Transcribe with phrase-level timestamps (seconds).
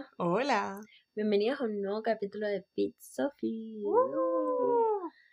[0.00, 0.80] Hola, Hola.
[1.14, 3.82] bienvenidos a un nuevo capítulo de Pete Sophie.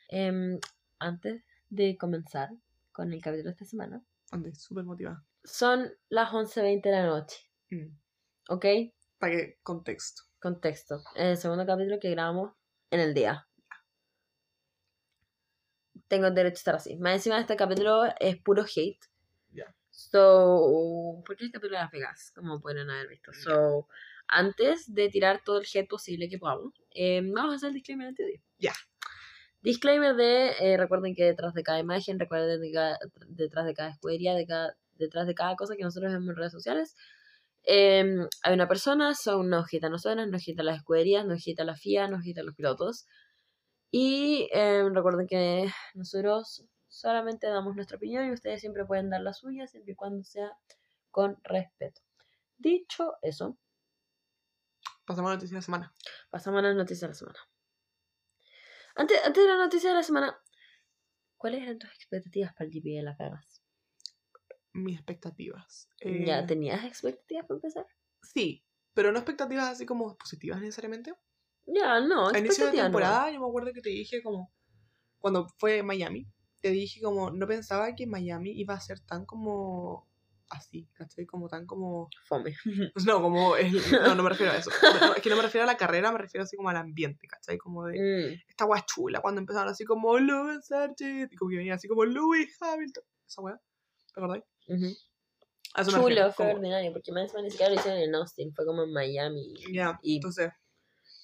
[0.09, 0.59] Em,
[0.99, 2.49] antes de comenzar
[2.91, 5.23] con el capítulo de esta semana, Ande, súper motivada.
[5.43, 7.37] son las 11.20 de la noche,
[7.69, 7.97] Mm.
[8.49, 8.65] ¿ok?
[9.19, 10.23] Para que contexto.
[10.41, 11.01] Contexto.
[11.15, 12.51] El segundo capítulo que grabamos
[12.91, 13.47] en el día.
[16.09, 16.97] Tengo derecho a estar así.
[16.97, 18.99] Más encima este capítulo es puro hate.
[19.51, 19.73] Ya.
[19.91, 23.31] So, porque es el capítulo de Las Vegas, como pueden haber visto.
[23.33, 23.87] So,
[24.27, 28.07] antes de tirar todo el hate posible que podamos, eh, vamos a hacer el disclaimer
[28.07, 28.41] antes de ir.
[28.57, 28.73] Ya.
[29.61, 33.89] Disclaimer de, eh, recuerden que detrás de cada imagen, recuerden de cada- detrás de cada
[33.89, 36.95] escudería, de cada, detrás de cada cosa que nosotros vemos en redes sociales,
[37.63, 38.05] eh,
[38.43, 42.07] hay una persona, son no gita nosotras, no gita las escuderías, no gita la FIA,
[42.07, 43.05] no gita los pilotos.
[43.91, 49.33] Y eh, recuerden que nosotros solamente damos nuestra opinión y ustedes siempre pueden dar la
[49.33, 50.51] suya, siempre y cuando sea
[51.11, 52.01] con respeto.
[52.57, 53.57] Dicho eso,
[55.07, 55.93] Pasamos a la noticia de la semana.
[56.29, 57.39] pasamos a las noticias de la semana.
[58.95, 60.37] Antes, antes de la noticia de la semana,
[61.37, 63.63] ¿cuáles eran tus expectativas para el GP de Las Vegas?
[64.73, 65.89] Mis expectativas.
[66.01, 67.85] ¿Ya Eh, tenías expectativas para empezar?
[68.21, 71.13] Sí, pero no expectativas así como positivas necesariamente.
[71.65, 72.83] Ya, no, A inicio de no.
[72.83, 74.51] temporada yo me acuerdo que te dije como,
[75.19, 76.27] cuando fue Miami,
[76.61, 80.07] te dije como, no pensaba que Miami iba a ser tan como
[80.49, 81.25] así, ¿cachai?
[81.25, 82.09] Como tan como...
[82.25, 82.55] Fome.
[83.05, 83.55] No, como...
[83.57, 84.69] el- no, no me refiero a eso.
[85.11, 87.27] No, es que no me refiero a la carrera, me refiero así como al ambiente,
[87.27, 87.57] ¿cachai?
[87.57, 87.99] Como de...
[88.37, 91.87] Mm, esta weá chula cuando empezaron así como Lewis Sargent y como que venía así
[91.87, 93.03] como Louis Hamilton.
[93.27, 93.55] Esa weá,
[94.13, 94.43] ¿te acordás?
[94.67, 94.85] ujú.
[95.73, 98.15] A eso me Chulo, refiero, fue como- ordinario, porque más ni siquiera lo hicieron en
[98.15, 99.53] Austin, fue como en Miami.
[99.71, 100.51] Ya, Y- entonces,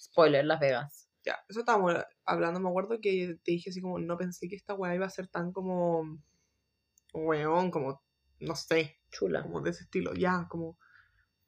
[0.02, 1.10] Spoiler, Las Vegas.
[1.26, 4.76] ya, eso estábamos hablando, me acuerdo que te dije así como, no pensé que esta
[4.76, 6.20] weá iba a ser tan como,
[7.14, 8.03] weón, como,
[8.44, 9.42] no sé, Chula.
[9.44, 10.78] como de ese estilo, ya, como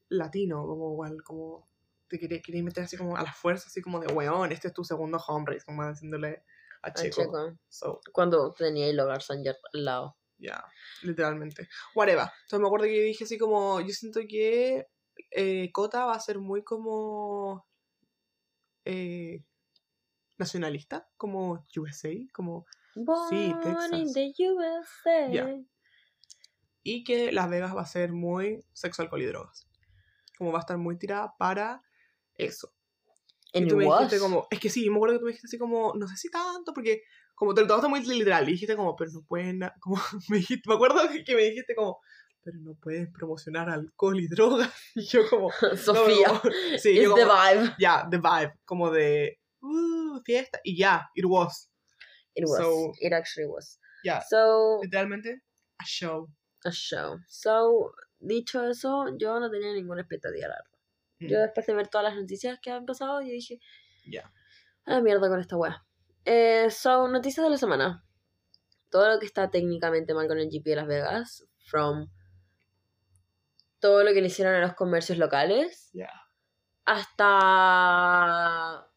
[0.10, 1.70] latino, como igual, como,
[2.08, 4.73] te quería, quería meter así como a la fuerza, así como de, weón, este es
[4.73, 6.44] tu segundo home race, como diciéndole
[6.82, 7.22] a Checo.
[7.23, 7.58] Checo.
[7.70, 10.17] So, Cuando tenía el hogar Sanger al lado.
[10.38, 10.64] Ya,
[11.02, 11.67] literalmente.
[11.95, 12.28] Whatever.
[12.44, 14.86] Entonces me acuerdo que yo dije así como, yo siento que
[15.32, 17.66] eh, Cota va a ser muy como
[18.84, 19.44] eh,
[20.38, 22.66] nacionalista, como USA, como
[23.30, 24.14] Sí, in Texas.
[24.14, 25.32] the USA.
[25.32, 25.60] Ya.
[26.88, 29.68] Y que Las Vegas va a ser muy sexo, alcohol y drogas.
[30.38, 31.82] Como va a estar muy tirada para
[32.36, 32.72] eso.
[33.54, 34.02] Y tú me was.
[34.02, 36.16] dijiste como, es que sí, me acuerdo que tú me dijiste así como, no sé
[36.18, 37.02] si tanto, porque
[37.34, 39.96] como te lo tomaste muy literal, y dijiste como, pero no pueden, como,
[40.30, 42.00] me dijiste, me acuerdo que me dijiste como,
[42.44, 46.28] pero no pueden promocionar alcohol y drogas, y yo como, no, Sofía.
[46.28, 46.42] como-
[46.78, 47.76] sí, It's yo the como, vibe.
[47.80, 51.72] ya, the vibe, como de, uh, fiesta, y ya, it was,
[52.36, 52.60] It was.
[52.60, 53.80] So- it actually was.
[54.04, 55.42] ya, So, literalmente,
[55.80, 56.28] a show.
[56.65, 57.20] A show.
[57.27, 60.71] So, dicho eso, yo no tenía ninguna expectativa, la verdad.
[61.20, 63.59] Yo Mm, después de ver todas las noticias que han pasado, yo dije,
[64.08, 64.31] Ya,
[64.86, 65.83] a la mierda con esta wea.
[66.25, 68.04] Eh, so, noticias de la semana.
[68.89, 72.09] Todo lo que está técnicamente mal con el GP de Las Vegas, from
[73.80, 76.09] todo lo que le hicieron a los comercios locales, ya,
[76.86, 78.87] hasta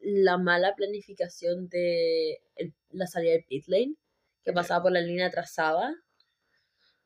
[0.00, 3.96] la mala planificación de el- la salida del pit lane,
[4.44, 5.94] que pasaba por la línea trazada.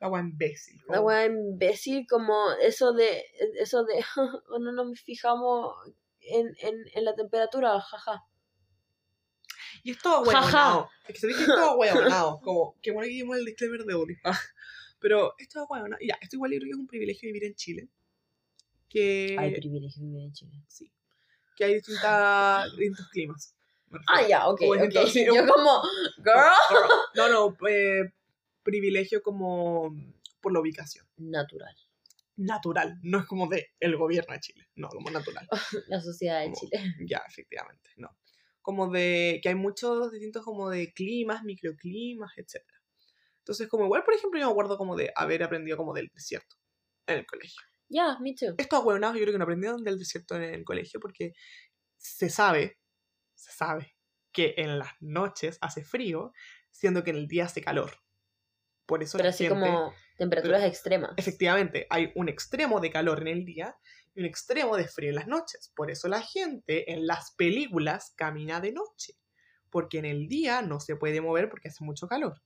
[0.00, 0.81] La wea imbécil.
[0.88, 3.22] La wea imbécil, como eso de,
[3.59, 4.03] eso de,
[4.49, 5.75] "Oh, no nos fijamos
[6.21, 8.25] en, en, en la temperatura, jaja.
[9.83, 10.41] Y es todo Jaja.
[10.41, 10.91] huevonao.
[11.06, 12.41] Es que se dice todo huevonao.
[12.41, 14.16] Como, que bueno que dimos el disclaimer de odio.
[14.99, 15.99] Pero es todo huevonao.
[16.03, 17.89] Ya, esto igual yo creo que es un privilegio vivir en Chile.
[18.89, 20.53] Que, Hay privilegio vivir en Chile.
[20.66, 20.93] sí,
[21.56, 23.55] que hay distintas, distintos climas.
[24.09, 24.60] Ah, ya, O ok.
[24.60, 25.83] distintos- sí, Yo como,
[26.19, 26.91] girl.
[27.15, 28.12] No, no, eh,
[28.62, 29.94] privilegio como
[30.41, 31.06] por la ubicación.
[31.16, 31.75] Natural.
[32.37, 35.47] Natural, no es como de el gobierno de Chile, no, como natural.
[35.88, 36.71] La sociedad de Como- Chile.
[37.10, 38.16] Ya, efectivamente, no.
[38.62, 42.62] Como de que hay muchos distintos como de climas, microclimas, etc.
[43.39, 46.56] Entonces, como igual, por ejemplo, yo me acuerdo como de haber aprendido como del desierto
[47.06, 47.60] en el colegio.
[47.89, 48.54] Ya, me too.
[48.59, 51.33] Estos ahueonados yo creo que no aprendieron del desierto en el colegio porque
[51.98, 52.78] se sabe,
[53.34, 53.97] se sabe
[54.33, 56.33] que en las noches hace frío,
[56.71, 57.92] siendo que en el día hace calor.
[58.91, 61.13] Por eso Pero la así gente- como temperaturas extremas.
[61.16, 63.77] Efectivamente, hay un extremo de calor en el día
[64.16, 65.72] y un extremo de frío en las noches.
[65.77, 69.15] Por eso la gente en las películas camina de noche.
[69.71, 72.42] Porque en el día no se puede mover porque hace mucho calor.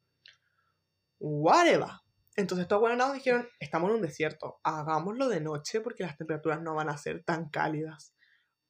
[1.19, 1.88] Whatever.
[2.37, 6.75] Entonces estos buenos dijeron, estamos en un desierto, hagámoslo de noche porque las temperaturas no
[6.75, 8.12] van a ser tan cálidas.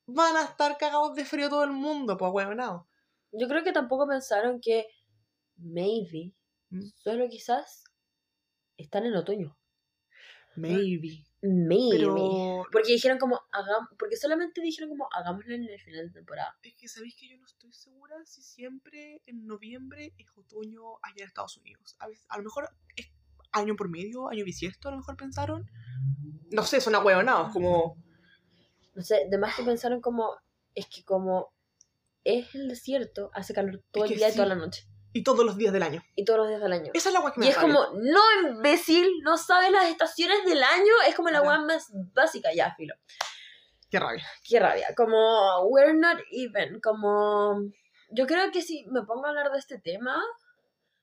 [0.07, 2.87] Van a estar cagados de frío todo el mundo, pues huevonao.
[3.33, 4.87] Yo creo que tampoco pensaron que
[5.57, 6.33] maybe,
[6.75, 6.89] Mm.
[6.97, 7.85] solo quizás,
[8.77, 9.57] están en otoño.
[10.57, 11.25] Maybe.
[11.43, 11.99] Maybe.
[11.99, 16.57] Pero Porque dijeron como, hagam porque solamente dijeron como, hagámoslo en el final de temporada.
[16.63, 21.17] es que sabéis que yo no estoy segura si siempre en noviembre es otoño allá
[21.19, 21.97] en Estados Unidos.
[21.99, 23.07] A, veces- a lo mejor es
[23.53, 25.69] año por medio, año bisiesto, a lo mejor pensaron.
[26.51, 27.97] No sé, son ahueonados, como...
[28.95, 30.37] No sé, además que pensaron como,
[30.75, 31.53] es que como
[32.23, 34.49] es el desierto, hace calor todo Es el que día y toda sí.
[34.49, 34.89] la noche.
[35.15, 36.05] Y todos los días del año.
[36.17, 36.91] Y todos los días del año.
[36.93, 40.45] Esa es la agua que me Y es como, no, imbécil, no sabes las estaciones
[40.45, 40.93] del año.
[41.07, 42.97] Es como la weá más básica, ya, filo.
[43.89, 44.27] Qué rabia.
[44.43, 44.89] Qué rabia.
[44.97, 46.81] Como, we're not even.
[46.81, 47.61] Como,
[48.11, 50.21] yo creo que si me pongo a hablar de este tema,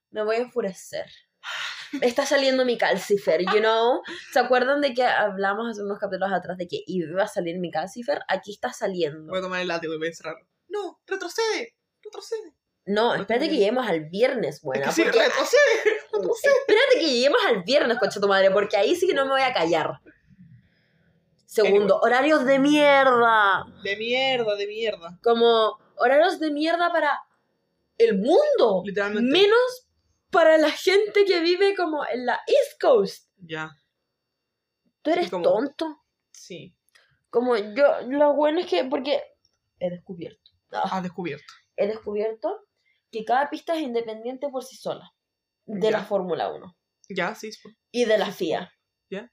[0.09, 1.09] me voy a enfurecer.
[2.01, 4.01] Está saliendo mi calcifer, you know.
[4.33, 7.71] ¿Se acuerdan de que hablamos hace unos capítulos atrás de que iba a salir mi
[7.71, 8.19] calcifer?
[8.27, 9.29] Aquí está saliendo.
[9.29, 10.45] Voy a tomar el látigo y voy a encerrarlo.
[10.67, 12.55] No, retrocede, retrocede.
[12.85, 14.89] No, espérate que lleguemos al viernes, buena.
[14.89, 15.59] es que sí, porque- retrocede,
[16.11, 16.53] retrocede.
[16.67, 19.41] Espérate que lleguemos al viernes, concha tu madre, porque ahí sí que no me voy
[19.41, 19.99] a callar.
[21.45, 23.65] Segundo, horarios de mierda.
[23.83, 25.19] De mierda, de mierda.
[25.21, 27.19] Como horarios de mierda para
[27.97, 28.81] el mundo.
[28.85, 29.31] Literalmente.
[29.31, 29.87] Menos
[30.29, 33.29] para la gente que vive como en la East Coast.
[33.37, 33.71] Ya,
[35.01, 36.01] Tú eres como- tonto.
[36.31, 36.75] sí.
[37.29, 39.21] Como yo, lo bueno es que, porque
[39.79, 40.51] he descubierto.
[40.73, 41.45] ah, Has descubierto.
[41.77, 42.65] he descubierto
[43.11, 45.11] que cada pista es independiente por sí sola.
[45.65, 46.77] De la Fórmula 1.
[47.09, 47.51] Ya, sí.
[47.51, 47.69] sí.
[47.91, 48.71] Y de la FIA.
[49.09, 49.31] Ya.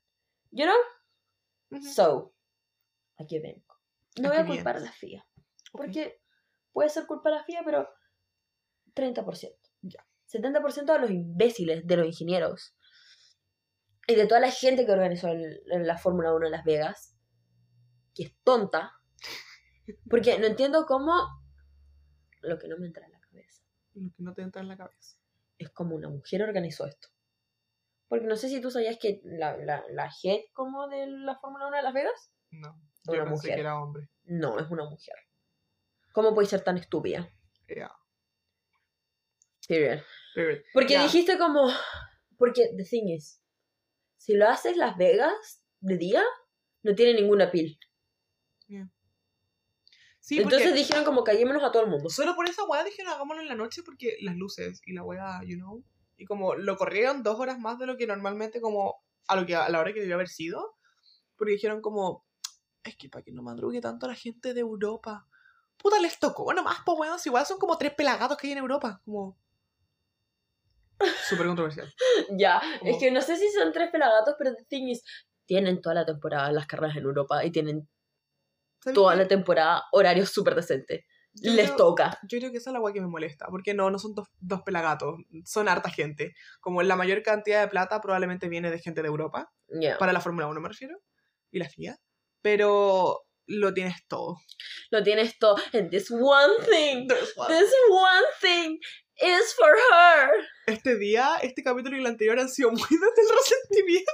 [0.51, 1.81] You know?
[1.95, 2.35] So,
[3.19, 3.65] aquí vengo.
[4.21, 5.27] No voy Aquí a culpar a la FIA.
[5.73, 6.21] Porque
[6.73, 7.89] puede ser culpa de la FIA, pero
[8.95, 9.57] 30%.
[9.83, 10.05] Ya.
[10.33, 12.75] 70% de los imbéciles, de los ingenieros.
[14.07, 17.17] Y de toda la gente que organizó el- la Fórmula 1 en Las Vegas.
[18.15, 18.93] Que es tonta.
[20.11, 21.13] Porque no entiendo cómo...
[22.41, 23.18] Lo que no me entra en la.
[24.01, 25.17] Lo que no te entra en la cabeza.
[25.59, 27.09] Es como una mujer organizó esto.
[28.09, 31.67] Porque no sé si tú sabías que la, la, la head como de la Fórmula
[31.69, 32.81] 1 de Las Vegas No.
[33.07, 33.55] Una Yo pensé mujer.
[33.55, 34.09] que era hombre.
[34.25, 35.15] No, es una mujer.
[36.13, 37.31] ¿Cómo puede ser tan estúpida?
[37.69, 37.91] Ya.
[39.67, 40.01] Period.
[40.73, 41.69] Porque dijiste como.
[42.39, 43.43] Porque, the thing is,
[44.17, 46.23] si lo haces Las Vegas de día,
[46.83, 47.79] no tiene ninguna pil.
[50.29, 52.11] Sí, Entonces dijeron como callémonos a todo el mundo.
[52.11, 55.41] solo por esa weá dijeron hagámoslo en la noche porque las luces y la weá,
[55.47, 55.83] you know.
[56.19, 59.57] Y como lo corrieron dos horas más de lo que normalmente como a lo que
[59.57, 60.77] a la hora que debió haber sido.
[61.35, 62.27] Porque dijeron como,
[62.85, 65.27] es que para que no madrugue tanto la gente de Europa.
[65.79, 68.59] Puta, les tocó nomás, pues weón, si igual son como tres pelagatos que hay en
[68.59, 69.01] Europa.
[69.07, 69.39] Como...
[71.27, 71.91] Súper controversial.
[72.37, 75.03] Ya, Como- es que no sé si son tres pelagatos, pero the thing is,
[75.47, 77.98] tienen toda la temporada las carreras en Europa y tienen ¿Sabes
[78.95, 79.19] toda qué?
[79.23, 81.05] la temporada horarios súper decentes.
[81.35, 82.19] Yo Les creo- toca.
[82.29, 84.29] Yo creo que esa es la weá que me molesta, porque no, no son dos,
[84.41, 86.35] dos pelagatos, son harta gente.
[86.61, 89.53] Como la mayor cantidad de plata probablemente viene de gente de Europa,
[89.99, 90.99] para la Fórmula 1 me refiero,
[91.51, 91.97] y la FIA,
[92.43, 94.39] pero lo tienes todo.
[94.91, 95.57] Lo tienes todo.
[95.73, 98.79] And this one thing, this one thing
[99.21, 100.31] is for her.
[100.69, 104.13] Este día, este capítulo y el anterior han sido muy desde el resentimiento,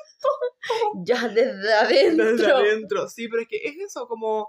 [1.05, 2.25] Ya desde adentro.
[2.37, 3.09] desde adentro.
[3.09, 4.49] Sí, pero es que es eso, como...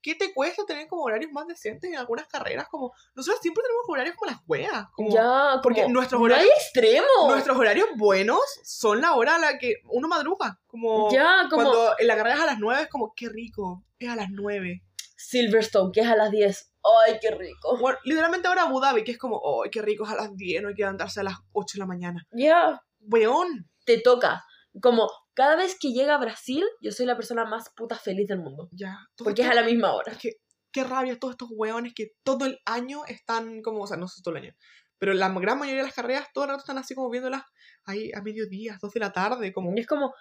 [0.00, 2.68] ¿Qué te cuesta tener como horarios más decentes en algunas carreras?
[2.68, 4.84] Como nosotros siempre tenemos horarios como las weas.
[4.92, 7.06] Como Ya, porque como, nuestros no horarios- hay extremo.
[7.30, 10.60] Nuestros horarios buenos son la hora a la que uno madruga.
[10.66, 13.82] Como Ya, como cuando en la carrera es a las 9 es como, qué rico,
[13.98, 14.82] es a las 9.
[15.16, 16.70] Silverstone, que es a las 10.
[17.06, 17.78] Ay, qué rico.
[17.78, 20.62] Bueno, literalmente ahora Abu Dhabi, que es como, oh, qué rico es a las 10,
[20.62, 22.26] no hay que levantarse a las 8 de la mañana.
[22.32, 23.68] Ya, Weón.
[23.86, 24.44] te toca.
[24.82, 28.40] Como cada vez que llega a Brasil, yo soy la persona más puta feliz del
[28.40, 28.68] mundo.
[28.72, 28.98] Ya.
[29.16, 30.12] todo Porque es esto- a la misma hora.
[30.12, 30.32] es que,
[30.72, 34.20] qué rabia todos estos weones que todo el año están como, o sea, no sé
[34.22, 34.54] todo el año,
[34.98, 37.42] pero la gran mayoría de las carreras todo el rato están así como viéndolas
[37.84, 40.12] ahí a mediodía, 2 de la tarde, como, Y es como,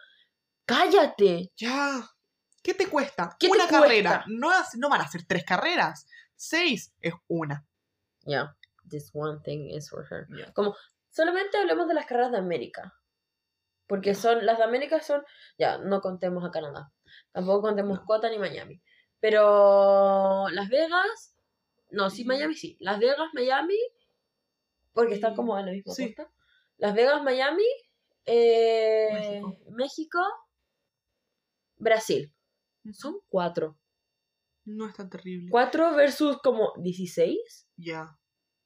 [0.65, 1.51] cállate.
[1.57, 2.07] ya.
[2.61, 3.35] ¿Qué te cuesta?
[3.39, 4.09] ¿Qué te una carrera.
[4.11, 4.25] cuesta?
[4.27, 6.05] No, es- no van a ser tres carreras.
[6.43, 7.65] Seis es una.
[8.25, 8.53] Ya,
[8.89, 10.27] this one thing is for her.
[10.29, 10.51] Ya.
[11.09, 12.99] Solamente hablemos de las carreras de América.
[13.87, 15.23] Porque son, las de América son,
[15.57, 16.91] ya, no contemos a Canadá.
[17.31, 18.05] Tampoco contemos No.
[18.05, 18.81] Cota ni Miami.
[19.21, 21.37] Pero Las Vegas,
[21.91, 22.27] no, sí, Mm.
[22.27, 22.75] Miami sí.
[22.81, 23.79] Las Vegas, Miami,
[24.91, 26.13] porque están como en la misma sí.
[26.13, 26.29] costa.
[26.77, 27.63] Las Vegas, Miami,
[28.25, 29.71] eh, México.
[29.71, 30.19] México,
[31.77, 32.33] Brasil.
[32.91, 33.77] Son cuatro.
[34.65, 35.49] No es tan terrible.
[35.51, 37.67] Cuatro versus como 16.
[37.77, 38.17] Ya.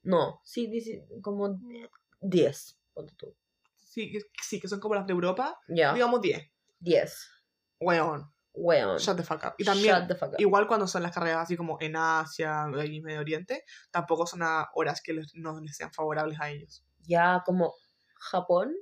[0.03, 0.69] No, sí,
[1.21, 1.59] como
[2.21, 2.79] 10.
[2.93, 3.35] ponte tú.
[3.75, 5.59] Sí, que- sí, que son como las de Europa.
[5.67, 6.49] Ya, Digamos 10.
[6.79, 7.29] 10.
[7.79, 8.31] Weón.
[8.53, 8.97] Weón.
[8.97, 9.53] Shut the fuck up.
[9.57, 10.35] Y también, Shut the fuck up.
[10.39, 14.67] igual cuando son las carreras así como en Asia y Medio Oriente, tampoco son a
[14.73, 16.83] horas que les- no les sean favorables a ellos.
[17.01, 17.73] Ya como
[18.15, 18.75] Japón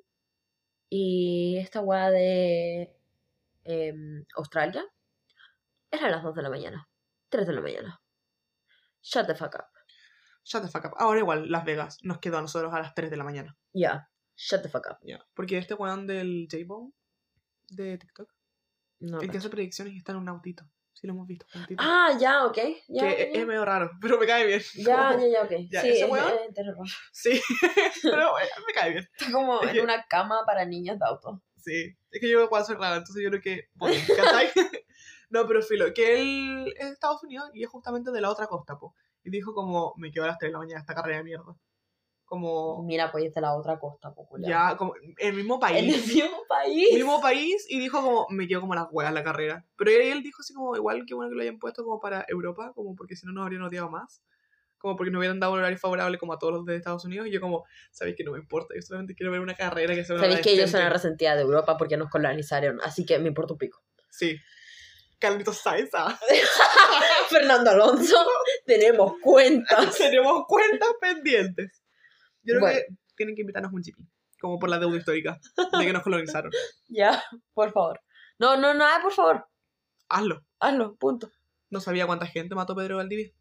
[0.89, 2.95] y esta weá de
[3.63, 4.85] em, Australia,
[5.91, 6.87] eran las 2 de la mañana.
[7.35, 8.01] 3 de la mañana.
[9.01, 9.65] Shut the fuck up.
[10.43, 10.93] Shut the fuck up.
[10.97, 13.57] Ahora igual, Las Vegas nos quedó a nosotros a las 3 de la mañana.
[13.73, 14.09] Ya.
[14.37, 14.97] Shut the fuck up.
[15.03, 15.19] Ya.
[15.33, 16.91] Porque este weón del J-Bone
[17.69, 18.29] de TikTok,
[18.99, 20.63] No, el que hace predicciones y está en un autito.
[20.93, 21.45] Sí, lo hemos visto.
[21.53, 21.83] un autito.
[21.85, 22.57] Ah, ya, ok.
[22.87, 24.61] Ya, que es medio raro, pero me cae bien.
[24.75, 25.51] ya, ya, ya, ok.
[25.71, 26.93] Ya, sí, ese es, weón- es.
[27.11, 27.41] Sí,
[28.03, 29.07] pero eh, me cae bien.
[29.17, 31.43] Está como Es en que- una cama para niños de auto.
[31.57, 33.69] Sí, es que yo no puedo hacer raro, entonces yo creo que.
[33.73, 33.95] Bueno.
[35.29, 38.47] No, pero filo, que él es de Estados Unidos y es justamente de la otra
[38.47, 38.95] costa, po.
[39.23, 41.55] Y dijo como, me quedo a las 3 de la mañana esta carrera de mierda.
[42.25, 44.49] Como, Mira, pues es de la otra costa popular.
[44.49, 46.07] ya, como, el mismo En el país.
[46.07, 46.93] mismo país.
[46.93, 49.65] mismo país y dijo como, me quedo como las huevas la carrera.
[49.77, 52.71] Pero él, dijo así como, igual que bueno que lo hayan puesto como para Europa,
[52.73, 54.23] como porque si no nos habrían odiado más.
[54.79, 57.27] Como porque nos hubieran dado un horario favorable como a todos los de Estados Unidos.
[57.27, 60.01] Y yo como, sabéis que no me importa, yo solamente quiero ver una carrera que
[60.11, 60.83] una Sabéis que ellos son decente".
[60.83, 63.83] la resentida de Europa porque nos colonizaron, así que me importa un pico.
[64.09, 64.37] Sí.
[65.25, 66.17] Carlitos Sainz, ah.
[67.29, 68.17] Fernando Alonso,
[68.65, 69.95] tenemos cuentas.
[69.97, 71.81] Tenemos cuentas pendientes.
[72.43, 72.79] Yo creo Bueno.
[72.79, 73.97] que tienen que invitarnos a un GP.
[74.39, 75.39] Como por la deuda histórica
[75.79, 76.51] de que nos colonizaron.
[76.87, 77.99] Ya, por favor.
[78.37, 79.47] No, no, no, por favor.
[80.09, 80.45] Hazlo.
[80.59, 81.31] Hazlo, punto.
[81.69, 83.31] No sabía cuánta gente mató Pedro Valdivia.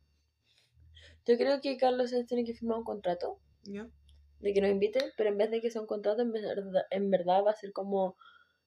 [1.27, 3.87] Yo creo que Carlos Sainz tiene que firmar un contrato ¿Ya?
[4.41, 7.11] de que nos invite, pero en vez de que sea un contrato, en verdad, en
[7.11, 8.17] verdad va a ser como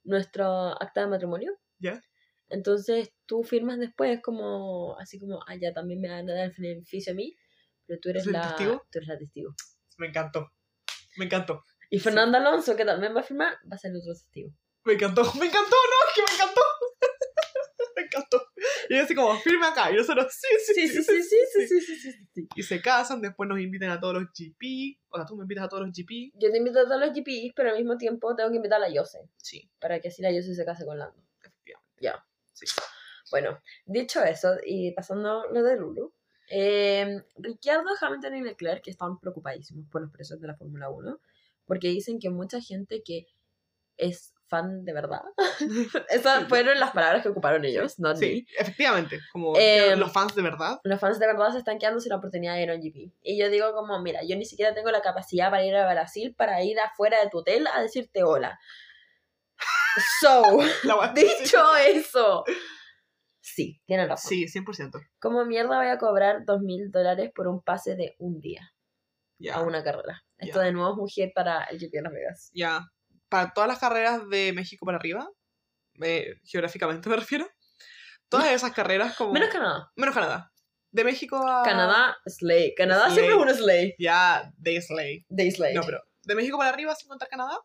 [0.03, 0.45] nuestro
[0.81, 1.57] acta de matrimonio.
[1.79, 2.01] ¿Ya?
[2.49, 6.53] Entonces tú firmas después como, así como, ah, ya también me van a dar el
[6.57, 7.35] beneficio a mí,
[7.85, 8.85] pero tú eres ¿Es el la testigo?
[8.91, 9.55] Tú eres la testigo.
[9.97, 10.51] Me encantó.
[11.17, 11.63] Me encantó.
[11.89, 14.51] Y Fernando Alonso, que también va a firmar, va a ser el otro testigo.
[14.83, 16.61] Me encantó, me encantó, no, es que me encantó.
[17.95, 18.47] me encantó.
[18.89, 19.91] Y así como, firme acá.
[19.91, 22.47] Y nosotros, sí, sí, Sí, sí, sí, sí, sí, sí, sí, sí, sí, sí.
[22.55, 24.99] Y se casan, después nos invitan a todos los GP.
[25.09, 26.31] O sea, tú me invitas a todos los GP.
[26.35, 28.87] Yo te invito a todos los GPs, pero al mismo tiempo tengo que invitar a
[28.87, 31.21] la Yose, Sí, para que así la Yose se case con Lando.
[31.41, 31.95] efectivamente.
[31.99, 32.26] Ya.
[32.57, 32.65] Sí.
[33.31, 36.13] Bueno, dicho eso, y pasando lo de Lulu,
[36.49, 41.19] eh, Ricciardo, Hamilton y Leclerc que están preocupadísimos por los precios de la Fórmula 1,
[41.65, 43.27] porque dicen que mucha gente que
[43.97, 45.23] es fan de verdad,
[46.09, 49.19] esas fueron las palabras que ocuparon ellos, no Sí, efectivamente.
[49.33, 50.79] Como Eh, los fans de verdad.
[50.83, 53.11] Los fans de verdad se están quedando sin la oportunidad de ir a un GP.
[53.23, 56.33] Y yo digo como, mira, yo ni siquiera tengo la capacidad para ir a Brasil,
[56.33, 58.57] para ir afuera de tu hotel a decirte hola.
[60.21, 60.59] So,
[61.15, 62.43] dicho eso,
[63.41, 64.29] sí, tienen razón.
[64.29, 64.99] Sí, 100%.
[65.19, 68.73] ¿Cómo mierda voy a cobrar dos mil dólares por un pase de un día
[69.39, 69.55] Ya.
[69.55, 70.23] a una carrera?
[70.37, 72.51] Esto de nuevo es un hit para el GP de Las Vegas.
[72.53, 72.81] Ya.
[73.29, 75.27] Para todas las carreras de México para arriba,
[76.01, 77.47] eh, geográficamente me refiero,
[78.29, 79.33] todas esas carreras como...
[79.33, 79.91] Menos Canadá.
[79.95, 80.51] Menos Canadá.
[80.91, 81.63] De México a...
[81.63, 82.73] Canadá, Slay.
[82.75, 83.15] Canadá Slay.
[83.25, 83.95] siempre es un Slay.
[83.99, 85.25] Ya, de Slay.
[85.29, 85.73] De Slay.
[85.73, 87.57] No, pero de México para arriba, sin contar Canadá,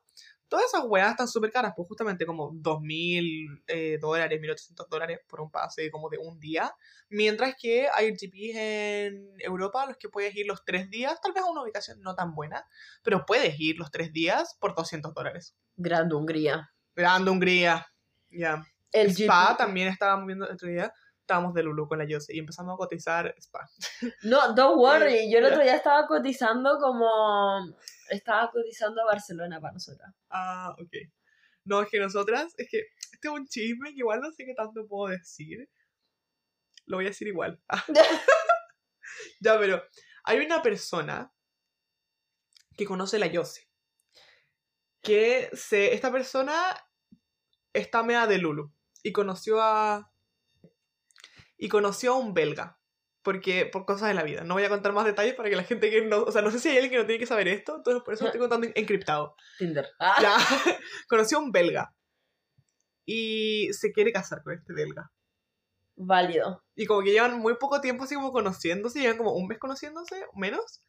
[0.53, 5.41] todas esas weas están súper caras, pues justamente como 2.000 eh, dólares, 1.800 dólares por
[5.41, 6.71] un pase como de un día.
[7.09, 11.33] Mientras que hay GPs en Europa a los que puedes ir los tres días, tal
[11.33, 12.67] vez a una ubicación no tan buena,
[13.03, 15.57] pero puedes ir los tres días por 200 dólares.
[15.75, 16.71] Grande Hungría.
[16.95, 17.87] Grande Hungría.
[18.29, 18.63] Ya.
[18.93, 19.57] El Spa GP.
[19.57, 20.93] también estábamos viendo el otro día.
[21.33, 23.67] Estábamos de Lulu con la Yose y empezamos a cotizar Spa.
[24.25, 25.33] No, don't worry.
[25.33, 27.75] Yo el otro día estaba cotizando como.
[28.11, 30.15] Estaba cotizando a Barcelona para nosotras.
[30.29, 30.93] Ah, ok.
[31.65, 32.81] No, es que nosotras, es que
[33.13, 35.71] este es un chisme que igual no sé qué tanto puedo decir.
[36.85, 37.59] Lo voy a decir igual.
[39.41, 39.83] ya, pero
[40.25, 41.33] hay una persona
[42.77, 43.71] que conoce la Yose.
[45.01, 46.55] Que se, esta persona
[47.73, 48.71] está mea de Lulu.
[49.03, 50.12] Y conoció a.
[51.63, 52.79] Y conoció a un belga.
[53.23, 54.43] Porque, por cosas de la vida.
[54.43, 56.23] No voy a contar más detalles para que la gente que no.
[56.25, 57.77] O sea, no sé si hay alguien que no tiene que saber esto.
[57.77, 59.37] Entonces, por eso lo estoy contando en- encriptado.
[59.59, 59.87] Tinder.
[60.01, 60.37] Ah, Ya,
[61.09, 61.95] conoció a un belga.
[63.05, 65.11] Y se quiere casar con este belga.
[65.97, 66.65] Válido.
[66.75, 70.25] Y como que llevan muy poco tiempo así como conociéndose, llevan como un mes conociéndose,
[70.35, 70.83] menos.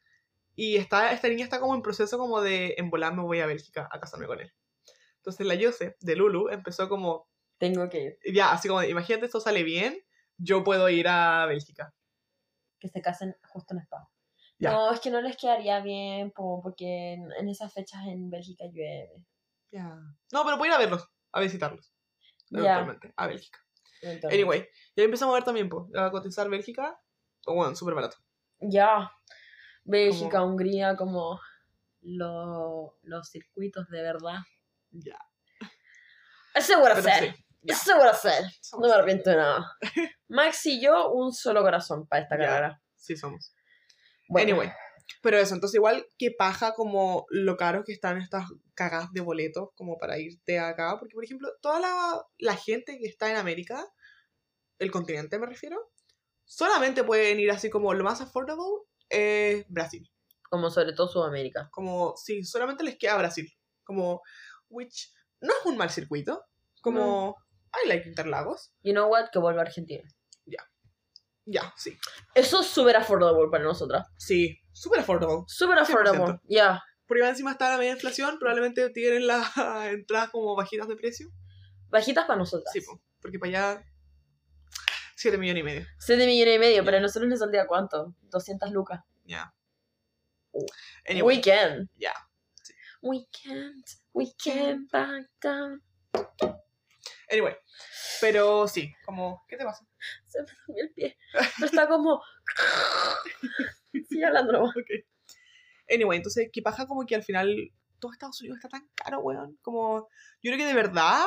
[0.56, 3.46] Y está, esta niña está como en proceso como de, en volar me voy a
[3.48, 4.52] Bélgica a casarme con él.
[5.18, 7.28] Entonces la Yose, de Lulu, empezó como,
[7.58, 8.34] Tengo que ir.
[8.34, 10.00] ya, así como, imagínate esto sale bien,
[10.38, 11.94] yo puedo ir a Bélgica.
[12.80, 14.10] Que se casen justo en Spa.
[14.60, 18.66] No, es que no les quedaría bien po, porque en, en esas fechas en Bélgica
[18.72, 19.26] llueve.
[19.72, 19.90] Ya.
[20.32, 21.92] No, pero puedo ir a verlos, a visitarlos.
[22.52, 23.60] Eventualmente, a Bélgica.
[24.32, 27.00] Anyway, ya empezamos a ver también, pues, a cotizar Bélgica.
[27.46, 28.18] O bueno, súper barato.
[28.60, 29.12] Ya.
[29.84, 31.40] Bélgica, Como- Hungría, como
[32.02, 34.40] lo- los circuitos de verdad.
[34.92, 35.18] Ya.
[36.54, 37.34] Es seguro ser.
[37.34, 38.44] sí, Es seguro ser.
[38.62, 39.78] Somos- No me arrepiento de nada.
[40.28, 42.46] Max y yo, un solo corazón para esta Ya.
[42.48, 42.82] carrera.
[42.96, 43.54] Sí, somos.
[44.30, 44.72] Bueno, Anyway,
[45.22, 49.70] Pero eso, entonces igual que paja como lo caros que están estas cagadas de boletos
[49.76, 50.98] como para irte acá.
[51.00, 53.86] Porque, por ejemplo, toda la, la gente que está en América,
[54.80, 55.92] el continente me refiero,
[56.46, 58.64] solamente pueden ir así como lo más affordable
[59.10, 60.10] es Brasil.
[60.50, 61.70] Como sobre todo Sudamérica.
[61.72, 63.52] Como, sí, solamente les queda Brasil.
[63.84, 64.22] Como,
[64.70, 66.46] which no es un mal circuito.
[66.82, 67.36] Como,
[67.74, 68.72] I like Interlagos.
[68.84, 69.30] You know what?
[69.32, 70.04] Que vuelva a Argentina.
[71.46, 71.98] Ya, sí.
[72.34, 74.08] Eso es súper affordable para nosotras.
[74.18, 75.44] Sí, súper affordable.
[75.48, 76.40] Súper affordable.
[76.48, 76.82] Ya.
[77.06, 79.52] Porque encima está la media inflación, probablemente tienen las
[79.92, 81.28] entradas como bajitas de precio.
[81.90, 82.72] Bajitas para nosotras.
[82.72, 83.86] Sí, po, porque para allá
[85.18, 85.86] 7 millones y medio.
[86.00, 88.16] 7 millones y medio, pero a nosotros nos saldría cuánto?
[88.22, 89.02] 200 lucas.
[89.26, 89.54] Ya.
[90.54, 90.66] Uh,
[91.10, 91.90] Anyway, We can.
[91.98, 92.14] ya.
[93.02, 93.86] We can't.
[94.14, 95.82] We can't back down.
[97.34, 97.56] Anyway,
[98.22, 99.84] pero sí, como, ¿qué te pasa?
[100.28, 101.18] Se me durmió el pie.
[101.34, 102.22] Pero está como.
[104.10, 104.78] Sigue hablando nomás.
[104.78, 105.04] Ok.
[105.92, 106.86] Anyway, entonces, ¿qué pasa?
[106.86, 109.58] Como que al final todo Estados Unidos está tan caro, weón.
[109.64, 110.08] Como,
[110.44, 111.26] yo creo que de verdad,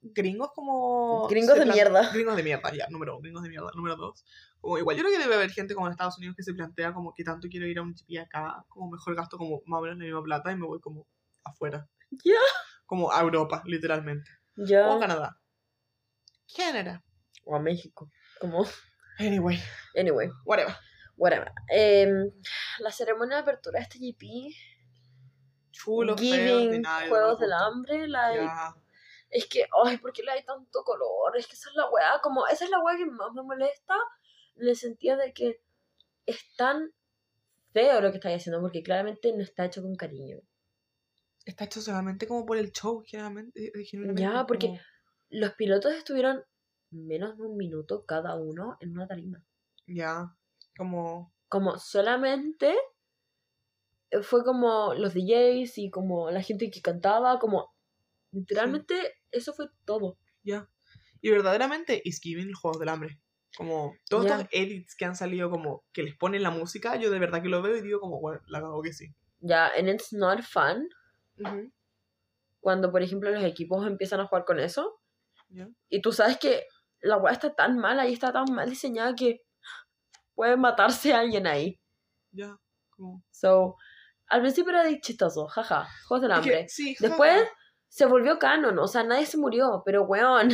[0.00, 1.26] gringos como...
[1.28, 2.10] Gringos de mierda.
[2.12, 3.70] Gringos de mierda, ya, número uno, gringos de mierda.
[3.74, 4.24] Número dos,
[4.60, 6.92] como igual yo creo que debe haber gente como en Estados Unidos que se plantea
[6.92, 9.82] como que tanto quiero ir a un GP acá, como mejor gasto como más o
[9.82, 11.08] menos la misma plata y me voy como
[11.42, 11.88] afuera.
[12.24, 12.38] Ya.
[12.86, 14.30] Como a Europa, literalmente.
[14.56, 15.00] O a.
[15.00, 15.38] Canadá.
[16.56, 17.04] Canadá.
[17.44, 18.10] O a México.
[18.40, 18.66] Como.
[19.18, 19.58] Anyway,
[19.96, 20.28] Anyway.
[20.44, 20.74] whatever.
[21.16, 21.52] Whatever.
[21.68, 22.30] Em,
[22.80, 24.54] la ceremonia de apertura de este GP.
[25.70, 27.52] Chulo, Giving Juegos del.
[27.52, 28.08] Hambre.
[28.08, 28.74] like, Ya.
[29.30, 31.36] Es que, ay, ¿por qué le hay tanto color?
[31.38, 33.94] Es que esa es la weá, como, esa es la weá que más me molesta,
[34.56, 35.62] en el sentido de que
[36.26, 36.92] es tan
[37.72, 40.38] feo lo que estáis haciendo, porque claramente no está hecho con cariño.
[41.44, 43.66] Está hecho solamente como por el show, generalmente.
[43.74, 44.80] eh, genuinamente, Ya, porque- como-
[45.34, 46.44] Los pilotos estuvieron
[46.90, 49.42] menos de un minuto cada uno en una tarima.
[49.86, 50.36] Ya,
[50.76, 51.32] como...
[51.48, 52.74] Como solamente
[54.10, 57.72] eh, fue como los DJs y como la gente que cantaba, como
[58.30, 58.94] literalmente
[59.30, 60.18] eso fue todo.
[60.42, 60.68] Ya.
[61.22, 63.18] Y verdaderamente, is giving el Juegos del Hambre.
[63.56, 64.36] Como todos Ya.
[64.40, 67.48] estos edits que han salido como que les ponen la música, yo de verdad que
[67.48, 69.14] lo veo y digo como, bueno, la cago que sí.
[69.40, 70.88] Ya, and it's not fun
[72.60, 75.00] cuando, por ejemplo, los equipos empiezan a jugar con eso.
[75.48, 75.68] Ya.
[75.88, 76.66] Y tú sabes que
[77.00, 79.42] la weá está tan mala y está tan mal diseñada que
[80.34, 81.80] puede matarse a alguien ahí.
[82.30, 82.56] Ya,
[82.90, 83.22] como...
[83.30, 83.76] So,
[84.28, 86.68] al principio era de chistoso, jaja, juegos del Es que, hambre.
[86.68, 87.50] sí, Después jaja.
[87.88, 90.48] se volvió canon, o sea, nadie se murió, pero weón.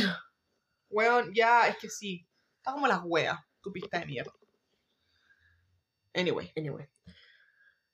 [0.89, 2.27] Weón, ya, es que sí.
[2.57, 4.31] Está como las weas, tu pista de mierda.
[6.15, 6.51] Anyway.
[6.57, 6.89] Anyway.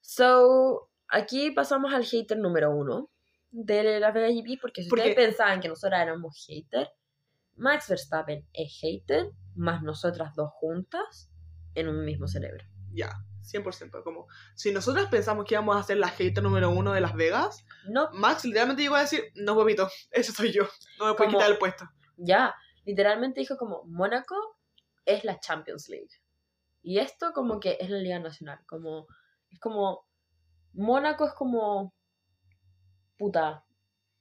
[0.02, 3.10] So, aquí pasamos al hater número uno
[3.52, 6.90] de la Vega GP, porque si Porque- ustedes pensaban que nosotros éramos hater,
[7.56, 11.30] Max Verstappen es hater, más nosotras dos juntas
[11.74, 12.64] en un mismo cerebro.
[12.92, 14.04] Ya, 100%.
[14.04, 17.66] Como, si nosotros pensamos que íbamos a ser la hater número uno de Las Vegas,
[17.88, 20.64] No, Max literalmente llegó a decir, no, papito, ese soy yo.
[21.00, 21.86] No me puedes Como- quitar el puesto.
[22.18, 22.54] ya,
[22.86, 24.36] literalmente dijo como, Mónaco
[25.06, 26.10] es la Champions League.
[26.82, 29.08] Y esto como que es la Liga Nacional, como,
[29.50, 30.06] es como,
[30.76, 31.94] Mónaco es como,
[33.18, 33.66] puta,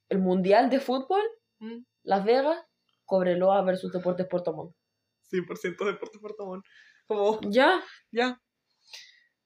[0.09, 1.23] el Mundial de Fútbol,
[1.59, 1.85] Mm.
[2.03, 2.63] Las Vegas,
[3.05, 4.75] Cobreloa versus Deportes Puerto Montt.
[5.31, 6.65] 100% de Puerto Puerto Montt.
[7.07, 8.41] Como, Ya, ya.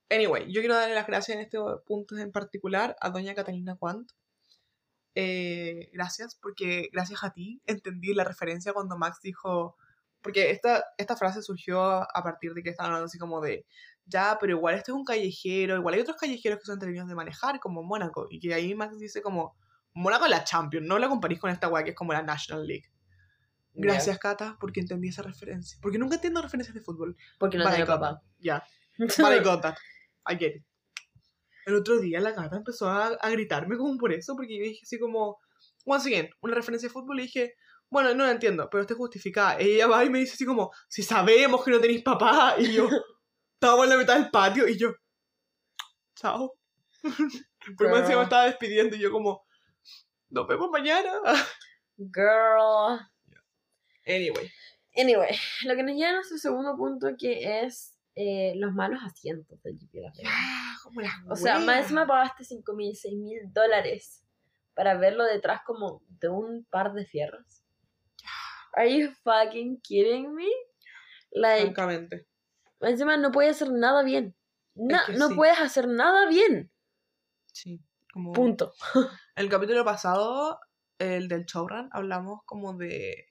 [0.10, 4.12] Anyway, yo quiero darle las gracias en este punto en particular a doña Catalina Quant.
[5.14, 9.76] Eh, gracias, porque gracias a ti entendí la referencia cuando Max dijo.
[10.22, 13.66] Porque esta, esta frase surgió a partir de que estaban hablando así como de.
[14.10, 17.16] Ya, pero igual este es un callejero, igual hay otros callejeros que son entretenidos de
[17.16, 18.28] manejar, como Mónaco.
[18.30, 19.56] Y que ahí Max dice como.
[19.94, 22.66] Mónaco es la Champions, no la comparís con esta weá que es como la National
[22.66, 22.90] League.
[23.74, 25.78] Gracias, Cata, porque entendí esa referencia.
[25.82, 27.16] Porque nunca entiendo referencias de fútbol.
[27.38, 28.22] Porque no got papá.
[28.40, 28.64] Ya.
[29.00, 30.66] I get it.
[31.66, 34.82] El otro día la gata empezó a, a gritarme como por eso, porque yo dije
[34.84, 35.38] así como,
[35.86, 37.56] once again, una referencia de fútbol y dije,
[37.90, 39.58] bueno, no la entiendo, pero está justificada.
[39.60, 42.88] Ella va y me dice así como, si sabemos que no tenéis papá, y yo,
[43.60, 44.94] estábamos en la mitad del patio, y yo,
[46.16, 46.54] chao.
[47.78, 49.46] Pero me estaba despidiendo y yo como,
[50.30, 51.12] nos vemos mañana.
[51.98, 53.00] Girl.
[54.06, 54.50] Anyway,
[54.96, 59.62] Anyway, lo que nos lleva a nuestro segundo punto que es eh, los malos asientos
[59.62, 63.54] del GP de ah, como las O sea, más encima pagaste 5 mil, 6 mil
[63.54, 64.26] dólares
[64.74, 67.62] para verlo detrás como de un par de fierros.
[68.74, 70.48] Are you fucking kidding me?
[71.32, 72.29] Like, Francamente.
[72.82, 74.36] Encima no puedes hacer nada bien.
[74.76, 75.36] Que no sí.
[75.36, 76.72] puedes hacer nada bien.
[77.52, 77.82] Sí.
[78.14, 78.32] Como...
[78.34, 78.74] Punto.
[79.36, 80.60] El capítulo pasado,
[80.98, 83.28] el del showrun, hablamos como de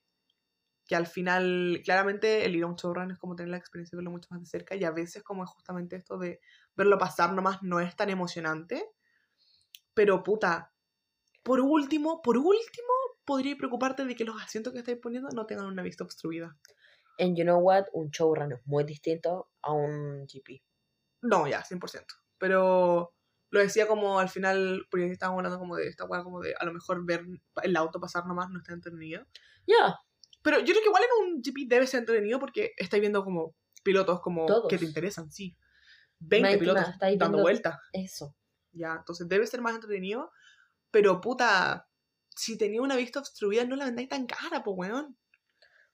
[0.86, 3.98] que al final, claramente, el ir a un showrun es como tener la experiencia de
[3.98, 6.40] verlo mucho más de cerca y a veces como es justamente esto de
[6.74, 8.88] verlo pasar nomás no es tan emocionante.
[9.92, 10.72] Pero puta,
[11.42, 12.92] por último, por último,
[13.26, 16.56] podría preocuparte de que los asientos que estáis poniendo no tengan una vista obstruida.
[17.18, 17.86] And you know what?
[17.92, 20.62] Un showrun es muy distinto a un GP.
[21.22, 22.04] No, ya, 100%.
[22.38, 23.12] Pero
[23.50, 26.64] lo decía como al final, porque estábamos hablando como de esta weá, como de a
[26.64, 27.24] lo mejor ver
[27.62, 29.26] el auto pasar nomás no está entretenido.
[29.66, 29.98] Ya,
[30.42, 33.54] Pero yo creo que igual en un GP debe ser entretenido porque estáis viendo como
[33.82, 34.68] pilotos como Todos.
[34.68, 35.56] que te interesan, sí.
[36.20, 36.84] 20 Más pilotos
[37.18, 37.78] dando vueltas.
[37.92, 38.34] eso.
[38.72, 40.30] Ya, entonces debe ser más entretenido.
[40.90, 41.88] Pero puta,
[42.30, 45.17] si tenía una vista obstruida, no la vendáis tan cara, pues weón.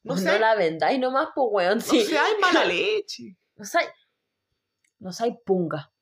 [0.04, 1.78] No No, la vendáis nomás, pues weón.
[1.78, 2.04] no Sí.
[2.04, 3.36] sé, hay mala leche.
[3.56, 3.78] No sé.
[5.00, 5.92] No sé, punga.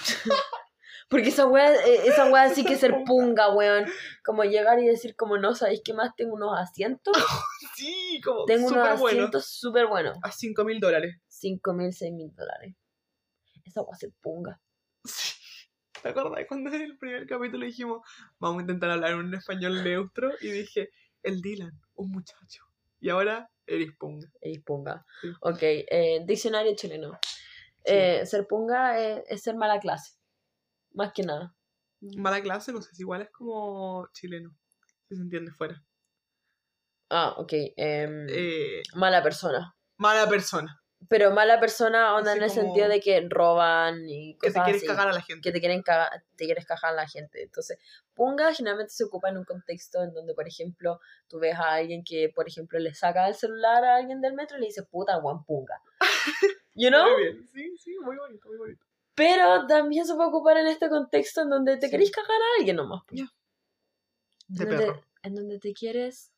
[1.08, 3.86] Porque esa wea, eh, esa wea sí que es ser punga, weón.
[4.22, 7.14] Como llegar y decir, como no sabéis qué más, tengo unos asientos.
[7.76, 9.18] Sí, como Tengo unos bueno.
[9.20, 10.18] asientos súper buenos.
[10.24, 11.16] A 5 mil dólares.
[11.28, 12.74] 5 mil, 6 mil dólares.
[13.64, 14.60] Esa wea es ser punga.
[15.04, 15.34] Sí.
[16.02, 18.00] ¿Te acuerdas cuando en el primer capítulo dijimos,
[18.40, 20.32] vamos a intentar hablar en un español neutro?
[20.40, 20.90] Y dije,
[21.22, 22.64] el Dylan, un muchacho.
[23.00, 24.28] Y ahora eres punga.
[24.40, 25.04] Es punga.
[25.22, 25.28] Sí.
[25.40, 27.18] Ok, eh, diccionario chileno.
[27.84, 30.14] Eh, ser punga es ser mala clase.
[30.92, 31.54] Más que nada.
[32.00, 34.56] Mala clase, no sé si igual es como chileno.
[35.08, 35.82] Si se entiende fuera.
[37.10, 37.52] Ah, ok.
[37.76, 39.74] em, Eh, mala persona.
[39.96, 40.80] mala persona.
[41.08, 44.54] Pero mala persona onda Así en el como- sentido de que roban y Que cosas
[44.54, 44.86] te quieres así.
[44.88, 45.40] cagar a la gente.
[45.42, 47.42] que te quieren cagar, te quieres cagar a la gente.
[47.42, 47.78] Entonces,
[48.14, 52.02] punga generalmente se ocupa en un contexto en donde, por ejemplo, tú ves a alguien
[52.04, 55.16] que, por ejemplo, le saca el celular a alguien del metro y le dice, puta,
[55.18, 55.80] guan punga.
[56.74, 57.10] You know?
[57.12, 58.84] Muy bien, sí, sí, muy bonito, muy bonito.
[59.14, 61.90] Pero también se puede ocupar en este contexto en donde te Sí.
[61.90, 63.02] querés cagar a alguien nomás.
[63.10, 63.24] Ya.
[64.48, 65.04] En De donde, perro.
[65.22, 66.30] en donde te quieres...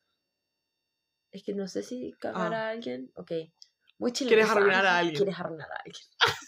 [1.31, 2.67] Es que no sé si cagar Ah.
[2.67, 3.11] a alguien.
[3.15, 3.31] Ok.
[4.01, 4.35] Muy chileno.
[4.35, 5.15] Quieres arruinar a alguien.
[5.15, 6.05] Quieres arruinar a alguien.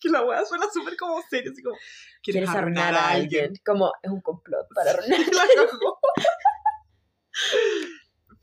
[0.00, 1.76] Que la weá suena súper como serio, así como,
[2.24, 3.52] Quieres, arruinar a alguien.
[3.64, 5.20] Como es un complot para arruinar.
[5.20, 5.98] La cagó.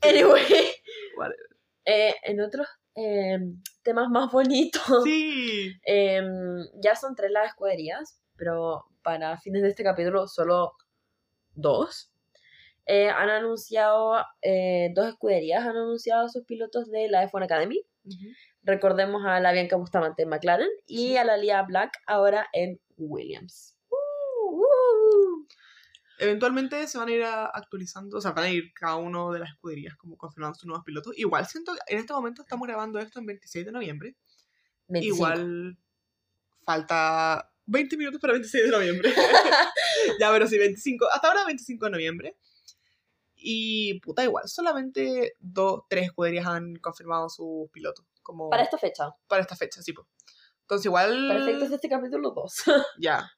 [0.02, 0.42] Anyway.
[1.84, 3.38] Eh, en otros eh,
[3.82, 5.04] temas más bonitos.
[5.04, 5.74] Sí.
[5.86, 6.22] eh,
[6.82, 10.72] ya son tres las escuderías, pero para fines de este capítulo solo
[11.54, 12.10] dos.
[12.86, 17.80] Eh, han anunciado, eh, dos escuderías han anunciado a sus pilotos de la F1 Academy.
[18.62, 23.76] Recordemos a la Bianca Bustamante en McLaren y a la Lia Black ahora en Williams.
[23.88, 25.46] Uh,
[26.18, 29.50] Eventualmente se van a ir actualizando, o sea, van a ir cada uno de las
[29.50, 31.16] escuderías como confirmando sus nuevos pilotos.
[31.16, 34.16] Igual siento que en este momento estamos grabando esto en 26 de noviembre.
[34.88, 35.16] 25.
[35.16, 35.78] Igual
[36.62, 39.14] falta 20 minutos para 26 de noviembre.
[40.20, 41.06] ya, pero sí, 25.
[41.10, 42.36] Hasta ahora 25 de noviembre.
[43.34, 48.04] Y puta, igual, solamente dos, tres escuderías han confirmado sus pilotos.
[48.30, 49.10] Como Para esta fecha.
[49.26, 50.06] para esta fecha, sí, pues.
[50.62, 51.26] Entonces igual.
[51.26, 52.54] Para efectos de este capítulo 2.
[53.00, 53.28] Ya.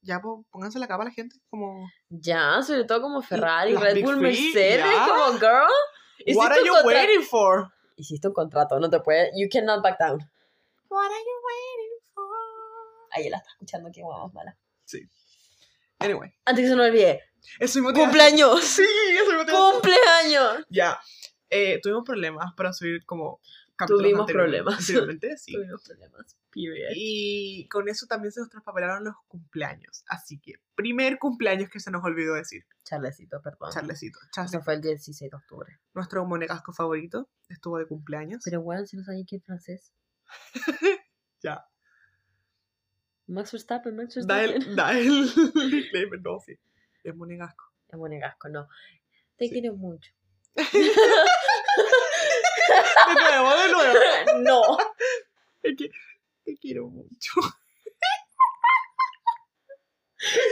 [0.00, 1.36] Ya, pues, pónganse la capa a la gente.
[1.50, 1.86] Como.
[2.08, 5.06] Ya, sobre todo como Ferrari, las Red Big Bull, Mercedes, ya.
[5.06, 5.68] como girl.
[6.34, 7.70] What are you waiting for?
[7.96, 9.30] hiciste un contrato, no te puedes.
[9.36, 10.18] You cannot back down.
[10.88, 12.24] What are you waiting for?
[13.10, 14.58] Ahí la está escuchando, qué guapa más mala.
[15.98, 16.32] Anyway.
[16.44, 17.22] Antes que se me olvide.
[17.58, 18.62] Eso mismo ¡Cumpleaños!
[18.64, 19.72] Sí, eso mismo.
[19.72, 20.64] ¡Cumpleaños!
[20.70, 21.00] Ya.
[21.50, 23.40] Eh, tuvimos problemas para subir como.
[23.86, 24.84] Tuvimos problemas.
[25.38, 25.52] Sí.
[25.52, 26.36] Tuvimos problemas.
[26.50, 26.90] Period.
[26.94, 30.04] Y con eso también se nos traspapelaron los cumpleaños.
[30.08, 32.64] Así que, primer cumpleaños que se nos olvidó decir.
[32.84, 33.70] Charlecito, perdón.
[33.72, 34.18] Charlecito.
[34.20, 35.78] Eso Charles, fue el 16 de octubre.
[35.94, 38.42] nuestro monegasco favorito, estuvo de cumpleaños.
[38.44, 39.92] Pero bueno, si no sabía que es francés.
[41.40, 41.64] Ya.
[43.28, 44.74] Max Verstappen, Max Verstappen.
[44.74, 45.08] da el
[45.70, 46.58] disclaimer, no, sí.
[47.04, 47.64] Es monegasco.
[47.88, 48.68] Es monegasco, no.
[49.36, 49.52] Te Sí.
[49.52, 50.12] quiero mucho.
[53.08, 54.40] De nuevo, de nuevo.
[54.40, 54.62] no.
[55.62, 55.90] Es que
[56.44, 57.32] te quiero mucho.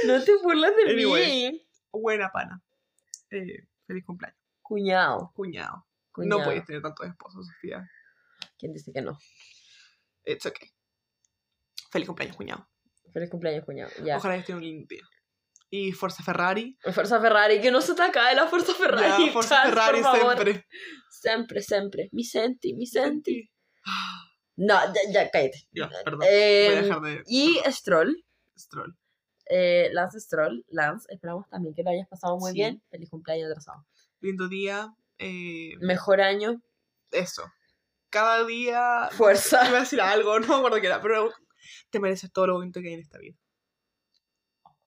[0.07, 1.51] No te burlas de Anyway.
[1.53, 1.69] mí.
[1.93, 2.63] Buena pana.
[3.31, 4.39] Eh, feliz cumpleaños.
[4.63, 5.33] Cuñado.
[5.35, 5.87] Cuñado.
[6.13, 6.39] Cuñado.
[6.39, 7.89] No puedes tener tantos esposos, Sofía.
[8.59, 9.19] ¿Quién dice que no?
[10.25, 10.71] It's okay.
[11.91, 12.69] Feliz cumpleaños, cuñado.
[13.13, 13.91] Feliz cumpleaños, cuñado.
[14.05, 14.17] Ya.
[14.17, 15.03] Ojalá que esté un lindo día.
[15.79, 16.77] Y Forza Ferrari.
[16.93, 19.27] Fuerza Ferrari, que no se te acabe la Fuerza Ferrari.
[19.27, 20.35] Ya, Forza Ferrari por favor.
[20.35, 20.67] siempre.
[21.11, 22.09] Siempre, siempre.
[22.13, 23.51] Mi senti, mi senti.
[23.85, 24.23] Ah,
[24.57, 25.69] No, ya, ya, cállate.
[25.73, 26.21] Ya, perdón.
[26.31, 27.23] Eh, Voy a dejar de.
[27.27, 27.59] y.
[27.71, 28.25] Stroll,
[28.59, 28.97] Stroll.
[29.51, 32.59] eh, Lance Stroll, Lance, esperamos también que lo hayas pasado muy Sí.
[32.59, 32.83] bien.
[32.91, 33.85] Feliz cumpleaños atrasado.
[34.21, 34.95] Lindo día.
[35.19, 36.63] eh, Mejor año,
[37.11, 37.43] eso.
[38.09, 39.09] Cada día.
[39.13, 39.69] fuerza.
[39.69, 41.31] Iba a decir algo, no me acuerdo qué era, pero
[41.91, 43.37] te mereces todo lo bonito que hay en esta vida.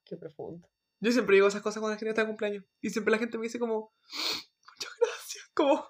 [0.06, 0.68] Qué profundo.
[1.02, 2.66] Yo siempre digo esas cosas cuando la gente está de cumpleaños.
[2.82, 5.52] Y siempre la gente me dice como, muchas gracias.
[5.54, 5.86] Como,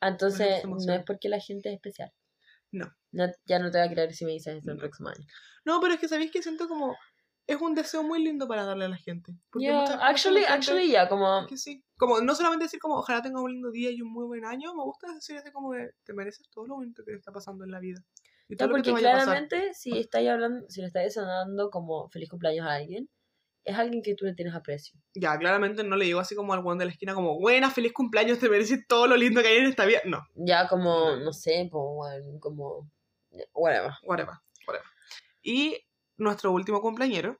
[0.00, 2.12] Entonces, no es porque la gente es especial.
[2.72, 2.86] No.
[3.12, 4.80] No- Ya no te voy a creer si me dices esto el No.
[4.82, 5.24] próximo año.
[5.64, 6.96] No, pero es que sabéis que siento como.
[7.48, 9.32] Es un deseo muy lindo para darle a la gente.
[9.50, 11.46] Porque Yeah, muchas actually, gente- actually, ya, como...
[11.46, 11.84] Que sí.
[11.96, 14.74] Como, no solamente decir como, ojalá tenga un lindo día y un muy buen año,
[14.74, 17.64] me gusta decir así como de, te mereces todo lo bonito que te está pasando
[17.64, 18.00] en la vida.
[18.48, 19.46] Y todo lo que te porque vaya a pasar.
[19.46, 23.08] claramente, si estáis hablando, si le estáis sonando como feliz cumpleaños a alguien,
[23.66, 24.98] es alguien que tú le tienes aprecio.
[25.14, 27.92] Ya, claramente no le digo así como al guan de la esquina como, buena, feliz
[27.92, 30.00] cumpleaños, te mereces todo lo lindo que hay en esta vida.
[30.04, 32.04] No, Ya como, no sé, como,
[32.40, 32.90] como,
[33.52, 33.90] whatever.
[34.04, 34.34] whatever,
[34.66, 34.86] whatever.
[35.42, 35.76] Y
[36.16, 37.38] nuestro último cumpleañero,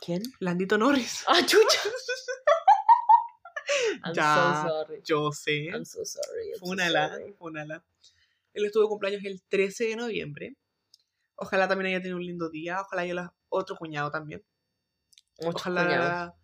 [0.00, 0.22] ¿Quién?
[0.40, 1.24] Landito Norris.
[1.26, 1.78] ¡Ah, chucha!
[4.04, 4.62] I'm Ya.
[4.62, 5.02] so sorry.
[5.04, 5.66] Yo sé.
[5.72, 6.48] I'm so sorry.
[6.50, 7.32] I'm so Fúnala, sorry.
[7.34, 7.84] fúnala.
[8.52, 10.56] Él estuvo de cumpleaños el 13 de noviembre.
[11.36, 12.80] Ojalá también haya tenido un lindo día.
[12.82, 14.44] Ojalá haya la- otro cuñado también.
[15.40, 16.34] Muchos Ojalá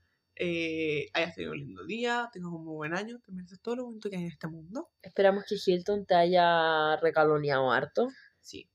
[0.43, 3.85] eh, hayas tenido un lindo día, tengas un muy buen año, te mereces todo lo
[3.85, 4.89] bonito que hay en este mundo.
[5.03, 8.09] Esperamos que Hilton te haya recaloneado harto.
[8.41, 8.69] Sí.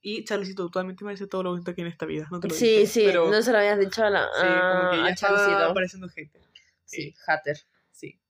[0.00, 2.28] Y Charlicito, tú también te mereces todo lo bonito que hay en esta vida.
[2.30, 4.46] No te lo Sí, dije, sí, pero no se lo habías dicho a la sí,
[4.70, 6.40] como que ya estaba apareciendo gente.
[6.84, 7.58] Sí, hater.
[7.90, 8.20] Sí,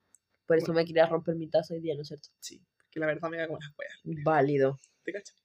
[0.47, 2.29] Por eso me quería romper mi taza hoy día, ¿no es cierto?
[2.39, 2.63] sí.
[2.91, 4.01] Que la verdad me da como las cuevas.
[4.25, 4.79] Válido.
[5.03, 5.43] ¿Te cachas?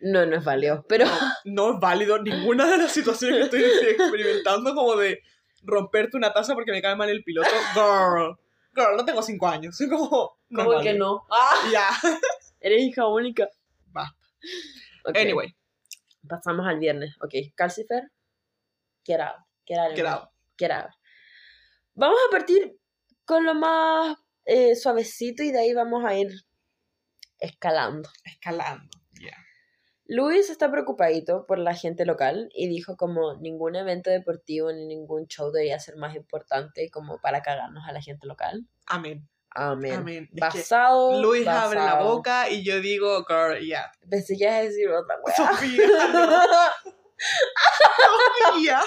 [0.00, 0.84] No, no es válido.
[0.88, 1.06] Pero
[1.44, 5.22] No es válido ninguna de las situaciones que estoy experimentando, como de
[5.62, 7.50] romperte una taza porque me cae mal el piloto.
[7.74, 8.36] Girl,
[8.74, 9.76] girl, no tengo cinco años.
[9.76, 10.38] Soy como.
[10.48, 11.26] no ¿cómo es que no?
[11.30, 11.68] ¡Ah!
[11.72, 11.88] Ya.
[12.60, 13.48] Eres hija única.
[13.86, 14.16] Basta.
[15.14, 15.54] Anyway,
[16.28, 17.14] Pasamos al viernes.
[17.20, 18.10] Ok, Calcifer.
[19.04, 19.36] Get out.
[19.66, 19.94] Get out.
[19.94, 20.28] get out.
[20.58, 20.90] Get out.
[21.94, 22.78] Vamos a partir
[23.24, 26.28] con lo más eh, suavecito y de ahí vamos a ir
[27.38, 28.08] escalando.
[28.24, 28.97] Escalando.
[30.10, 35.26] Luis está preocupadito por la gente local y dijo como ningún evento deportivo ni ningún
[35.26, 38.66] show debería ser más importante como para cagarnos a la gente local.
[38.86, 39.28] Amén.
[39.50, 39.92] Amén.
[39.92, 40.24] Amén.
[40.24, 41.20] Es que Basado.
[41.20, 42.14] Luis abre la basado.
[42.14, 43.92] boca y yo digo, girl, ya.
[44.08, 45.16] Pensé que ibas a decir otra.
[45.36, 46.30] Sofía, no,
[48.52, 48.80] Sofía.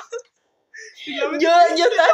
[1.06, 2.14] Yo, yo estaba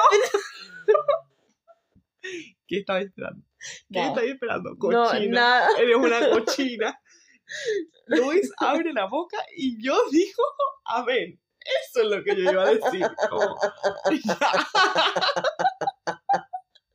[2.67, 3.45] ¿Qué estabas esperando?
[3.91, 4.69] ¿Qué estabas esperando?
[4.71, 5.41] No, Cochina.
[5.41, 5.69] nada.
[5.79, 6.99] Eres una cochina.
[8.07, 10.43] Luis abre la boca y yo digo,
[10.85, 11.39] amén.
[11.59, 13.05] Eso es lo que yo iba a decir.
[13.29, 13.57] como,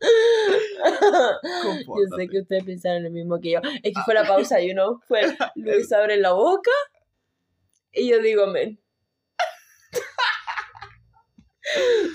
[1.86, 3.60] Yo sé que ustedes pensaron lo mismo que yo.
[3.82, 5.00] Es que fue la pausa, you know.
[5.06, 5.20] Fue
[5.56, 6.70] Luis abre la boca
[7.92, 8.80] y yo digo amén.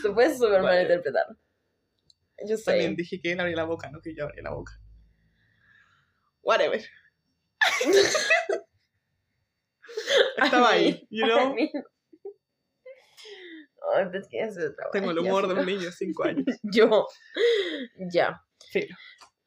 [0.02, 0.64] Se puede súper Vale.
[0.64, 1.26] malinterpretar.
[2.46, 2.66] Yo sé.
[2.66, 4.74] También dije que él abría la boca, no que yo abría la boca.
[6.42, 6.84] Whatever.
[10.38, 11.56] Estaba ahí, you know.
[14.12, 16.46] Pues que es otra Tengo el ya, humor de un niño de 5 años.
[16.64, 17.08] Yo.
[18.12, 18.42] Ya.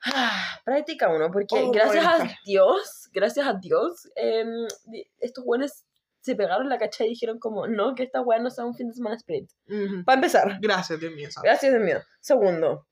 [0.05, 2.37] Ah, Práctica uno, porque Oh, gracias a.
[2.47, 4.49] Dios, gracias a Dios, em,
[5.19, 5.85] estos buenos
[6.23, 8.89] se pegaron la cacha y dijeron como, no, que esta weá no sea un fin
[8.89, 9.51] de semana sprint.
[10.07, 11.29] Para empezar, Gracias, Dios mío.
[11.43, 12.01] gracias de mío.
[12.21, 12.87] Segundo,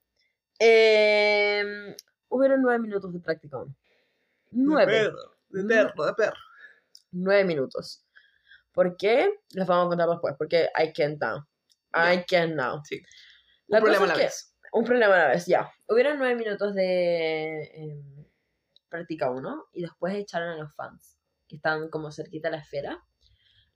[0.59, 1.95] em,
[2.29, 3.59] hubieron nueve minutos de práctica
[4.53, 4.79] uno.
[4.79, 4.93] De Nueve.
[4.93, 6.37] perro, de perro, de perro.
[7.13, 8.05] Nueve minutos.
[8.73, 9.31] ¿Por qué?
[9.51, 11.45] Les vamos a contar después, porque I can't now.
[11.95, 12.81] I can't now.
[12.85, 13.03] Sí.
[13.67, 14.55] La Un problema cosa a es la que- vez.
[14.73, 15.71] Un problema a la vez, ya.
[15.89, 18.27] Hubieron nueve minutos de em,
[18.91, 23.03] práctica 1 y después echaron a los fans, que estaban como cerquita a la esfera.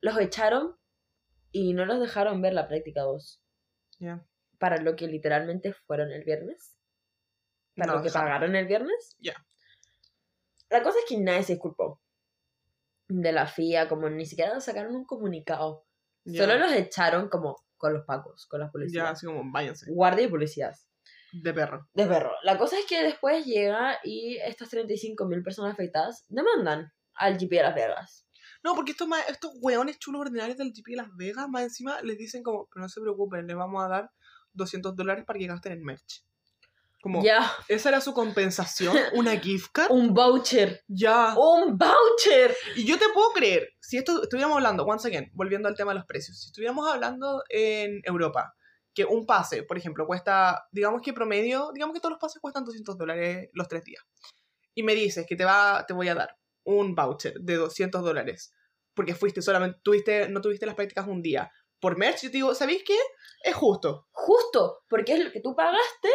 [0.01, 0.77] Los echaron
[1.51, 3.41] y no los dejaron ver la práctica 2.
[3.99, 4.25] Ya.
[4.59, 6.77] Para lo que literalmente fueron el viernes.
[7.75, 9.17] Para No lo que pagaron el viernes.
[9.19, 9.35] Ya.
[10.73, 12.01] La cosa es que nadie se disculpó
[13.09, 15.87] de la FIA, como ni siquiera sacaron un comunicado.
[16.25, 16.45] Ya.
[16.45, 19.11] Solo los echaron como con los pacos, con las Ya, policías.
[19.11, 19.93] así como, váyanse.
[19.93, 20.89] Guardia y policías.
[21.33, 21.89] De perro.
[21.95, 22.33] de perro.
[22.43, 27.63] La cosa es que después llega y estas 35.000 personas afectadas demandan al GP de
[27.63, 28.27] Las Vegas.
[28.63, 32.17] No, porque estos, estos hueones chulos ordinarios del GP de Las Vegas, más encima, les
[32.19, 34.11] dicen como, pero no se preocupen, les vamos a dar
[34.53, 36.25] 200 dólares para que gasten en merch.
[37.03, 39.91] Como, Ya, esa era su compensación, una gift card.
[39.91, 40.83] un voucher.
[40.87, 41.35] Ya.
[41.37, 42.57] ¡Un voucher!
[42.77, 45.99] Y yo te puedo creer, si esto estuviéramos hablando, once again, volviendo al tema de
[45.99, 48.55] los precios, si estuviéramos hablando en Europa,
[48.95, 52.65] que un pase, por ejemplo, cuesta, digamos que promedio, digamos que todos los pases cuestan
[52.65, 54.05] 200 dólares los tres días.
[54.75, 58.55] Y me dices que te, va, te voy a dar un voucher de 200 dólares
[58.95, 62.55] porque fuiste solamente, tuviste, no tuviste las prácticas un día por merch, yo te digo,
[62.55, 62.97] ¿sabéis qué?
[63.43, 64.07] Es justo.
[64.13, 66.09] Justo, porque es lo que tú pagaste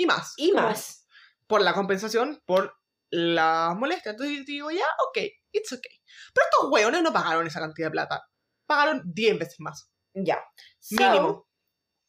[0.00, 0.34] Y más.
[0.38, 1.06] y Como más.
[1.46, 2.74] Por la compensación, por
[3.10, 4.14] las molestias.
[4.14, 5.18] Entonces yo digo, ya, ok,
[5.52, 5.92] it's okay.
[6.32, 8.22] Pero estos hueones no pagaron esa cantidad de plata.
[8.66, 9.90] Pagaron 10 veces más.
[10.14, 10.42] Ya.
[10.78, 11.48] So, Mínimo.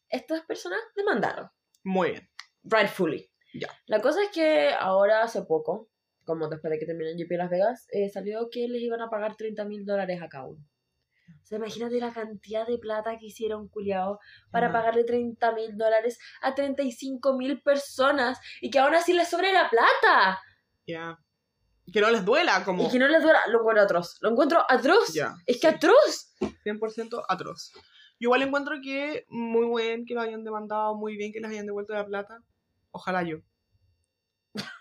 [0.08, 1.50] estas personas demandaron.
[1.84, 2.30] Muy bien.
[2.62, 3.30] Rightfully.
[3.52, 3.68] Ya.
[3.86, 5.90] La cosa es que ahora hace poco
[6.24, 9.00] como después de que terminó el GP de Las Vegas, eh, salió que les iban
[9.00, 10.64] a pagar 30 mil dólares a cada uno.
[11.42, 14.18] O sea, imagínate la cantidad de plata que hicieron, culiao,
[14.50, 19.52] para pagarle 30 mil dólares a 35 mil personas y que aún así les sobre
[19.52, 20.40] la plata.
[20.86, 21.18] Ya.
[21.92, 22.86] Que no les duela, como.
[22.86, 24.18] Y que no les duela, lo encuentro atroz.
[24.20, 25.12] Lo encuentro atroz.
[25.12, 25.34] Ya.
[25.46, 26.34] Es que atroz.
[26.40, 27.72] 100% atroz.
[28.20, 31.66] Yo igual encuentro que muy bien que lo hayan demandado, muy bien que les hayan
[31.66, 32.38] devuelto la plata.
[32.92, 33.38] Ojalá yo.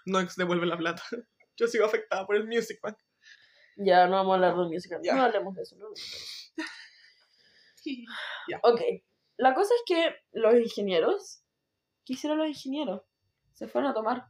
[0.06, 1.02] No ex devuelve la plata.
[1.58, 2.98] Yo sigo afectada por el Music Bank.
[3.78, 5.00] Ya, no vamos a hablar de música.
[5.04, 5.16] Ya.
[5.16, 5.76] No hablemos de eso.
[5.76, 6.41] No hablemos de eso.
[8.50, 8.60] Ya.
[8.64, 8.82] Ok.
[9.38, 11.44] La cosa es que los ingenieros.
[12.06, 13.02] ¿Qué hicieron los ingenieros?
[13.54, 14.26] Se fueron a tomar.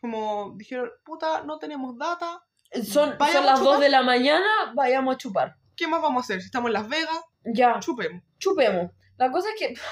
[0.00, 2.44] Como dijeron, puta, no tenemos data.
[2.72, 3.80] Son, son las a 2 chupar.
[3.80, 5.56] de la mañana, vayamos a chupar.
[5.76, 6.40] ¿Qué más vamos a hacer?
[6.40, 8.22] Si estamos en Las Vegas, Ya, chupemos.
[8.38, 8.92] chupemos.
[9.16, 9.74] La cosa es que.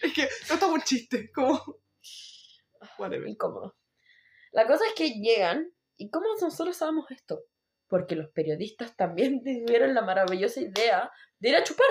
[0.00, 1.60] Es que no estamos un chiste, como.
[2.98, 3.26] Whatever.
[3.28, 3.76] Incómodo.
[4.52, 5.72] La cosa es que llegan.
[5.96, 7.40] ¿Y cómo nosotros sabemos esto?
[7.88, 11.86] Porque los periodistas también tuvieron la maravillosa idea de ir a chupar.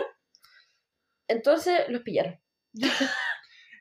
[1.28, 2.40] Entonces los pillaron.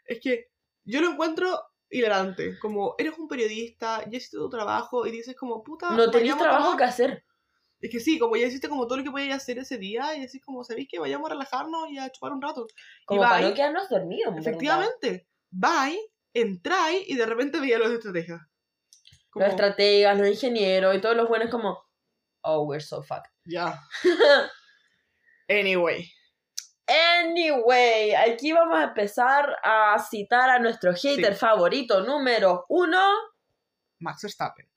[0.08, 0.52] Es que
[0.84, 2.56] yo lo encuentro hilarante.
[2.60, 6.38] Como eres un periodista, ya hiciste tu trabajo y dices como, puta, No a trabajo
[6.38, 6.78] tomar.
[6.78, 7.24] que hacer.
[7.80, 10.20] Es que sí, como ya hiciste como todo lo que podías hacer ese día y
[10.20, 12.66] decís como, ¿sabéis que vayamos a relajarnos y a chupar un rato?
[13.04, 13.28] Como bye.
[13.28, 14.34] para no quedarnos dormidos.
[14.38, 15.98] Efectivamente, bye,
[16.32, 18.40] entráis y de repente veía los estrategias.
[19.30, 21.84] Como, Los estrategas, los ingenieros y todos los buenos como.
[22.42, 23.30] Oh, we're so fucked.
[23.44, 23.82] ya.
[25.48, 26.10] Anyway,
[26.86, 31.40] Anyway, aquí vamos a empezar a citar a nuestro hater Sí.
[31.40, 33.00] favorito número uno.
[33.98, 34.68] Max Verstappen.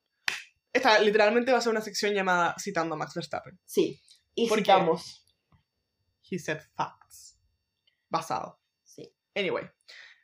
[0.74, 3.60] Esta literalmente va a ser una sección llamada Citando a Max Verstappen.
[3.66, 4.00] Sí.
[4.36, 4.64] Y ¿Por qué?
[4.64, 5.26] citamos.
[6.30, 7.38] He said facts.
[8.10, 8.60] Basado.
[8.84, 9.12] Sí.
[9.36, 9.70] Anyway,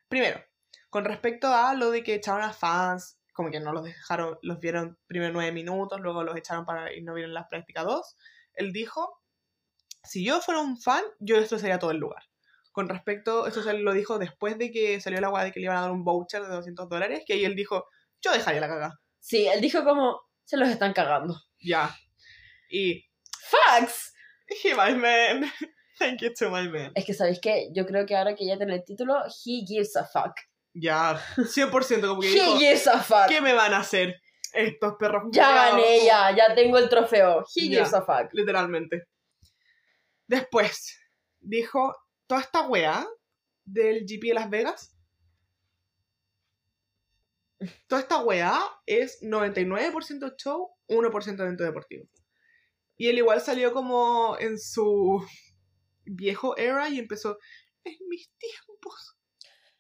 [0.08, 0.43] primero,
[0.89, 4.60] con respecto a lo de que echaron a fans, como que no los dejaron, los
[4.60, 8.15] vieron primero nueve minutos, luego los echaron para y no vieron las prácticas dos,
[8.54, 9.19] él dijo,
[10.05, 12.23] si yo fuera un fan, yo destrozaría todo el lugar.
[12.71, 15.65] Con respecto, esto se lo dijo después de que salió la guay de que le
[15.65, 17.85] iban a dar un voucher de 200 dólares, que ahí él dijo,
[18.21, 18.99] yo dejaría la caga.
[19.19, 20.21] Sí, él dijo como.
[20.43, 21.41] Se los están cagando.
[21.59, 21.95] Ya.
[22.69, 23.03] Y,
[23.49, 24.13] ¡Facts!
[24.63, 25.51] he my man.
[25.99, 26.91] Thank you to my man.
[26.93, 27.69] Es que, ¿sabéis qué?
[27.73, 30.33] Yo creo que ahora que ya tiene el título, he gives a fuck.
[30.73, 33.27] Ya, 100% como que He dijo, gives a fuck.
[33.29, 34.21] ¿qué me van a hacer
[34.53, 35.23] estos perros?
[35.31, 37.45] Ya gané, ya, ya tengo el trofeo.
[37.55, 37.77] He Ya.
[37.77, 38.27] gives a fuck.
[38.33, 39.05] Literalmente.
[40.27, 40.99] Después,
[41.39, 41.95] dijo,
[42.27, 43.07] toda esta weá
[43.63, 44.95] del GP de Las Vegas,
[47.88, 52.07] toda esta weá es 99% show, 1% evento deportivo.
[52.97, 55.25] Y él igual salió como en su
[56.05, 57.38] viejo era y empezó,
[57.83, 59.17] en mis tiempos.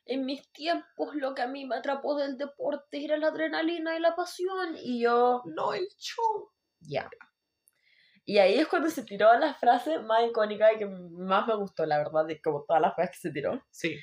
[0.05, 3.99] En mis tiempos, lo que a mí me atrapó del deporte era la adrenalina y
[3.99, 4.75] la pasión.
[4.77, 6.51] Y yo, No el show.
[6.79, 7.09] ya.
[8.25, 11.85] Y ahí es cuando se tiró la frase más icónica y que más me gustó,
[11.85, 13.63] la verdad, de como todas las cosas que se tiró.
[13.69, 13.99] Sí.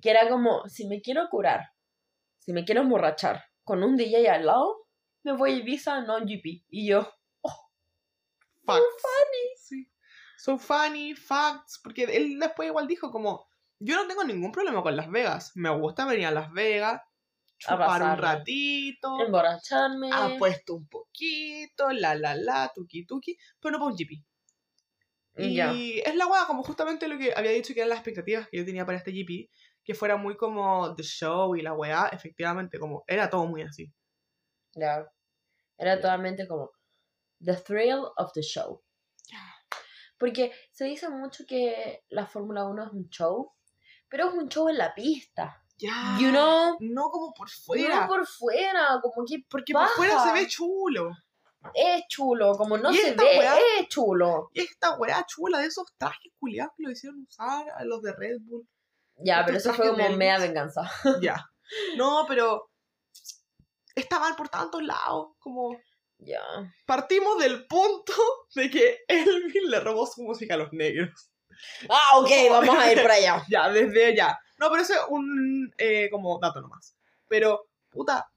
[0.00, 1.70] Que era como, si me quiero curar,
[2.38, 4.86] si me quiero emborrachar con un DJ al lado,
[5.24, 6.64] me voy a Ibiza, no en GP.
[6.68, 7.12] Y yo,
[8.66, 8.84] Facts.
[9.56, 9.90] Sí.
[10.38, 11.80] So funny, facts.
[11.82, 13.46] Porque él después igual dijo como,
[13.78, 15.52] yo no tengo ningún problema con Las Vegas.
[15.54, 17.02] Me gusta venir a Las Vegas,
[17.58, 20.10] chupar un ratito, emborracharme.
[20.12, 24.22] apuesto un poquito, la la la, tuki tuki, pero no para un GP.
[25.36, 25.72] Y Ya.
[25.72, 28.64] es la weá, como justamente lo que había dicho que eran las expectativas que yo
[28.64, 29.50] tenía para este GP,
[29.82, 33.92] que fuera muy como the show y la weá, efectivamente, como era todo muy así.
[34.74, 35.04] Ya.
[35.76, 36.70] Era totalmente como
[37.44, 38.80] the thrill of the show.
[40.16, 43.52] Porque se dice mucho que la Fórmula 1 es un show,
[44.08, 45.63] pero es un show en la pista.
[45.76, 46.16] Ya.
[46.20, 48.02] You know, No como por fuera.
[48.02, 51.10] no por fuera, como que porque por fuera se ve chulo.
[51.74, 54.50] es chulo, como no se ve, weá- es chulo.
[54.52, 58.12] Y esta weá chula de esos trajes culiados que lo hicieron usar a los de
[58.12, 58.68] Red Bull.
[59.16, 60.40] Ya, Estos pero eso fue como Elvis.
[60.40, 60.82] venganza.
[61.22, 61.36] ya.
[61.96, 62.70] No, pero
[63.94, 65.30] está mal por tantos lados.
[65.38, 65.76] Como
[66.18, 66.40] Ya.
[66.86, 68.12] partimos del punto
[68.54, 71.30] de que Elvis le robó su música a los negros.
[71.88, 73.42] Ah, ok, vamos a ir por allá.
[73.48, 74.38] Ya, desde allá.
[74.58, 76.96] No, pero ese es un eh, como dato nomás.
[77.28, 78.30] Pero, puta,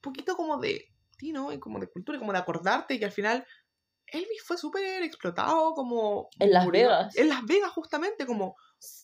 [0.00, 1.52] poquito como de ti, ¿no?
[1.52, 3.46] Y como de cultura, y como de acordarte que al final
[4.06, 6.28] Elvis fue súper explotado, como...
[6.38, 7.16] En Las murió- Vegas.
[7.16, 8.56] En Las Vegas, justamente, como...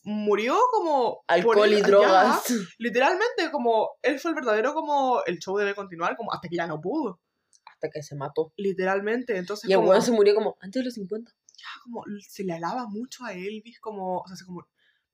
[0.04, 1.22] Murió como...
[1.28, 2.44] Alcohol y ya, drogas.
[2.78, 3.90] literalmente, como...
[4.02, 5.22] Él fue el verdadero, como...
[5.26, 7.20] El show debe continuar, como hasta que ya no pudo.
[7.66, 8.52] Hasta que se mató.
[8.56, 10.00] Literalmente, entonces Y el como...
[10.00, 11.30] se murió como antes de los 50.
[11.56, 14.66] ya como se le alaba mucho a Elvis, como, o sea, se como,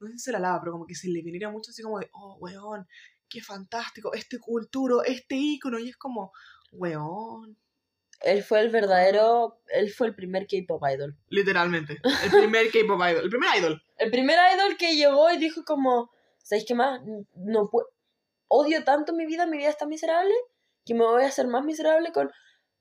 [0.09, 1.99] no sé si se le alaba, pero como que se le viniera mucho así como
[1.99, 2.87] de, oh, weón,
[3.29, 6.33] qué fantástico, este culturo, este ícono, y es como,
[6.73, 7.57] weón.
[8.21, 11.19] Él fue el verdadero, él fue el primer K-pop idol.
[11.29, 13.83] Literalmente, el primer K-pop idol, el primer idol.
[13.97, 17.01] El primer idol que llegó y dijo como, ¿sabéis qué más?
[17.35, 17.89] No puedo,
[18.47, 20.35] odio tanto mi vida, mi vida está miserable,
[20.85, 22.31] que me voy a hacer más miserable con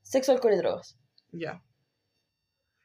[0.03, 0.99] sexo, alcohol y drogas.
[1.31, 1.63] Ya.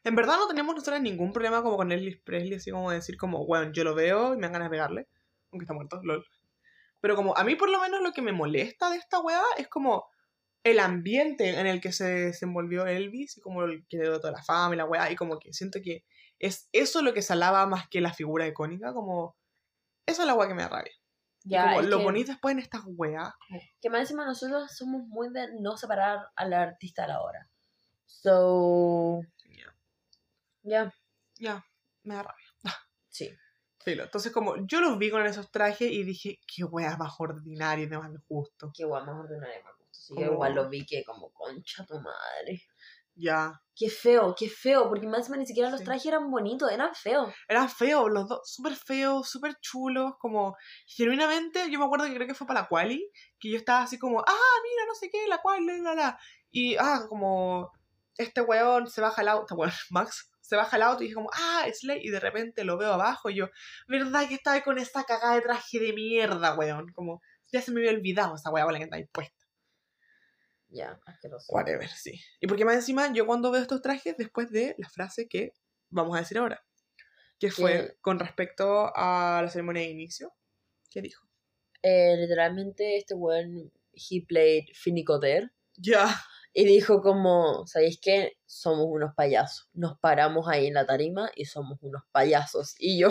[0.07, 3.45] En verdad no tenemos nosotros ningún problema como con Elvis Presley, así como decir como,
[3.45, 5.09] bueno, yo lo veo y me dan ganas de pegarle,
[5.51, 6.25] aunque está muerto, lol.
[7.01, 9.67] Pero como a mí por lo menos lo que me molesta de esta weá es
[9.67, 10.07] como
[10.63, 14.45] el ambiente en el que se desenvolvió Elvis y como el que dio toda la
[14.45, 16.05] fama y la weá, y como que siento que
[16.39, 19.37] es eso lo que se alaba más que la figura icónica, como
[20.07, 20.95] eso es la weá que me da rabia.
[21.43, 23.33] Ya, como lo que, bonito después en estas weas.
[23.81, 27.51] que más encima nosotros somos muy de no separar al artista a la hora.
[28.07, 29.23] So,
[30.67, 30.93] Ya.
[31.39, 31.65] ya,
[32.03, 32.45] me da rabia.
[33.09, 33.31] sí.
[33.79, 34.03] Filo.
[34.03, 37.87] Entonces, como yo los vi con esos trajes y dije, qué wea más ordinaria y
[37.87, 38.73] de más justo.
[38.77, 39.87] Qué guay, más ordinario me gusta.
[39.93, 42.65] Sí, yo igual lo vi que como concha tu madre.
[43.15, 43.63] Ya.
[43.75, 45.85] Qué feo, qué feo, porque más ni siquiera los Sí.
[45.85, 47.33] trajes eran bonitos, eran feos.
[47.49, 50.57] Eran feos, los dos, súper feos, súper chulos, como,
[50.87, 53.09] genuinamente, yo me acuerdo que creo que fue para la quali,
[53.39, 56.19] que yo estaba así como, ah, mira, no sé qué, la quali, la, la, la.
[56.51, 57.71] Y, ah, como,
[58.17, 61.31] este weón se baja el auto, weón, Max, se baja el auto y dije como,
[61.33, 63.51] ah, Slay, y de repente lo veo abajo y yo,
[63.89, 66.93] ¿verdad que estaba con esa cagada de traje de mierda, weón?
[66.93, 67.21] Como,
[67.53, 69.45] ya se me había olvidado esa weá la que está ahí puesta.
[70.69, 71.53] Ya, asqueroso.
[71.53, 72.21] Whatever, sí.
[72.41, 75.53] Y porque más encima, yo cuando veo estos trajes, después de la frase que
[75.91, 76.65] vamos a decir ahora,
[77.39, 80.33] que fue Que- con respecto a la ceremonia de inicio,
[80.91, 81.27] ¿qué dijo?
[81.83, 85.53] Eh, literalmente este weón, he played Finicoder.
[85.77, 86.07] Ya.
[86.59, 88.39] Y dijo como, ¿sabéis qué?
[88.47, 89.69] Somos unos payasos.
[89.75, 92.75] Nos paramos ahí en la tarima y somos unos payasos.
[92.79, 93.11] Y yo,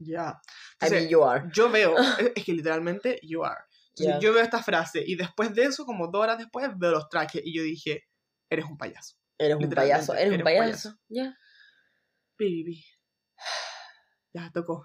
[0.00, 0.42] Ya.
[0.82, 1.48] I mean, you are.
[1.54, 1.94] yo veo,
[2.34, 3.60] es que literalmente, you are.
[3.96, 4.20] Entonces.
[4.20, 7.42] Yo veo esta frase y después de eso, como dos horas después, veo los trajes
[7.44, 8.08] y yo dije,
[8.50, 9.14] eres un payaso.
[9.38, 10.98] Eres un payaso, eres un eres un payaso.
[11.08, 11.38] Ya.
[12.40, 12.84] Baby.
[14.34, 14.84] Ya, tocó.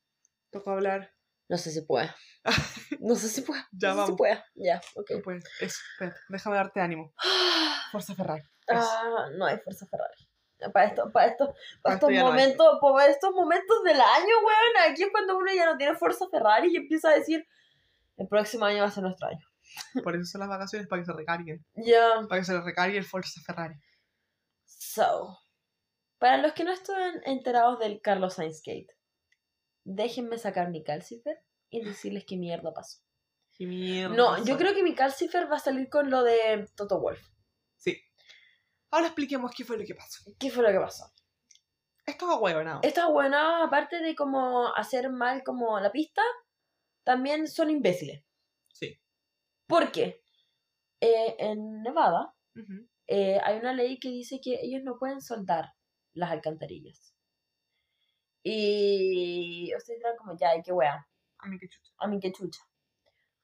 [0.50, 1.14] Tocó hablar.
[1.48, 2.10] No sé si puede.
[3.00, 3.62] No sé si puede.
[3.72, 4.16] Ya no sé si vamos.
[4.18, 4.44] puede.
[4.54, 5.10] Ya, ok.
[5.10, 5.44] No puedes.
[5.60, 5.80] Eso,
[6.28, 7.12] déjame darte ánimo.
[7.90, 8.42] Fuerza Ferrari.
[8.68, 10.28] Ah, no hay fuerza Ferrari.
[10.72, 14.00] Para esto, para esto, Para para esto estos ya no momentos, para estos momentos del
[14.00, 17.46] año, weón, aquí es cuando uno ya no tiene fuerza Ferrari y empieza a decir,
[18.18, 19.46] el próximo año va a ser nuestro año.
[20.04, 21.64] Por eso son las vacaciones, para que se recarguen.
[21.74, 22.26] Ya.
[22.28, 23.74] Para que se recargue el Forza Ferrari.
[24.66, 25.38] So,
[26.18, 28.94] para los que no están enterados del Carlos Sainz Gate,
[29.84, 31.38] déjenme sacar mi calcifer
[31.70, 33.00] y decirles qué mierda pasó.
[33.54, 34.14] Qué mierda.
[34.14, 37.20] No, yo creo que mi calcifer va a salir con lo de Toto Wolf.
[37.76, 37.96] Sí.
[38.90, 40.22] Ahora expliquemos qué fue lo que pasó.
[40.38, 41.04] ¿Qué fue lo que pasó?
[42.06, 42.66] Esto es.
[42.82, 46.22] Estas buenas, aparte de como hacer mal como la pista,
[47.04, 48.24] también son imbéciles.
[48.72, 49.00] Sí.
[49.66, 50.22] ¿Por qué?
[51.00, 52.34] Eh, en Nevada
[53.06, 55.72] eh, hay una ley que dice que ellos no pueden soldar
[56.12, 57.14] las alcantarillas.
[58.42, 61.06] Y ustedes dirán como, ya, ¿y qué wea?
[61.42, 61.92] A mí qué chucha.
[61.98, 62.60] A mí chucha.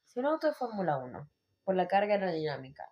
[0.05, 1.31] Si un auto de Fórmula 1,
[1.65, 2.85] por la carga aerodinámica,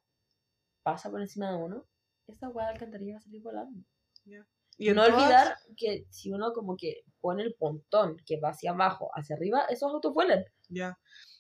[0.83, 1.87] pasa por encima de uno,
[2.27, 3.81] esa wea de alcantarilla va a salir volando.
[4.25, 8.51] Y Y no todas- olvidar que si uno como que pone el pontón que va
[8.51, 10.45] hacia abajo, hacia arriba, esos autos vuelan.
[10.69, 10.99] Ya.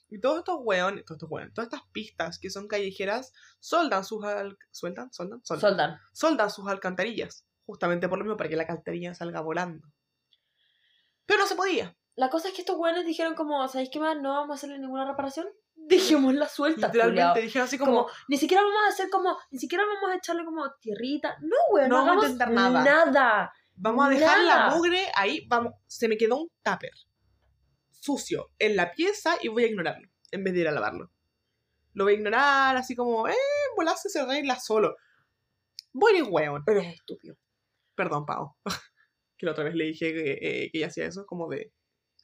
[0.09, 4.23] Y todos estos hueones, todos estos hueones, todas estas pistas que son callejeras, soldan sus
[4.25, 4.57] al...
[4.71, 5.12] ¿Sueldan?
[5.12, 5.41] ¿Soldan?
[5.45, 5.61] Soldan.
[5.71, 6.01] Soldan.
[6.12, 7.47] soldan sus alcantarillas.
[7.67, 9.89] Justamente por lo mismo, para que la alcantarilla salga volando.
[11.27, 11.97] Pero no se podía.
[12.17, 14.17] La cosa es que estos güeyes dijeron como, ¿sabéis qué más?
[14.21, 15.49] No vamos a hacerle ninguna reparación.
[15.75, 19.85] Dejémosla suelta, Literalmente dijeron así como, como, ni siquiera vamos a hacer como, ni siquiera
[19.85, 21.37] vamos a echarle como tierrita.
[21.41, 22.85] No, güey, No no, vamos a intentar nada.
[22.85, 23.53] Nada.
[23.75, 26.93] vamos a dejar la mugre ahí, vamos, se me quedó un tupper
[27.91, 31.11] sucio en la pieza y voy a ignorarlo, en vez de ir a lavarlo.
[31.95, 33.35] Lo voy a ignorar, así como, eh,
[33.77, 34.97] volarse se arregla solo.
[35.93, 36.62] Voy a hueón.
[36.67, 37.37] Eres estúpido.
[37.95, 38.57] Perdón, Pau.
[39.39, 41.73] que la otra vez le dije que, eh, que ella hacía eso, como de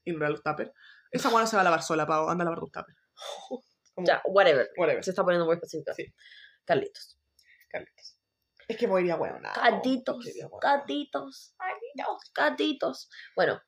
[0.04, 0.70] ignorar los tuppers.
[1.10, 2.28] Esa guana se va a lavar sola, Pau.
[2.28, 2.98] Anda a lavar tus tuppers.
[3.94, 4.70] Como, Ya, whatever.
[4.76, 5.04] Whatever.
[5.04, 5.94] Se está poniendo muy específica.
[5.94, 6.06] Sí.
[6.64, 7.18] Carlitos.
[7.68, 8.16] Carlitos.
[8.68, 9.42] Es que voy a ir a hueón.
[9.42, 10.24] Gatitos.
[10.62, 11.54] Gatitos.
[12.32, 13.10] Gatitos.
[13.34, 13.60] Bueno,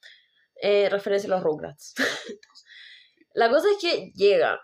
[0.54, 1.94] eh, referencia a los Rugrats.
[3.34, 4.60] La cosa es que llega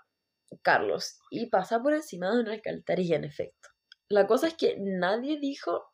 [0.62, 3.69] Carlos y pasa por encima de una alcantarilla, en efecto.
[4.09, 5.88] La cosa es que nadie dijo.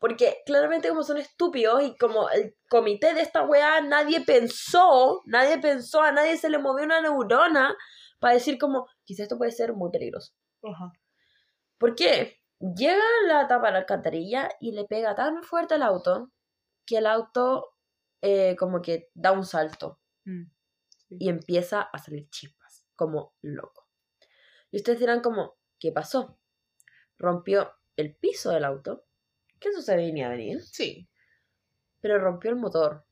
[0.00, 5.58] Porque claramente, como son estúpidos y como el comité de esta weá, nadie pensó, nadie
[5.58, 7.76] pensó, a nadie se le movió una neurona
[8.18, 10.32] para decir, como, quizás esto puede ser muy peligroso.
[10.64, 10.90] Ajá.
[11.78, 12.38] ¿Por qué?
[12.58, 16.32] Llega la tapa de la alcantarilla y le pega tan fuerte al auto
[16.86, 17.74] que el auto
[18.22, 20.44] eh, como que da un salto Mm,
[21.08, 21.16] sí.
[21.20, 22.86] y empieza a salir chispas.
[22.94, 23.86] como loco.
[24.70, 26.38] Y ustedes dirán como, ¿qué pasó?
[27.18, 29.06] Rompió el piso del auto,
[29.60, 31.08] que eso se venía a venir, Sí.
[32.00, 33.06] pero rompió el motor,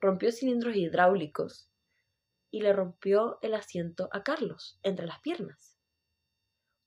[0.00, 1.70] rompió cilindros hidráulicos
[2.50, 5.78] y le rompió el asiento a Carlos entre las piernas.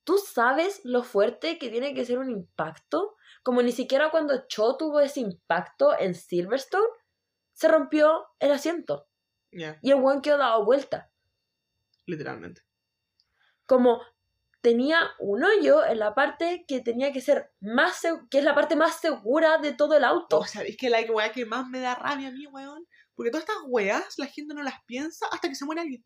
[0.06, 3.16] ¿Tú sabes lo fuerte que tiene que ser un impacto?
[3.44, 6.88] Como ni siquiera cuando Cho tuvo ese impacto en Silverstone,
[7.54, 9.08] se rompió el asiento
[9.52, 11.12] Ya, y el one quedó dado vuelta.
[12.08, 12.62] literalmente.
[13.66, 14.02] Como
[14.64, 18.02] tenía un hoyo en la parte que tenía que ser más
[18.32, 20.40] que es la parte más segura de todo el auto.
[20.40, 22.88] O sea, es que la weá que más me da rabia a mí, weón.
[23.14, 26.04] Porque todas estas weas la gente no las piensa hasta que se muere alguien.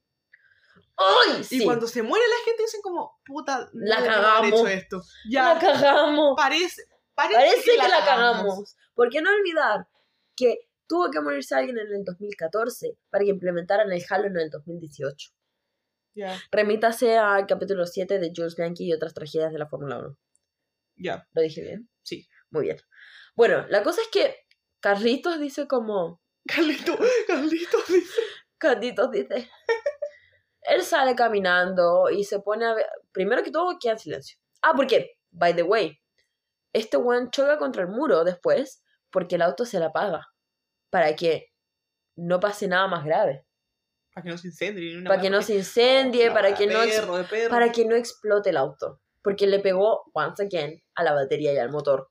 [0.97, 1.41] ¡Ay!
[1.41, 4.47] Y Sí, cuando se muere la gente dicen como, puta, no La haber cagamos.
[4.47, 5.01] hecho esto.
[5.29, 6.33] Ya, la cagamos.
[6.35, 6.81] parece,
[7.13, 8.75] parece, Parece que la cagamos.
[8.95, 9.87] ¿Por qué no olvidar
[10.35, 14.49] que tuvo que morirse alguien en el 2014 para que implementaran el Halo en el
[14.49, 15.29] 2018?
[16.17, 20.17] Ya, Remítase al capítulo 7 de Jules Bianchi y otras tragedias de la Fórmula 1.
[20.95, 21.87] ya, ¿Lo dije bien?
[22.01, 22.27] Sí.
[22.49, 22.77] Muy bien.
[23.35, 24.35] Bueno, la cosa es que
[24.79, 26.19] Carlitos dice como...
[26.47, 26.97] Carlito,
[27.27, 28.21] Carlito dice.
[28.57, 29.47] Carlitos dice...
[30.61, 32.87] Él sale caminando y se pone a ver...
[33.11, 34.39] Primero que todo, queda en silencio.
[34.63, 35.19] Ah, ¿por qué?
[35.29, 36.01] By the way,
[36.73, 40.25] este one choca contra el muro después porque el auto se la apaga.
[40.89, 41.51] Para que
[42.15, 43.46] no pase nada más grave.
[44.17, 44.97] Para que no se incendie.
[44.97, 47.49] una Para que no se incendie, para que no, ex- perro, de perro.
[47.51, 48.99] para que no explote el auto.
[49.21, 52.09] Porque le pegó, once again, a la batería y al motor.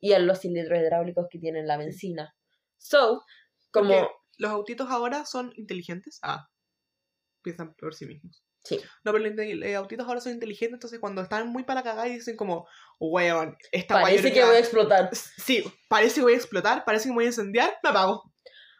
[0.00, 2.34] Y a los cilindros hidráulicos que tienen la benzina.
[2.76, 3.22] So,
[3.70, 3.90] como...
[3.90, 4.08] Porque
[4.38, 6.18] los autitos ahora son inteligentes.
[6.22, 6.48] Ah,
[7.42, 8.42] piensan por sí mismos.
[8.64, 8.80] Sí.
[9.04, 12.36] No, pero los autitos ahora son inteligentes, entonces cuando están muy para cagar y dicen
[12.36, 12.66] como,
[12.98, 15.10] weón, esta Parece creo que voy a explotar.
[15.14, 18.32] Sí, parece que voy a explotar, parece que me voy a incendiar, me apago.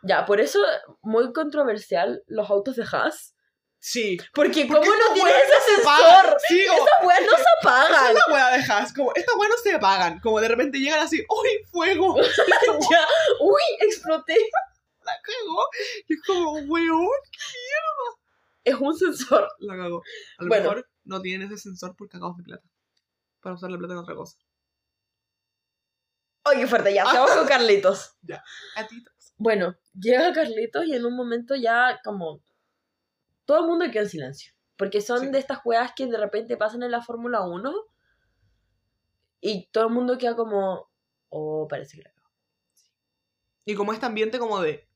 [0.02, 0.58] Ya, por eso,
[1.02, 3.34] muy controversial los autos de Haas.
[3.80, 4.16] Sí.
[4.34, 6.20] Porque, Porque ¿cómo no esta tiene wea ese se apaga.
[6.22, 6.40] sensor?
[6.48, 8.06] Sí, como, Esas weas no se esa apagan.
[8.08, 11.00] es la wea de Haas, como, estas weas no se apagan, como de repente llegan
[11.00, 12.16] así, ¡uy, fuego!
[12.90, 13.06] ya,
[13.40, 14.36] uy, exploté.
[15.02, 15.64] La cagó.
[16.06, 17.08] Y es como, weón,
[18.64, 19.48] Es un sensor.
[19.60, 20.02] la cagó.
[20.38, 20.62] A lo Bueno.
[20.70, 22.64] mejor no tienen ese sensor por cagados de plata.
[23.40, 24.36] Para usar la plata en otra cosa.
[26.44, 28.16] Oye, fuerte, ya, estamos con Carlitos.
[28.74, 29.14] Gatitos.
[29.38, 32.40] Bueno, llega Carlitos y en un momento ya como
[33.48, 34.52] todo el mundo queda en silencio.
[34.76, 35.30] Porque son Sí.
[35.30, 37.72] de estas juegas que de repente pasan en la Fórmula 1
[39.42, 40.90] y todo el mundo queda como,
[41.30, 42.28] oh, parece que la cagó".
[43.64, 44.88] Y como este ambiente como de,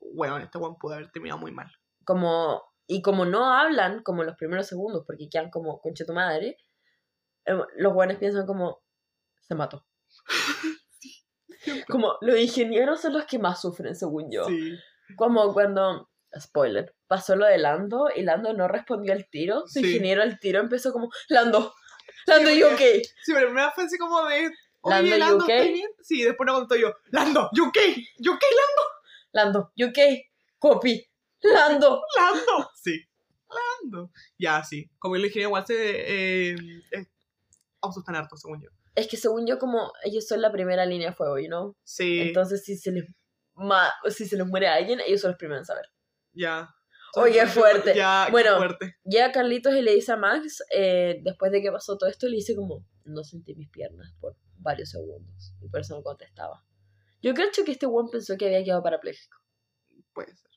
[0.00, 1.70] weón, este weón pudo haber terminado muy mal.
[2.04, 6.12] Como, y como no hablan como en los primeros segundos porque quedan como, concha tu
[6.12, 6.56] madre,
[7.46, 8.82] eh, los buenos piensan como,
[9.40, 9.84] se mató.
[11.88, 14.44] Como, los ingenieros son los que más sufren, según yo.
[14.46, 14.74] Sí.
[15.16, 16.08] Como cuando,
[16.38, 19.62] spoiler, pasó lo de Lando y Lando no respondió al tiro.
[19.66, 19.86] Su Sí.
[19.86, 21.72] ingeniero al tiro empezó como, Lando,
[22.26, 23.06] Lando, Sí, ¿y porque- ok?
[23.24, 24.50] Sí, pero primero fue así como de,
[24.82, 25.72] oye, Lando, Lando, ¿you ¿estás okay?
[25.72, 25.90] bien?
[26.02, 28.06] Sí, después no contó yo, Lando, ¿you okay?
[28.18, 28.48] ¿You okay,
[29.32, 29.98] Lando, ¿y ok?
[30.58, 31.06] Copy,
[31.42, 32.02] Lando.
[32.18, 32.70] Lando?
[32.74, 33.04] Sí,
[33.82, 34.10] Lando.
[34.38, 34.90] Ya, sí.
[34.98, 36.50] Como el ingeniero igual se...
[36.50, 36.56] Eh,
[36.92, 37.06] eh,
[38.08, 38.68] hartos, según yo.
[38.98, 41.76] Es que según yo, como ellos son la primera línea de fuego, you know?
[41.84, 43.04] Sí, Entonces, si se les
[43.54, 45.86] ma- si se les muere alguien, ellos son los primeros en saber.
[46.32, 46.74] ya.
[47.14, 47.94] Oye, fuerte.
[47.96, 48.58] Ya, Bueno.
[48.58, 48.96] fuerte.
[49.02, 52.36] Llega Carlitos y le dice a Max, eh, después de que pasó todo esto, le
[52.36, 55.54] dice como, no sentí mis piernas por varios segundos.
[55.62, 56.62] Y por eso no contestaba.
[57.22, 59.38] Yo creo que este one pensó que había quedado parapléjico.
[60.12, 60.50] Puede ser.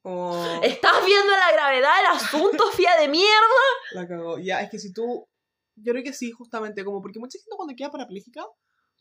[0.00, 0.60] Como...
[0.62, 3.64] ¿Estás viendo la gravedad del asunto, fía de mierda?
[3.92, 4.38] La cagó.
[4.38, 5.28] Ya, es que si tú.
[5.76, 8.44] Yo creo que sí, justamente, como porque mucha gente cuando queda parapléjica,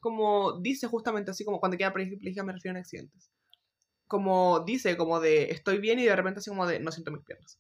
[0.02, 3.30] como dice justamente así, como cuando queda parapléjica me refiero a accidentes.
[4.08, 7.24] Como dice, como de estoy bien y de repente así como de no siento mis
[7.24, 7.58] piernas.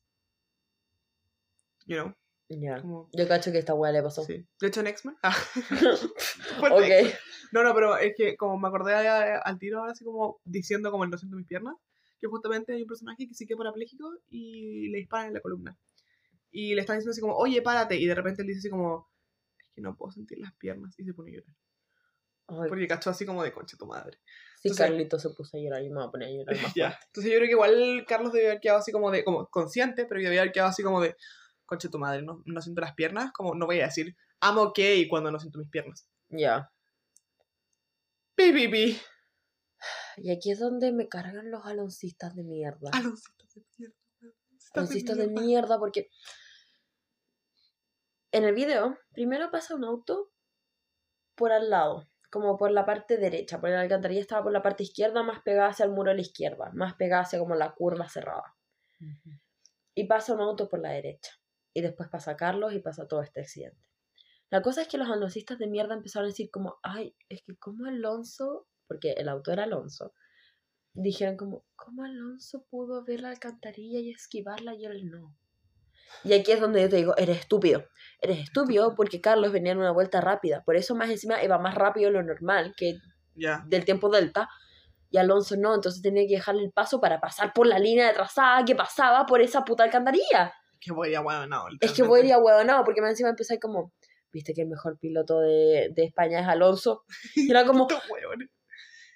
[1.87, 2.13] You know?
[2.49, 2.81] Ya.
[2.81, 4.23] Como, Yo cacho que esta weá le pasó.
[4.23, 4.45] sí.
[4.61, 5.15] De hecho en X-Men.
[5.23, 5.31] Ah.
[6.59, 7.07] Fue en X-Men.
[7.07, 7.13] ok.
[7.51, 10.91] No, no, pero es que como me acordé a- al tiro ahora así como diciendo
[10.91, 11.75] como el no siento mis piernas,
[12.19, 15.77] que justamente hay un personaje que sí queda parapléjico y le disparan en la columna.
[16.57, 17.97] Y le están diciendo así como, oye, párate.
[17.97, 19.11] Y de repente él dice así como,
[19.59, 20.97] es que no puedo sentir las piernas.
[20.97, 21.55] Y se pone a llorar.
[22.47, 24.19] Ay, Porque cachó así como de concha tu madre.
[24.61, 26.73] si entonces- Carlitos se puso a llorar y me voy a poner a llorar más.
[26.77, 26.97] ya.
[27.07, 30.21] Entonces yo creo que igual Carlos debe haber quedado así como de, como consciente, pero
[30.21, 31.17] debe haber quedado así como de,
[31.65, 33.33] concha tu madre, no, no siento las piernas.
[33.33, 36.07] Como no voy a decir, I'm okay cuando no siento mis piernas.
[36.29, 36.71] Ya.
[38.35, 38.97] Pi, pi, pi.
[40.17, 42.91] Y aquí es donde me cargan los aloncistas de mierda.
[42.93, 43.95] Aloncitos de mierda.
[44.73, 46.09] Aloncistas de mierda porque
[48.35, 50.29] en el video primero pasa un auto
[51.35, 54.83] por al lado, como por la parte derecha, porque la alcantarilla estaba por la parte
[54.83, 58.09] izquierda, más pegada hacia el muro a la izquierda, más pegada hacia como la curva
[58.09, 58.53] cerrada.
[59.95, 61.31] y pasa un auto por la derecha.
[61.73, 63.81] Y después pasa Carlos y pasa todo este accidente.
[64.49, 67.55] La cosa es que los aloncistas de mierda empezaron a decir como, ay, es que
[67.55, 70.13] como Alonso, porque el auto era Alonso,
[70.93, 75.37] dijeron como, ¿cómo Alonso pudo ver la alcantarilla y esquivarla y él no?
[76.23, 77.85] Y aquí es donde yo te digo, eres estúpido.
[78.21, 80.63] Eres estúpido porque Carlos venía en una vuelta rápida.
[80.63, 82.97] Por eso más encima iba más rápido de lo normal que
[83.35, 84.49] del tiempo delta.
[85.11, 88.13] Y Alonso no, entonces tenía que dejarle el paso para pasar por la línea de
[88.13, 90.53] trazada que pasaba por esa puta alcantarilla.
[90.79, 91.65] Que voy a bueno, no.
[91.79, 93.93] Es que voy a ir a huevonao, porque más encima empecé como,
[94.31, 97.03] viste que el mejor piloto de, de España es Alonso.
[97.35, 97.87] Y era como.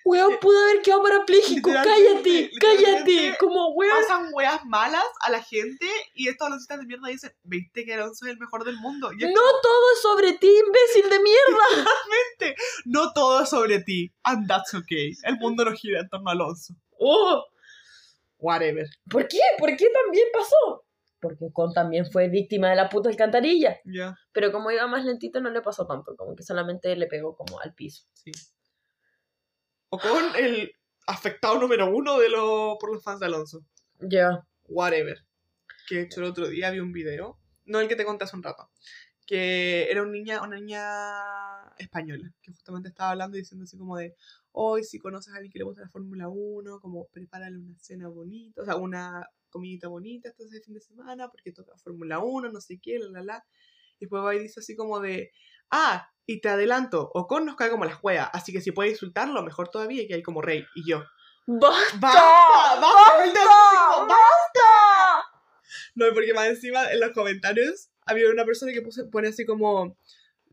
[0.05, 3.35] Weón, pudo haber quedado parapléjico, cállate, cállate.
[3.39, 7.85] Como, weón, Pasan weas malas a la gente y estos aloncistas de mierda dicen, viste
[7.85, 9.11] que Alonso es el mejor del mundo.
[9.11, 11.95] Y no todo es sobre ti, imbécil de mierda.
[12.85, 14.13] No todo es sobre ti.
[14.23, 15.11] And that's okay.
[15.23, 16.73] El mundo no gira en torno a Alonso.
[16.97, 17.45] Oh,
[18.39, 18.87] Whatever.
[19.09, 19.39] ¿Por qué?
[19.57, 20.85] ¿Por qué también pasó?
[21.19, 23.77] Porque Ocon también fue víctima de la puta alcantarilla.
[23.83, 27.35] Ya, Pero como iba más lentito no le pasó tanto, como que solamente le pegó
[27.35, 28.05] como al piso.
[28.13, 28.31] sí.
[29.89, 30.71] O con el
[31.07, 33.65] afectado número uno de lo, por los fans de Alonso.
[33.99, 34.45] Ya.
[34.67, 35.25] Whatever.
[35.87, 37.39] Que de hecho el otro día vi un video.
[37.65, 38.69] No el que te conté hace un rato.
[39.25, 40.83] Que era una niña, una niña
[41.77, 42.31] española.
[42.41, 44.15] Que justamente estaba hablando y diciendo así como de.
[44.51, 48.07] Hoy, si conoces a alguien que le gusta la Fórmula 1, como prepárale una cena
[48.07, 52.61] bonita, o sea, una comidita bonita este fin de semana, porque toca Fórmula 1, no
[52.61, 53.45] sé qué, la la la.
[53.97, 55.31] Y después va y dice así como de.
[55.71, 59.41] Ah, y te adelanto, Ocon nos cae como la juega, así que si puedes insultarlo,
[59.41, 60.65] mejor todavía que hay como rey.
[60.75, 61.03] Y yo.
[61.47, 61.99] ¡Basta!
[61.99, 62.81] ¡Basta!
[62.81, 63.33] ¡Basta!
[63.33, 64.05] ¡Basta!
[64.07, 65.39] ¡Basta!
[65.95, 69.97] No, porque más encima en los comentarios había una persona que puse, pone así como,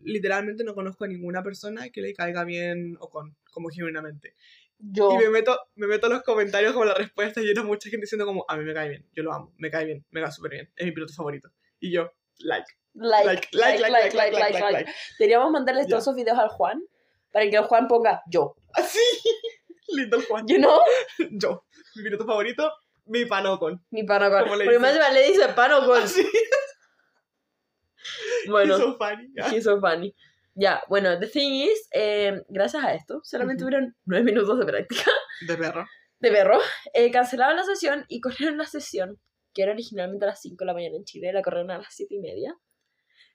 [0.03, 4.35] literalmente no conozco a ninguna persona que le caiga bien o con, como genuinamente.
[4.79, 5.12] Yo.
[5.12, 8.05] Y me meto, me meto en los comentarios como la respuesta y era mucha gente
[8.05, 10.33] diciendo como, a mí me cae bien, yo lo amo, me cae bien, me cae
[10.33, 11.51] súper bien, es mi piloto favorito.
[11.81, 12.66] Y yo, like.
[12.99, 16.82] Like, like, like, like, like, like, like, like, Deberíamos mandarle todos esos videos al Juan
[17.30, 18.57] para que el Juan ponga yo.
[18.74, 18.99] Ah, Así.
[19.89, 20.47] Lindo Juan.
[20.49, 20.80] You know?
[21.39, 21.64] Yo.
[21.95, 22.72] Mi minuto favorito,
[23.07, 23.80] mi pano con.
[23.91, 24.49] Mi pano con.
[24.49, 26.03] Porque más le dice pano con.
[26.03, 26.07] Ah,
[28.49, 28.76] bueno.
[28.76, 29.28] He's so funny.
[29.34, 29.61] Yeah.
[29.61, 30.14] So funny.
[30.59, 33.93] Ya, yeah, bueno, the thing is, eh, gracias a esto, solamente uh -huh.
[34.07, 35.11] nueve minutos de práctica.
[35.47, 35.87] De perro.
[36.18, 36.59] De perro.
[36.95, 39.20] Eh, cancelaron la sesión y corrieron la sesión
[39.57, 41.95] que era originalmente a las 5 de la mañana en Chile, la corrieron a las
[41.95, 42.55] 7 y media.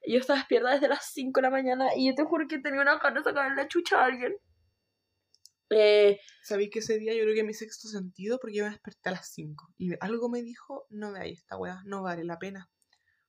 [0.03, 2.59] Y yo estaba despierta desde las 5 de la mañana y yo te juro que
[2.59, 4.36] tenía una ganas de sacar la chucha a alguien.
[5.72, 9.09] Eh, Sabéis que ese día yo creo que mi sexto sentido, porque yo me desperté
[9.09, 12.69] a las 5 y algo me dijo, no veáis esta weá, no vale la pena.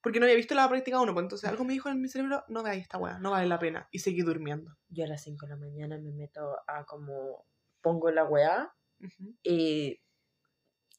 [0.03, 2.45] Porque no había visto la práctica 1, pues entonces algo me dijo en mi cerebro,
[2.49, 3.89] no veáis esta weá, no vale la pena.
[3.91, 4.77] Y seguí durmiendo.
[4.89, 7.47] yo a las 5 de la mañana me meto a como
[7.81, 8.75] pongo la weá
[9.43, 9.99] y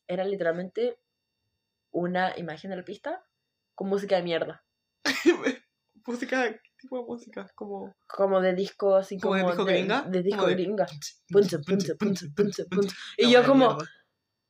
[0.07, 0.97] era literalmente
[1.93, 3.25] una imagen de la pista
[3.75, 4.65] con música de mierda.
[6.05, 7.49] música, ¿qué tipo de música?
[7.55, 7.95] Como...
[8.07, 10.01] Como de disco, así ¿Como de disco gringa?
[10.01, 10.85] de disco de- gringa.
[11.31, 12.93] Punta, punta, punta, punta.
[13.17, 13.77] Y yo de como.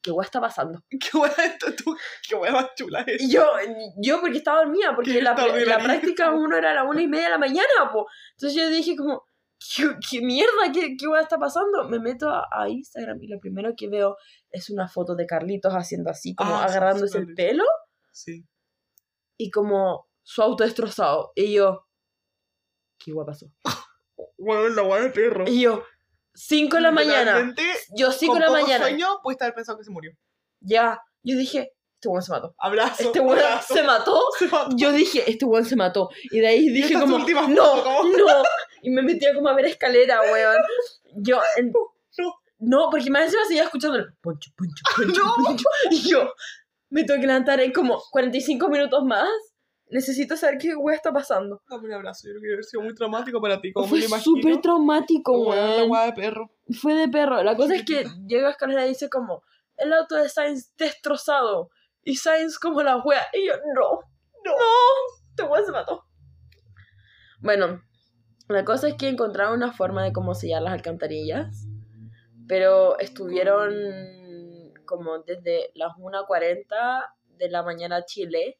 [0.01, 0.83] ¿qué weá está pasando?
[0.89, 1.95] ¿Qué esto tú?
[2.27, 3.21] ¿Qué weá más chula es?
[3.21, 3.45] Y yo,
[3.97, 7.25] yo porque estaba dormida, porque la, la práctica uno era a la una y media
[7.25, 8.07] de la mañana, po.
[8.35, 9.23] Entonces yo dije como,
[9.75, 10.71] ¿qué, qué mierda?
[10.73, 11.87] ¿Qué, ¿Qué está pasando?
[11.89, 14.17] Me meto a, a Instagram y lo primero que veo
[14.49, 17.35] es una foto de Carlitos haciendo así, como Ah, sí, agarrándose sí, el lo vi.
[17.35, 17.63] pelo
[18.11, 18.45] Sí.
[19.37, 21.31] y como su auto destrozado.
[21.35, 21.87] Y yo,
[22.97, 23.47] ¿qué weá pasó?
[24.37, 25.45] Bueno, la weá de perro.
[25.47, 25.83] Y yo,
[26.33, 27.53] 5 de la mañana.
[27.95, 28.85] Yo 5 con de la mañana.
[28.87, 30.11] sueño, puedes estar pensando que se murió.
[30.59, 30.99] Ya.
[31.23, 32.53] Yo dije, este weón se mató.
[32.57, 33.03] Abrazo.
[33.03, 34.19] Este weón se mató.
[34.37, 34.75] Se mató.
[34.75, 36.09] Yo dije, este weón se mató.
[36.23, 37.83] Y de ahí dije como, no, no.
[38.83, 40.61] Y me metí a como a ver escalera, weón.
[41.15, 41.71] Yo, en-
[42.17, 42.33] no.
[42.59, 45.43] no, porque más encima seguía escuchando el poncho, poncho, poncho, no.
[45.45, 45.65] poncho.
[45.89, 46.31] Y yo
[46.89, 49.29] me tengo que levantar en como 45 minutos más.
[49.89, 51.61] Necesito saber qué weón está pasando.
[51.69, 52.27] Dame un abrazo.
[52.27, 53.71] Yo creo que haber sido muy traumático para ti.
[53.71, 56.51] Como Fue me súper traumático, Weón, La de perro.
[56.81, 57.41] Fue de perro.
[57.43, 59.43] La cosa es que llega a escalera y dice como,
[59.77, 61.69] el auto de Sainz destrozado.
[62.03, 63.25] Y Sainz como la wea.
[63.33, 63.99] Y yo, no,
[64.43, 64.55] no,
[65.29, 66.05] este weón se mató.
[67.39, 67.81] Bueno,
[68.49, 71.67] la cosa es que encontraron una forma de cómo sellar las alcantarillas.
[72.47, 77.05] Pero estuvieron como desde las 1.40
[77.37, 78.59] de la mañana a Chile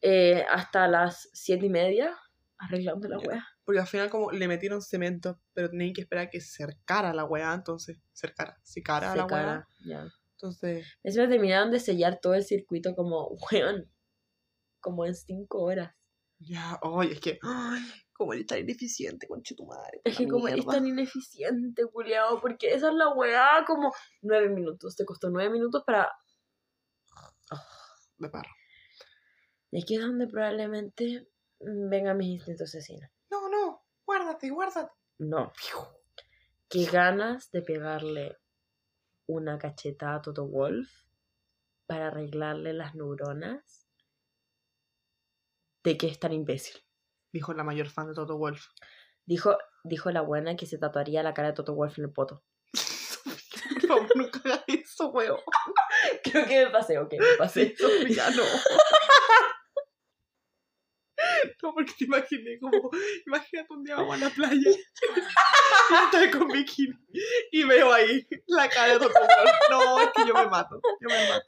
[0.00, 2.16] eh, hasta las 7 y media
[2.58, 3.46] arreglando la wea.
[3.64, 7.54] Porque al final como le metieron cemento, pero tenían que esperar que cercara la weá,
[7.54, 10.08] entonces, cercara, si cara la ya.
[10.32, 13.90] Entonces, Encima terminaron de sellar todo el circuito como, weón,
[14.80, 15.94] como en cinco horas.
[16.38, 17.82] ya, ay, es que, ay,
[18.18, 20.00] como él está ineficiente, conche tu madre.
[20.02, 20.72] Es que como eres mierda.
[20.72, 24.96] tan ineficiente, culiao, porque esa es la weá, como nueve minutos.
[24.96, 26.10] Te costó nueve minutos para...
[28.18, 28.50] de perro.
[29.70, 31.28] Y aquí es donde probablemente
[31.60, 33.08] vengan mis instintos asesinos.
[33.30, 34.90] No, no, guárdate, guárdate.
[35.18, 35.52] No.
[36.68, 38.36] Qué ganas de pegarle
[39.28, 40.90] una cacheta a Toto Wolf
[41.86, 43.86] para arreglarle las neuronas
[45.84, 46.82] de que es tan imbécil.
[47.38, 48.66] Dijo la mayor fan de Toto Wolf.
[49.24, 52.42] Dijo, dijo la buena que se tatuaría la cara de Toto Wolf en el poto.
[53.74, 55.38] Por favor, nunca hagas eso, weón.
[56.24, 57.76] Creo que me pasé, ok, me pasé.
[57.78, 58.42] Sofía, no.
[61.62, 62.90] No, porque te imaginé como,
[63.26, 66.94] imagínate un día vamos a la playa y estoy con bikini
[67.50, 69.52] y veo ahí la cara de Toto Wolf.
[69.70, 71.46] No, es que yo me mato, yo me mato.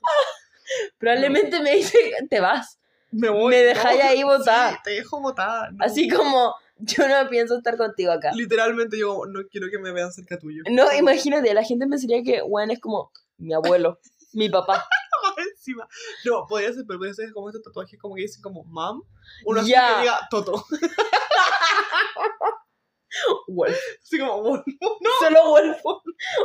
[0.99, 2.81] Probablemente me dice, te vas.
[3.13, 3.51] Me voy.
[3.51, 4.73] Me dejáis ahí botada.
[4.73, 5.71] sí, te dejo botada.
[5.73, 5.85] no.
[5.85, 8.31] Así como, yo no pienso estar contigo acá.
[8.35, 10.63] Literalmente yo no quiero que me vean cerca tuyo.
[10.71, 13.99] No, imagínate, la gente pensaría que, bueno, es como mi abuelo,
[14.33, 14.87] mi papá.
[15.37, 15.87] Encima.
[16.25, 19.03] No, podría ser, pero podría ser como estos tatuajes como que dicen como mam.
[19.45, 20.65] Uno así que diga Toto.
[23.49, 23.77] Wolf.
[24.03, 24.65] Así como Wolf.
[24.81, 25.81] No, Solo Wolf.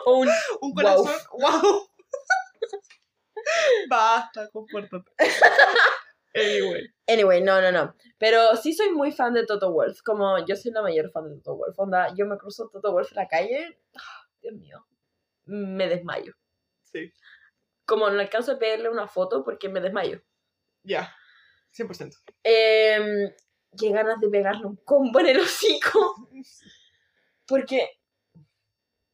[0.05, 0.29] O un
[0.61, 1.13] un corazón.
[1.31, 1.89] Wow.
[3.89, 5.11] Basta, compórtate.
[6.35, 6.83] Anyway.
[7.07, 7.95] Anyway, no, no, no.
[8.17, 10.01] Pero sí soy muy fan de Toto Wolf.
[10.03, 11.77] Como yo soy la mayor fan de Toto Wolf.
[11.79, 13.79] Onda, yo me cruzo Toto Wolf en la calle.
[13.95, 14.85] ah, Dios mío.
[15.45, 16.33] Me desmayo.
[16.83, 17.11] Sí.
[17.85, 20.21] Como no alcanzo a pedirle una foto porque me desmayo.
[20.83, 21.15] Ya.
[21.71, 22.17] 100%.
[22.43, 23.33] Eh,
[23.77, 26.15] qué ganas de pegarle un combo en el hocico.
[27.47, 27.87] Porque,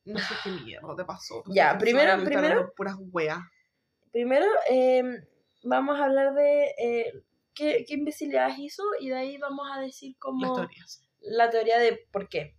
[0.06, 1.44] No sé qué mierda te pasó.
[1.48, 3.40] Ya, estás primero- primero- Puras weas.
[4.12, 5.04] primero, eh,
[5.64, 7.14] vamos a hablar de eh,
[7.54, 11.10] qué, qué imbecilidades hizo y de ahí vamos a decir Las teorías.
[11.22, 12.56] la teoría de por qué.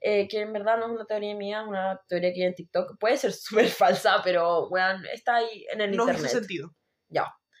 [0.00, 2.54] Eh, que en verdad no es una teoría mía, es una teoría que hay en
[2.54, 2.98] TikTok.
[3.00, 6.26] Puede ser súper falsa, pero weón, está ahí en el No internet.
[6.26, 6.74] hizo sentido.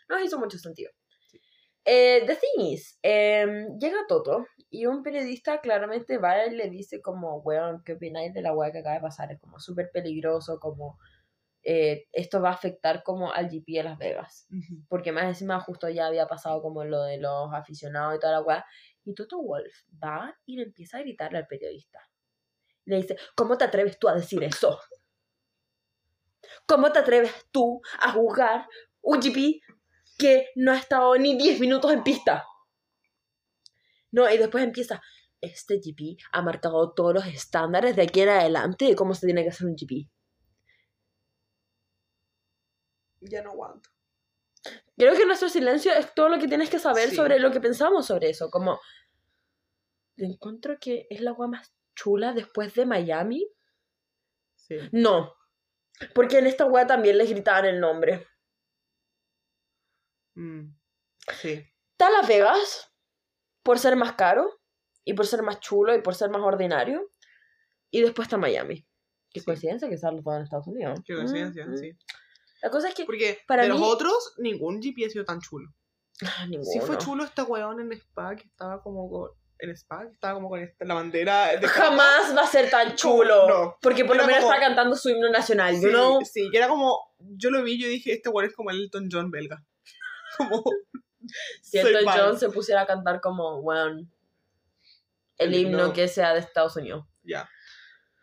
[0.08, 0.90] Nos hizo mucho sentido.
[1.84, 7.00] Eh, the thing is, em, llega Toto y un periodista claramente va y le dice
[7.00, 9.30] como, weón, ¿qué opináis de la weá que acaba de pasar?
[9.32, 10.98] Es como súper peligroso, como
[11.68, 14.46] eh, esto va a afectar como al GP de Las Vegas.
[14.52, 14.84] Ujú.
[14.88, 18.42] Porque más encima justo ya había pasado como lo de los aficionados y toda la
[18.42, 18.64] weá.
[19.04, 21.98] Y Toto Wolf va y le empieza a gritarle al periodista.
[22.84, 24.78] Le dice, ¿cómo te atreves tú a decir eso?
[26.66, 28.68] ¿Cómo te atreves tú a jugar
[29.02, 29.60] un GP
[30.16, 32.44] que no ha estado ni 10 minutos en pista?
[34.12, 35.02] No, y después empieza,
[35.40, 39.42] este GP ha marcado todos los estándares de aquí en adelante de cómo se tiene
[39.42, 40.08] que hacer un GP.
[43.28, 43.90] Ya no aguanto.
[44.96, 47.16] Creo que nuestro silencio es todo lo que tienes que saber Sí.
[47.16, 48.50] sobre lo que pensamos sobre eso.
[48.50, 48.80] Como,
[50.16, 53.46] encuentro que es la agua más chula después de Miami.
[54.56, 54.76] Sí.
[54.92, 55.34] No,
[56.14, 58.26] porque en esta agua también les gritaban el nombre.
[60.34, 60.74] Mm.
[61.40, 61.64] Sí.
[61.92, 62.92] Está Las Vegas,
[63.62, 64.60] por ser más caro,
[65.04, 67.10] y por ser más chulo, y por ser más ordinario.
[67.90, 68.86] Y después está Miami.
[69.30, 69.46] Qué Sí.
[69.46, 71.00] coincidencia que están los dos en Estados Unidos.
[71.04, 71.76] Qué coincidencia, Mm, mm.
[71.78, 71.92] sí.
[72.62, 75.40] La cosa es que Porque Para de los mí- otros, ningún GP ha sido tan
[75.40, 75.70] chulo.
[76.24, 76.70] Ah, ninguno.
[76.70, 79.30] Sí fue chulo este weón en Spa que estaba como con...
[79.58, 82.94] En Spa que estaba como con esta- la bandera de Jamás va a ser tan
[82.96, 83.46] chulo.
[83.48, 83.76] No.
[83.82, 86.20] Porque por lo Era menos como- está cantando su himno nacional, Sí, know?
[86.24, 86.98] sí, que era como...
[87.18, 89.62] Yo lo vi yo dije, este weón es como el Elton John belga.
[90.38, 90.62] Como...
[91.62, 92.04] Si Elton.
[92.14, 94.10] John se pusiera a cantar como, weón,
[95.38, 95.92] el, El himno himno.
[95.92, 97.04] que sea de Estados Unidos.
[97.24, 97.48] Ya.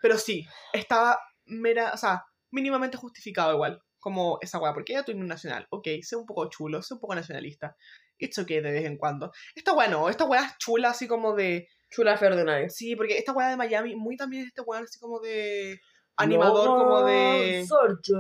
[0.02, 3.82] Pero sí, estaba mera, o sea, mínimamente justificado igual.
[4.04, 5.66] Como esa weá, porque era tu himno nacional.
[5.70, 7.78] Ok, sé un poco chulo, sé un poco nacionalista.
[8.18, 9.32] It's okay de vez en cuando.
[9.56, 11.70] Esta weá no, esta weá es chula así como de.
[11.90, 12.70] Chula fe ordinaria.
[12.70, 15.80] Sí, porque esta weá de Miami, muy también este weá así como de.
[16.18, 17.66] Animador como de.
[17.66, 18.14] Sorge.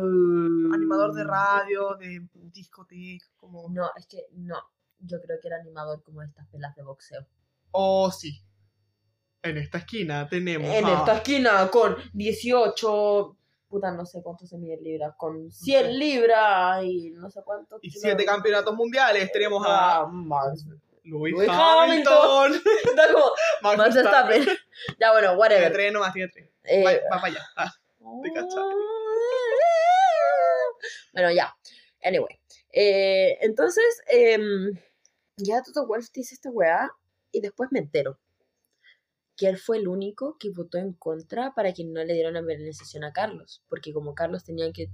[0.73, 3.67] Animador de radio, de discoteca, como.
[3.69, 4.55] No, es que no.
[4.99, 7.27] Yo creo que era animador como de estas pelas de boxeo.
[7.71, 8.41] Oh, sí.
[9.41, 10.69] En esta esquina tenemos.
[10.73, 13.38] En a- esta esquina con 18.
[13.74, 15.15] Puta, no sé cuánto se mide en libras.
[15.17, 17.80] Con 100 libras y no sé cuántos.
[17.82, 18.01] Y kilos.
[18.03, 19.32] siete campeonatos mundiales.
[19.32, 20.01] Tenemos a.
[20.01, 20.63] Ah, Max.
[21.03, 22.53] Lewis Hamilton.
[22.86, 23.26] Está como
[23.63, 24.45] Max Max Verstappen.
[24.99, 25.74] Ya, bueno, Tiene whatever.
[25.74, 26.32] tres nomás, tiene.
[26.65, 27.41] Eh, Va, va para allá.
[27.55, 27.71] Ah,
[28.21, 28.63] te cachai.
[31.13, 31.55] Bueno, ya.
[32.03, 32.39] Anyway.
[32.71, 34.71] Eh, entonces, em,
[35.38, 36.91] ya Toto Wolf dice esta weá
[37.32, 38.19] y después me entero
[39.36, 42.43] que él fue el único que votó en contra para que no le dieran la
[42.43, 43.63] penalización a Carlos.
[43.67, 44.89] Porque como Carlos tenía que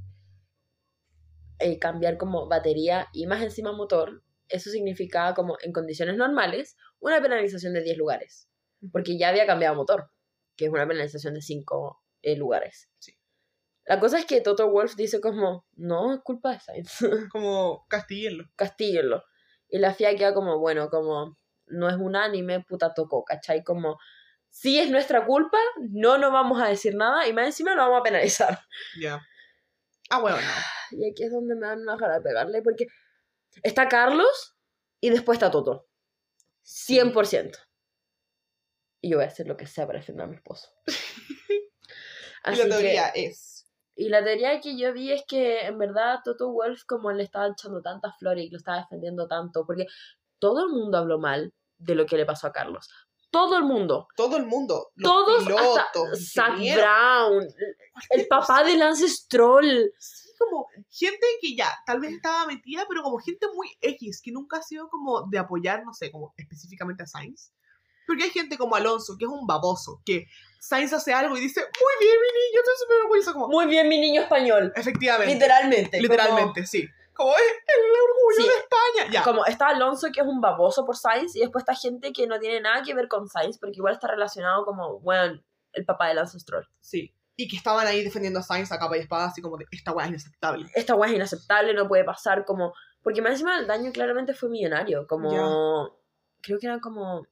[1.59, 7.21] eh, cambiar como batería y más encima motor, eso significaba como en condiciones normales una
[7.21, 8.49] penalización de 10 lugares.
[8.91, 10.09] Porque ya había cambiado motor,
[10.55, 12.01] que es una penalización de 5
[12.37, 12.89] lugares.
[12.99, 13.19] Sí.
[13.85, 16.91] La cosa es que Toto Wolf dice como, no, es culpa de Sainz,
[17.31, 18.45] Como castíguenlo.
[18.55, 19.23] castíguenlo.
[19.67, 21.37] Y la FIA queda como, bueno, como,
[21.67, 23.63] no es un anime, puta tocó, ¿cachai?
[23.63, 23.97] Como,
[24.49, 25.57] si es nuestra culpa,
[25.89, 28.59] no nos vamos a decir nada y más encima lo vamos a penalizar.
[28.99, 29.21] Ya.
[30.09, 30.43] Ah, bueno, no.
[30.91, 32.87] Y aquí es donde me dan una gana de pegarle, porque
[33.61, 34.57] está Carlos
[34.99, 35.87] y después está Toto.
[36.65, 37.57] 100%.
[39.01, 40.69] Y yo voy a hacer lo que sea para defender a mi esposo.
[42.45, 43.67] Y la teoría que, es.
[43.95, 47.47] y la teoría que yo vi es que en verdad Toto Wolf como le estaba
[47.47, 49.87] echando tantas flores y lo estaba defendiendo tanto, porque
[50.39, 52.89] todo el mundo habló mal de lo que le pasó a Carlos.
[53.31, 54.07] Todo el mundo.
[54.15, 54.91] Todo el mundo.
[54.95, 57.47] Los Todos, pilotos, hasta Zach Brown,
[58.09, 59.91] el papá de Lance Stroll.
[59.99, 64.31] Sí, como gente que ya tal vez estaba metida, pero como gente muy X, que
[64.31, 67.51] nunca ha sido como de apoyar, no sé, como específicamente a Sainz.
[68.07, 70.25] Porque hay gente como Alonso, que es un baboso, que
[70.59, 73.33] Sainz hace algo y dice, muy bien, mi niño, estoy súper orgulloso.
[73.33, 74.73] Como, Muy bien, mi niño español.
[74.75, 75.31] efectivamente.
[75.33, 75.97] Literalmente.
[75.99, 76.87] como- Literalmente, sí.
[77.19, 78.43] Como es el orgullo Sí.
[78.43, 79.11] de España.
[79.11, 79.23] Ya.
[79.23, 82.39] Como está Alonso, que es un baboso por Sainz, y después está gente que no
[82.39, 85.43] tiene nada que ver con Sainz, porque igual está relacionado como, bueno,
[85.73, 86.65] el papá de Lance Stroll.
[86.79, 87.13] Sí.
[87.35, 89.91] Y que estaban ahí defendiendo a Sainz a capa y espada, así como de, esta
[89.91, 90.71] weá es inaceptable.
[90.73, 92.73] Esta weá es inaceptable, no puede pasar, como...
[93.03, 95.29] Porque más encima el daño claramente fue millonario, como...
[96.41, 97.27] Creo que eran como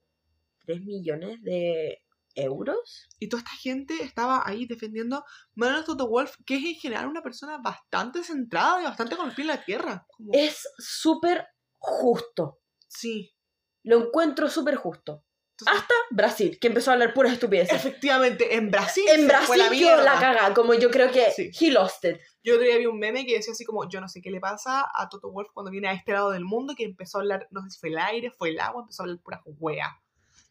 [0.66, 2.02] 3 millones de
[2.34, 3.06] euros.
[3.18, 5.24] Y toda esta gente estaba ahí defendiendo
[5.54, 9.34] Manuel Toto Wolf, que es en general una persona bastante centrada y bastante con el
[9.34, 10.06] pie en la tierra.
[10.08, 11.46] Como, Es súper
[11.78, 12.58] justo.
[12.88, 13.34] Sí.
[13.84, 15.24] Lo encuentro súper justo.
[15.60, 17.74] Entonces, Hasta Brasil, que empezó a hablar puras estupideces.
[17.74, 20.20] efectivamente, en Brasil En Brasil fue la quedó la mierda.
[20.20, 21.50] caga, como yo creo que Sí.
[21.60, 22.18] he lost it.
[22.44, 24.38] Yo otro día vi un meme que decía así como, yo no sé qué le
[24.38, 27.48] pasa a Toto Wolf cuando viene a este lado del mundo, que empezó a hablar,
[27.50, 30.00] no sé si fue el aire, fue el agua, empezó a hablar pura wea.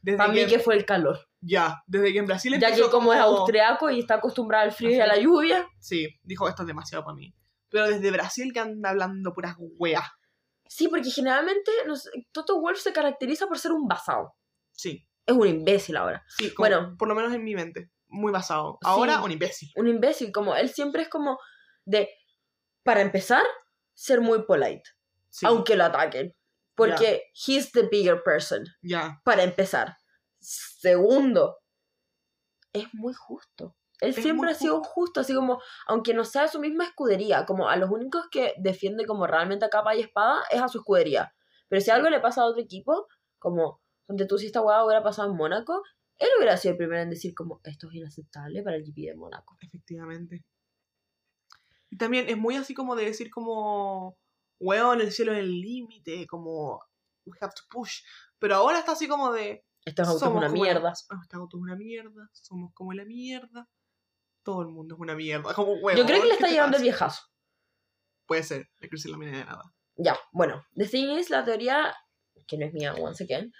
[0.02, 1.20] Desde Para mí que fue el calor.
[1.41, 4.72] Ya, desde que en Brasil Ya empezó que como es austriaco y está acostumbrado al
[4.72, 5.68] frío y a la lluvia.
[5.80, 7.34] Sí, dijo, esto es demasiado para mí.
[7.70, 10.06] Pero desde Brasil que anda hablando puras weas.
[10.68, 14.34] Sí, porque generalmente no sé, Toto Wolf se caracteriza por ser un basado.
[14.72, 16.24] Sí, Es un imbécil ahora.
[16.28, 16.95] sí, como- Bueno.
[16.98, 17.89] por lo menos en mi mente.
[18.08, 18.78] Muy basado.
[18.84, 19.22] Ahora, Sí.
[19.26, 19.70] un imbécil.
[19.76, 21.38] Un imbécil, como él siempre es como
[21.86, 22.10] de,
[22.84, 23.43] para empezar,
[23.93, 24.84] ser muy polite.
[25.30, 26.34] Sí, Aunque lo ataquen.
[26.78, 28.63] Porque he's the bigger person.
[28.82, 29.19] ya.
[29.25, 29.97] Para empezar.
[30.39, 31.57] Segundo,
[32.71, 33.75] es muy justo.
[33.99, 37.45] Él Es siempre ha sido justo, así como, aunque no sea de su misma escudería,
[37.45, 40.78] como a los únicos que defiende como realmente a capa y espada es a su
[40.78, 41.34] escudería.
[41.67, 43.07] Pero si algo le pasa a otro equipo,
[43.39, 45.82] como, donde tú si esta hueá hubiera pasado en Mónaco,
[46.17, 49.15] él hubiera sido el primero en decir como, esto es inaceptable para el GP de
[49.15, 49.57] Mónaco.
[49.61, 50.45] Efectivamente.
[51.89, 54.17] Y también es muy así como de decir como,
[54.60, 56.82] weón, el cielo es el límite, como,
[57.26, 58.01] we have to push.
[58.39, 60.91] Pero ahora está así como de, Esto es auto es somos una como la- mierda.
[60.91, 63.68] este auto es una mierda, somos como la mierda.
[64.43, 65.53] Todo el mundo es una mierda.
[65.53, 67.22] Como, weón, Yo creo que le ¿qué está llevando el viejazo.
[68.26, 69.64] Puede ser, la crisis la mina de nada.
[69.95, 71.93] Ya, bueno, The Thing is, la teoría,
[72.47, 73.51] que no es mía, once again,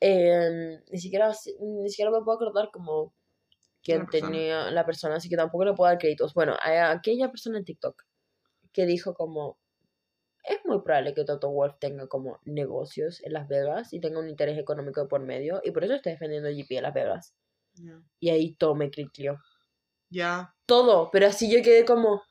[0.00, 1.30] eh, ni, siquiera,
[1.60, 3.14] ni siquiera me puedo acordar como
[3.82, 6.34] quién tenía la persona, así que tampoco le puedo dar créditos.
[6.34, 8.02] Bueno, a aquella persona en TikTok
[8.72, 9.58] que dijo como,
[10.46, 14.28] es muy probable que Toto Wolf tenga como negocios en Las Vegas y tenga un
[14.28, 17.34] interés económico de por medio, y por eso está defendiendo el GP de Las Vegas.
[17.74, 18.00] Ya.
[18.20, 19.38] Y ahí todo me cliqueó.
[20.08, 20.54] Ya.
[20.66, 22.22] Todo, pero así yo quedé como,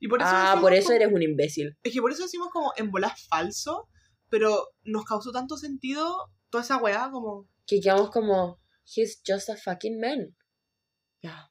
[0.00, 1.76] Y por eso ah, por eso como- eres un imbécil.
[1.82, 3.88] Es que por eso decimos como en bolas falso,
[4.30, 7.48] pero nos causó tanto sentido toda esa weá como.
[7.66, 10.34] Que quedamos como, he's just a fucking man.
[11.22, 11.50] Ya.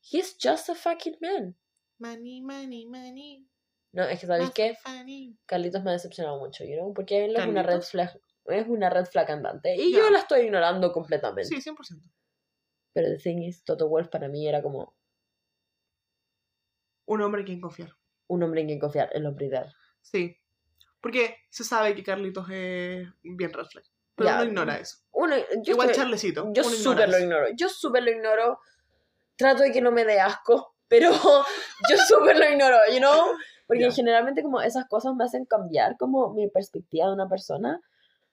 [0.00, 1.56] He's just a fucking man.
[1.98, 3.46] Money, money, money.
[3.92, 4.76] No, es que ¿sabéis más qué?
[4.82, 5.38] funny.
[5.46, 6.92] Carlitos me ha decepcionado mucho, you know?
[6.94, 9.74] Porque él es una red flag, es una red flag andante.
[9.76, 9.98] Y Ya.
[10.00, 11.44] yo la estoy ignorando completamente.
[11.56, 12.02] Sí, 100%.
[12.92, 14.94] Pero The Thing is, Toto Wolf para mí era como
[17.06, 17.94] Un hombre en quien confiar.
[18.26, 19.74] un hombre en quien confiar, el hombre ideal.
[20.02, 20.36] Sí.
[21.00, 23.84] Porque se sabe que Carlitos es bien red flag.
[24.14, 24.34] Pero Ya.
[24.36, 24.98] uno ignora eso.
[25.12, 26.50] Uno, yo Igual estoy- Charlecito.
[26.52, 27.46] yo súper lo ignoro.
[27.56, 28.60] Yo súper lo ignoro.
[29.36, 31.10] Trato de que no me dé asco, pero
[31.90, 33.34] yo súper lo ignoro, you know?
[33.68, 33.92] Porque Ya.
[33.92, 37.80] generalmente como esas cosas me hacen cambiar como mi perspectiva de una persona.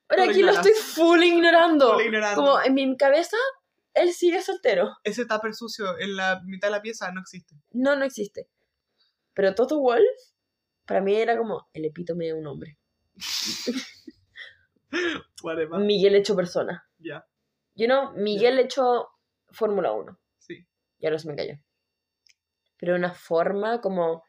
[0.07, 1.93] Pero aquí lo estoy full ignorando.
[1.93, 2.41] Full ignorando.
[2.41, 3.37] Como en mi cabeza,
[3.93, 4.95] él sigue soltero.
[5.03, 7.55] Ese tupper sucio en la mitad de la pieza no existe.
[7.71, 8.49] No, no existe.
[9.33, 10.05] Pero Toto Wolf,
[10.85, 12.79] para mí era como el epítome de un hombre.
[15.79, 16.87] Miguel hecho persona.
[16.99, 17.25] Ya.
[17.75, 19.09] You know, Miguel hecho
[19.51, 20.17] Fórmula 1.
[20.37, 20.65] Sí.
[20.99, 21.55] Y ahora se me cayó.
[22.77, 24.23] Pero de una forma como.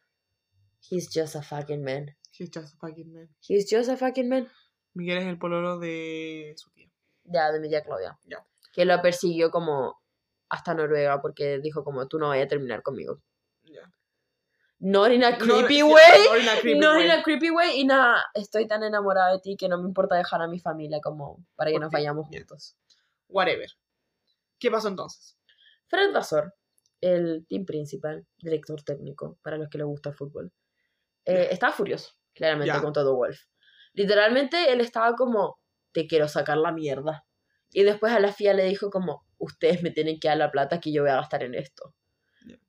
[0.91, 2.17] He's just a fucking man.
[2.33, 3.29] He's just a fucking man.
[3.41, 4.49] He's just a fucking man.
[4.95, 6.91] Miguel es el pololo de su tía.
[7.25, 8.19] Ya, de mi tía Claudia.
[8.25, 8.47] Ya.
[8.73, 10.01] Que lo persiguió como
[10.49, 13.21] hasta Noruega porque dijo como tú no vayas a terminar conmigo.
[13.65, 13.91] Ya.
[14.79, 15.93] Not in a No, creepy sí, way.
[16.29, 17.05] not in a creepy No way.
[17.07, 17.81] in a creepy way.
[17.81, 21.01] Y nada, estoy tan enamorada de ti que no me importa dejar a mi familia
[21.03, 22.39] como para que Por nos ti, vayamos ya.
[22.41, 22.77] juntos.
[23.29, 23.71] Whatever.
[24.59, 25.37] ¿Qué pasó entonces?
[25.89, 26.55] Fred Vasor,
[27.01, 30.53] el team principal, director técnico, para los que les gusta el fútbol,
[31.27, 32.81] eh, estaba furioso, claramente, Ya.
[32.81, 33.39] con todo Wolf.
[33.93, 35.59] Literalmente, él estaba como,
[35.93, 37.27] te quiero sacar la mierda.
[37.71, 40.81] Y después a la FIA le dijo como, ustedes me tienen que dar la plata
[40.81, 41.95] que yo voy a gastar en esto.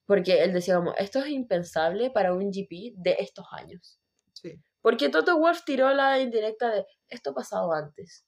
[0.05, 3.99] Porque él decía como, esto es impensable para un GP de estos años.
[4.33, 4.61] Sí.
[4.81, 8.25] Porque Toto Wolf tiró la indirecta de, esto ha pasado antes.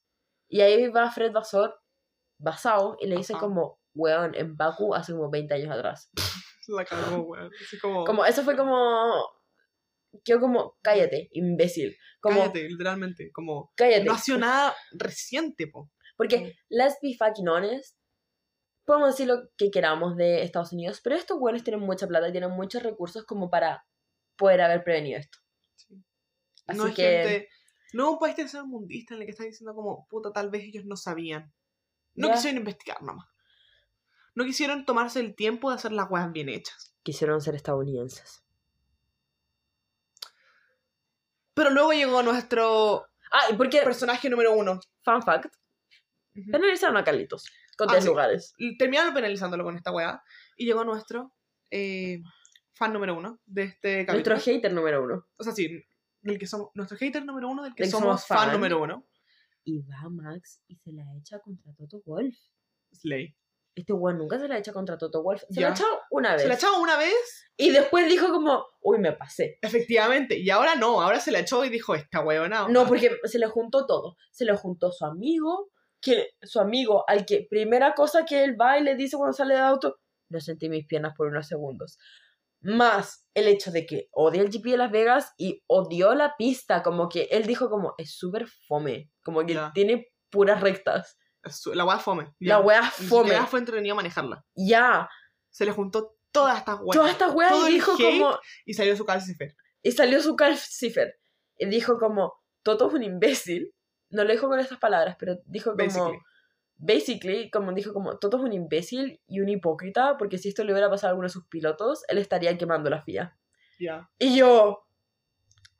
[0.48, 1.80] Y ahí va Fred Vasor,
[2.38, 6.10] basado, y le dice como, weón, en Baku hace como 20 años atrás.
[6.68, 7.50] La cagó, weón.
[7.64, 8.04] Así como.
[8.04, 9.26] Como, eso fue como,
[10.24, 11.96] quedó como, cállate, imbécil.
[12.20, 13.30] Como, cállate, literalmente.
[13.32, 13.72] Como.
[13.76, 14.04] cállate.
[14.04, 15.90] No ha sido nada reciente, po.
[16.16, 17.96] Porque, let's be fucking honest,
[18.84, 22.32] podemos decir lo que queramos de Estados Unidos, pero estos buenos tienen mucha plata y
[22.32, 23.86] tienen muchos recursos como para
[24.36, 25.38] poder haber prevenido esto.
[25.76, 26.02] Sí.
[26.66, 27.48] Así no es que, gente.
[27.92, 30.84] No es un país tercermundista en el que están diciendo como, puta, tal vez ellos
[30.84, 31.52] no sabían.
[32.14, 33.26] No quisieron investigar nomás.
[34.34, 36.94] No quisieron tomarse el tiempo de hacer las weas bien hechas.
[37.02, 38.44] quisieron ser estadounidenses.
[41.60, 44.80] Pero luego llegó nuestro Ah, y porque, personaje número uno.
[45.02, 45.54] fun fact,
[46.50, 47.44] penalizaron a Carlitos
[47.76, 48.08] con Ah, 10 sí.
[48.08, 48.54] lugares.
[48.78, 50.22] Terminaron penalizándolo con esta wea.
[50.56, 51.34] Y llegó nuestro
[51.70, 52.22] eh,
[52.72, 54.34] fan número uno de este capítulo.
[54.36, 55.26] Nuestro hater número uno.
[55.36, 55.84] O sea, sí,
[56.22, 58.38] del que somos, nuestro hater número uno, del que Del que somos, somos fan.
[58.38, 58.52] fan.
[58.52, 59.06] número uno.
[59.64, 62.36] Y va Max y se la echa contra Toto Wolf.
[62.92, 63.36] Slay.
[63.74, 65.42] Este weón nunca se la echa contra Toto Wolf.
[65.48, 65.62] Se Ya.
[65.62, 66.42] la ha echado una vez.
[66.42, 69.58] Se la echaba una vez, Y después dijo como, uy, me pasé.
[69.62, 72.68] efectivamente, y ahora no, ahora se la echó y dijo, esta huevona.
[72.68, 74.16] No, porque se le juntó todo.
[74.32, 75.70] Se le juntó su amigo,
[76.02, 79.54] que su amigo, al que primera cosa que él va y le dice cuando sale
[79.54, 79.96] de auto,
[80.30, 81.98] no sentí mis piernas por unos segundos.
[82.62, 86.82] Más el hecho de que odia el GP de Las Vegas y odió la pista,
[86.82, 91.16] como que él dijo como, es súper fome, como que tiene puras rectas.
[91.74, 92.34] La wea fome.
[92.38, 93.28] La wea fome.
[93.28, 94.44] siquiera fue entretenido manejarla.
[94.54, 95.08] Ya,
[95.50, 96.96] Se le juntó todas estas weas.
[96.96, 99.56] todas estas weas y dijo como, Y salió su calcifer.
[99.82, 101.18] Y salió su calcifer.
[101.56, 103.74] Y dijo como, Toto es un imbécil.
[104.10, 105.84] No lo dijo con estas palabras, pero dijo como...
[105.84, 106.18] Basically.
[106.82, 110.72] Basically, como dijo como, Toto es un imbécil y un hipócrita, porque si esto le
[110.72, 113.36] hubiera pasado a alguno de sus pilotos, él estaría quemando la FIA.
[113.78, 114.10] Ya.
[114.18, 114.86] Y yo,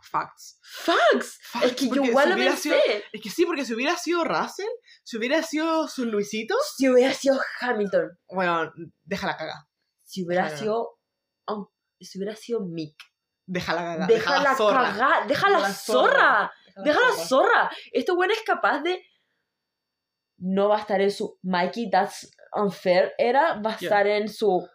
[0.02, 0.58] Facts.
[0.62, 2.56] Facts, Es que yo igual lo pensé.
[2.56, 2.76] sido-
[3.12, 4.68] Es que sí, porque si hubiera sido Russell,
[5.04, 8.72] si hubiera sido su Luisito, Si hubiera sido Hamilton, bueno,
[9.04, 9.56] déjala cagar.
[10.04, 10.96] si hubiera sido...
[12.02, 12.96] Si hubiera sido Mick.
[13.46, 14.08] Déjala cagar.
[14.08, 14.82] Deja la zorra.
[14.84, 16.52] cagada, deja la zorra.
[16.82, 17.70] Deja la zorra.
[17.92, 19.04] Este weón es capaz de.
[20.38, 23.12] No va a estar en su Mikey, that's unfair.
[23.18, 24.66] Era, va a estar en su.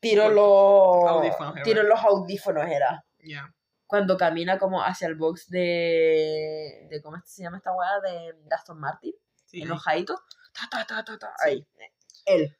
[0.00, 1.08] Tiro los.
[1.10, 1.54] audífonos.
[1.62, 3.04] Tiro los audífonos, era.
[3.24, 3.54] Ya.
[3.86, 6.86] Cuando camina como hacia el box de.
[6.90, 8.00] de ¿Cómo es que se llama esta weá?
[8.00, 9.12] De, de Aston Martin.
[9.46, 9.62] Sí.
[9.62, 10.14] Enojadito.
[10.52, 11.32] Ta, ta, ta, ta, ta.
[11.44, 11.48] Sí.
[11.48, 11.66] Ahí.
[12.26, 12.56] Él.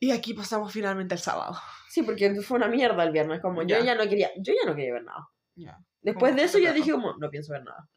[0.00, 1.56] Y aquí pasamos finalmente al sábado.
[1.88, 3.40] Sí, porque fue una mierda el viernes.
[3.40, 3.94] Como yo Ya.
[3.94, 4.30] no quería.
[4.36, 5.28] Yo ya no quería ver nada.
[5.54, 5.78] Ya.
[6.02, 7.88] Después Como de eso yo dije como, no pienso ver nada.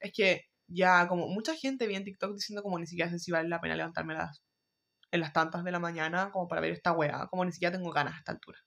[0.00, 3.30] Es que ya como mucha gente vi en TikTok diciendo como ni siquiera sé si
[3.30, 4.42] vale la pena levantarme las,
[5.12, 7.92] en las tantas de la mañana como para ver esta weá, como ni siquiera tengo
[7.92, 8.58] ganas a esta altura.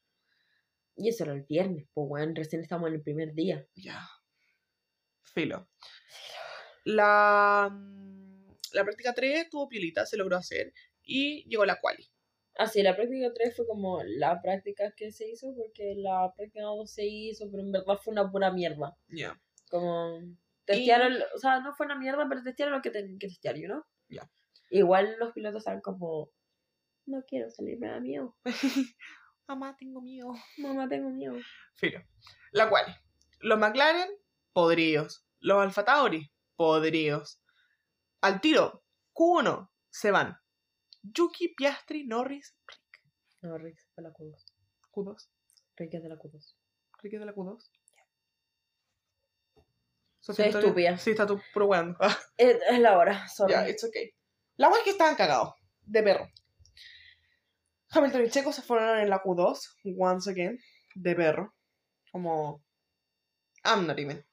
[0.95, 3.67] Y eso era el viernes, pues weón, recién estamos en el primer día.
[3.75, 4.07] Ya.
[5.23, 5.67] Filo.
[6.85, 10.73] La, mm, la práctica 3 tuvo piolita, se logró hacer
[11.03, 12.07] y llegó la quali.
[12.57, 16.63] Ah, sí, la práctica 3 fue como la práctica que se hizo, porque la práctica
[16.63, 18.97] 2 se hizo, pero en verdad fue una pura mierda.
[19.09, 19.37] Ya.
[19.69, 20.21] Como
[20.63, 23.65] testearon, o sea, no fue una mierda, pero testearon lo que tenían que testear, ¿you
[23.67, 23.83] know?
[24.07, 24.29] Ya.
[24.69, 26.31] Igual los pilotos estaban como,
[27.05, 28.37] no quiero salir, me da miedo.
[29.47, 30.33] Mamá, tengo miedo.
[30.57, 31.35] Mamá, tengo miedo.
[31.75, 32.01] Filo.
[32.51, 32.93] La quali.
[33.41, 34.09] Los McLaren,
[34.53, 35.25] podridos.
[35.39, 37.41] Los Alfa Tauri, podridos.
[38.21, 38.83] Al tiro,
[39.13, 40.37] Q1, se van.
[41.03, 43.03] Yuki, Piastri, Norris, Rick.
[43.41, 44.43] No, Rick fue la Q2.
[44.91, 45.29] Q2.
[45.75, 46.55] Rick es de la Q2.
[47.03, 47.69] Rick es de la Q2.
[50.21, 50.97] Soy estúpida.
[50.97, 51.39] Sí, está tú.
[51.99, 53.53] Ah, Es, es la hora, sorry.
[53.53, 54.11] Ya, it's okay.
[54.55, 55.53] La wea es que estaban cagados.
[55.81, 56.27] De perro.
[57.95, 59.57] Hamilton y Checo se fueron en la Q2.
[59.97, 60.59] Once again.
[60.95, 61.53] De perro.
[62.11, 62.63] Como.
[63.63, 64.23] I'm not even.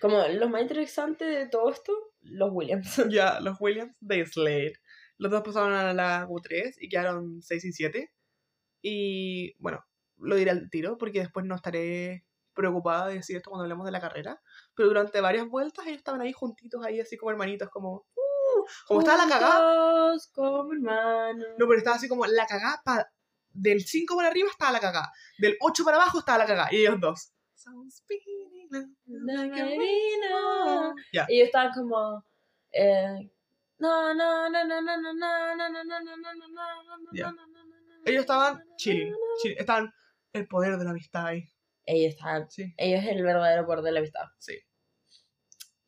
[0.00, 2.96] Como lo más interesante de todo esto, los Williams.
[3.10, 4.74] Ya, los Williams de Slade.
[5.18, 8.12] Los dos pasaron a la Q3 y quedaron 6 y 7.
[8.82, 9.84] Y bueno,
[10.18, 13.92] lo diré al tiro porque después no estaré preocupada de decir esto cuando hablemos de
[13.92, 14.40] la carrera.
[14.74, 18.06] Pero durante varias vueltas ellos estaban ahí juntitos, ahí así como hermanitos, como.
[18.68, 20.16] "Uh", como estaba la cagada.
[20.34, 21.46] Como hermanos.
[21.58, 23.10] No, pero estaba así como la cagada para
[23.52, 25.12] del 5 para arriba estaba la cagada.
[25.38, 26.68] Del 8 para abajo estaba la cagada.
[26.70, 27.32] Y ellos dos.
[31.12, 31.26] Ya.
[31.28, 32.24] Y ellos estaban como.
[32.72, 33.30] Eh,
[33.78, 36.62] no, no, no, no, no, no, no, no, no, no, no, no,
[38.04, 39.58] Ellos estaban chilling, chilling.
[39.58, 39.92] Estaban
[40.32, 41.44] el poder de la amistad ahí.
[41.84, 42.50] Ellos estaban.
[42.50, 42.74] Sí.
[42.76, 44.24] Ellos el verdadero poder de la amistad.
[44.38, 44.58] Sí.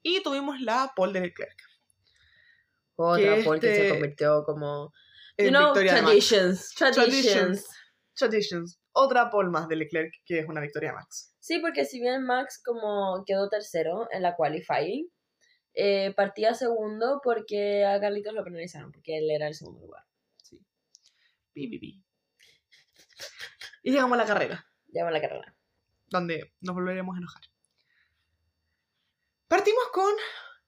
[0.02, 1.69] Y tuvimos la Paul de Leclerc.
[3.08, 4.92] Otra Que Paul que se este- convirtió como.
[5.38, 6.94] You En know, traditions, traditions.
[6.94, 7.66] Traditions.
[8.14, 8.80] Traditions.
[8.92, 11.34] Otra Paul más de Leclerc, que es una victoria Max.
[11.38, 15.10] Sí, porque si bien Max como quedó tercero en la qualifying,
[15.72, 20.04] eh, partía segundo porque a Carlitos lo penalizaron, porque él era el segundo lugar.
[21.52, 22.04] Pi, pi, pi.
[23.82, 25.56] Y llegamos a la carrera, Ya va la carrera.
[26.08, 27.42] donde nos volveremos a enojar.
[29.48, 30.12] Partimos con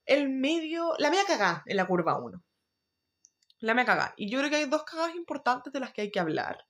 [0.06, 2.42] el medio, la media cagada en la curva 1.
[3.60, 4.14] La media cagada.
[4.16, 6.64] Y yo creo que hay dos cagadas importantes de las que hay que hablar.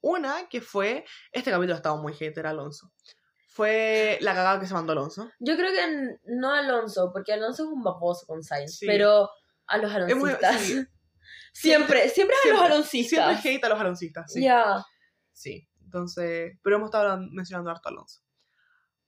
[0.00, 2.92] Una que fue, este capítulo ha estado muy hater Alonso.
[3.48, 5.30] Fue la cagada que se mandó Alonso.
[5.38, 8.86] Yo creo que no Alonso, porque Alonso es un baboso con Sainz, Sí.
[8.86, 9.28] pero
[9.66, 10.60] a los Es muy- aloncistas.
[10.60, 10.86] sí.
[11.54, 13.26] Siempre, siempre a los Siempre- aloncistas.
[13.42, 14.32] Siempre hate a los aloncistas.
[14.32, 14.42] Sí.
[14.42, 14.82] Ya.
[15.32, 18.22] Sí, entonces, pero hemos estado mencionando harto a Alonso.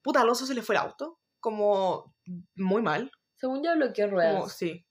[0.03, 2.15] Puta, a Alonso se le fue el auto, como
[2.55, 3.11] muy mal,
[3.45, 4.37] Según ya bloqueó ruedas.
[4.37, 4.87] como, sí,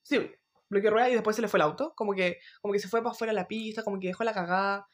[0.00, 0.30] sí,
[0.70, 3.02] bloqueó rueda y después se le fue el auto, como que, como que se fue
[3.02, 4.88] para afuera de la pista, como que dejó la cagada,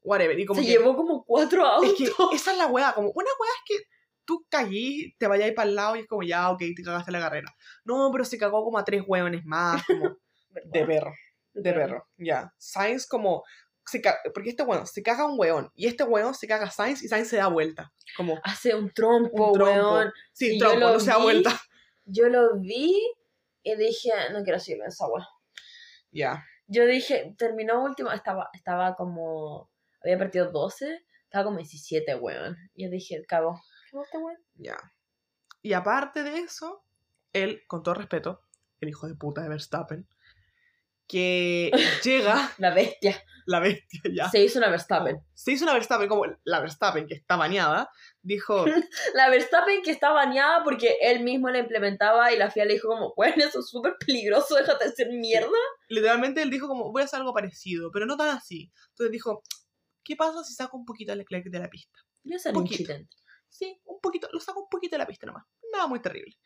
[0.00, 1.90] whatever, y como se que, llevó como cuatro autos.
[1.90, 2.04] es que
[2.34, 3.84] esa es la weá, como, una weá es que
[4.24, 7.20] tú caí, te vayas para el lado y es como, ya, ok, te cagaste la
[7.20, 7.54] carrera.
[7.84, 10.16] No, pero se cagó como a tres hueones más, como,
[10.64, 11.12] de perro.
[11.52, 12.54] De perro, ya.
[12.56, 13.44] Sainz como...
[13.84, 14.02] Se
[14.34, 17.08] porque este weón se caga un weón y este weón se caga a Sainz y
[17.08, 17.92] Sainz se da vuelta.
[18.16, 19.92] Como, Hace un trompo, Un trompo.
[19.92, 20.12] weón.
[20.32, 21.22] sí, yo trompo, no se da vi.
[21.22, 21.60] vuelta.
[22.06, 22.94] Yo lo vi
[23.62, 25.26] y dije, no quiero seguir en esa weá.
[26.12, 29.70] Ya, Yo dije, terminó último, estaba, estaba como,
[30.02, 32.56] había partido 12, estaba como 17, weón.
[32.74, 34.38] Y yo dije, cabo, ¿qué este weón?
[34.54, 34.76] ya.
[35.62, 36.84] Y aparte de eso,
[37.32, 38.40] él, con todo respeto,
[38.80, 40.08] el hijo de puta de Verstappen,
[41.06, 41.70] que
[42.04, 43.22] llega La bestia.
[43.46, 44.28] la bestia ya.
[44.28, 45.20] Se hizo una Verstappen.
[45.34, 47.90] Se hizo una Verstappen como la Verstappen que está bañada.
[48.22, 48.64] Dijo,
[49.14, 52.88] La Verstappen que está bañada porque él mismo la implementaba y la FIA le dijo
[52.88, 55.48] como, bueno, eso es súper peligroso, déjate de ser mierda.
[55.88, 58.72] literalmente él dijo como, voy a hacer algo parecido, pero no tan así.
[58.90, 59.42] Entonces dijo,
[60.02, 62.00] ¿qué pasa si saco un poquito a Leclerc de la pista?
[62.24, 62.92] Yo Un poquito.
[63.48, 65.44] Sí, un poquito, lo saco un poquito de la pista nomás.
[65.72, 66.36] Nada muy terrible.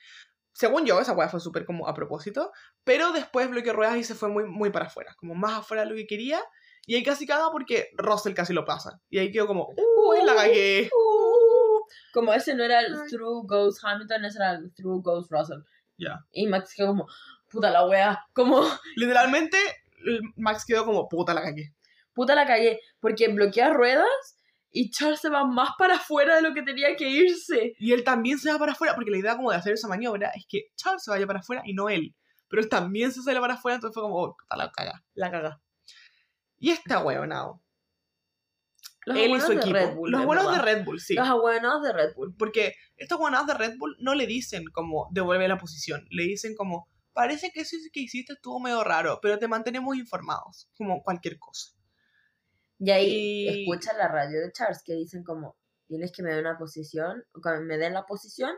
[0.52, 2.52] Según yo, esa weá fue súper como a propósito,
[2.84, 5.90] pero después bloqueó ruedas y se fue muy, muy para afuera, como más afuera de
[5.90, 6.40] lo que quería,
[6.86, 9.00] y ahí casi caga porque Russell casi lo pasa.
[9.10, 10.90] Y ahí quedó como, uy, la cagué.
[10.92, 11.80] Uh,
[12.12, 12.96] como ese no era el.
[13.08, 15.60] Through Goes Hamilton, ese era el Through Goes Russell.
[15.98, 16.24] Ya.
[16.32, 17.06] Y Max quedó como,
[17.48, 18.62] puta la wea, como,
[18.96, 19.58] Literalmente,
[20.36, 21.74] Max quedó como, puta, la cagué.
[22.14, 24.39] puta la cagué, porque bloquea ruedas
[24.72, 27.74] y Charles se va más para afuera de lo que tenía que irse.
[27.78, 30.30] Y él también se va para afuera, porque la idea como de hacer esa maniobra
[30.34, 32.14] es que Charles se vaya para afuera y no él.
[32.48, 35.60] Pero él también se sale para afuera, entonces fue como, oh, la caga, la caga.
[36.58, 37.62] Y esta weonado.
[39.06, 39.72] Los Él y su de equipo.
[39.72, 40.58] Red Bull, los buenos de.
[40.58, 41.14] Red Bull, sí.
[41.14, 42.34] Los abuelos de Red Bull.
[42.36, 46.06] Porque estos buenos de Red Bull no le dicen como devuelve la posición.
[46.10, 50.68] Le dicen como, parece que eso que hiciste estuvo medio raro, pero te mantenemos informados.
[50.76, 51.72] Como cualquier cosa.
[52.80, 53.08] Y ahí
[53.46, 55.56] Y- escucha la radio de Charles que dicen como,
[55.86, 58.56] tienes que me den una posición, o que me den la posición,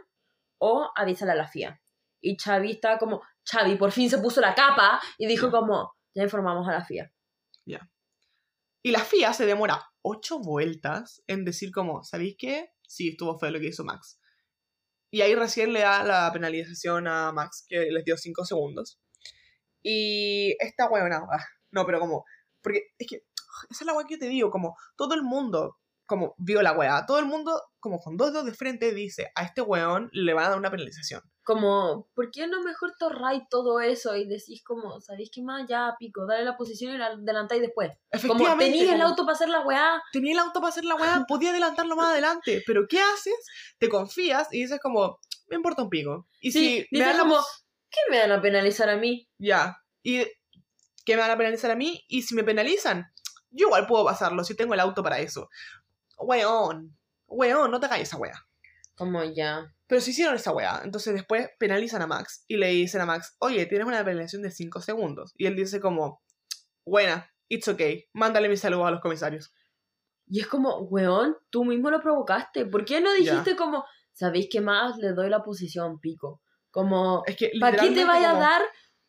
[0.59, 1.79] o avísale a la FIA.
[2.21, 5.51] Y Xavi estaba como, Xavi por fin se puso la capa y dijo Ya.
[5.51, 7.13] como, ya informamos a la FIA.
[8.85, 12.71] Y la FIA se demora ocho vueltas en decir como, ¿sabéis qué?
[12.89, 14.19] Sí, estuvo feo lo que hizo Max.
[15.13, 18.99] Y ahí recién le da la penalización a Max, que les dio cinco segundos.
[19.85, 22.25] Y esta huevona, ah, no, pero como,
[22.61, 23.23] porque es que
[23.71, 25.79] esa es la hueá que yo te digo, como todo el mundo
[26.13, 29.45] como vio la hueá, todo el mundo como con dos dedos de frente dice, a
[29.45, 31.23] este hueón le van a dar una penalización.
[31.43, 35.67] Como, ¿por qué no mejor torráis todo eso y decís como, ¿sabéis qué más?
[35.69, 37.91] Ya, pico, dale la posición y la adelantáis después.
[38.29, 40.03] Como tenías el auto para hacer la weá.
[40.13, 43.35] tenía el auto para hacer la weá, podía adelantarlo más adelante, pero ¿qué haces?
[43.79, 45.19] Te confías y dices como,
[45.49, 46.29] me importa un pico.
[46.41, 47.39] Y Sí, si dices como,
[47.91, 49.29] ¿qué me van a penalizar a mí?
[49.39, 50.25] ya, y
[51.05, 53.12] que me van a penalizar a mí, y si me penalizan,
[53.53, 55.49] yo igual puedo pasarlo si tengo el auto para eso.
[56.19, 56.97] Weón,
[57.27, 58.35] weón, no te hagas esa weá.
[58.95, 59.73] Como ya.
[59.87, 63.37] Pero si hicieron esa weá, entonces después penalizan a Max y le dicen a Max,
[63.39, 65.33] oye, tienes una penalización de 5 segundos.
[65.37, 66.23] Y él dice como,
[66.85, 69.53] buena, it's okay, mándale mis saludos a los comisarios.
[70.27, 72.67] Y es como, weón, tú mismo lo provocaste.
[72.67, 74.97] ¿Por qué no dijiste como, ¿sabéis qué más?
[74.97, 76.41] Le doy la posición, pico.
[76.71, 78.63] Como, Es que ¿para qué te vaya a dar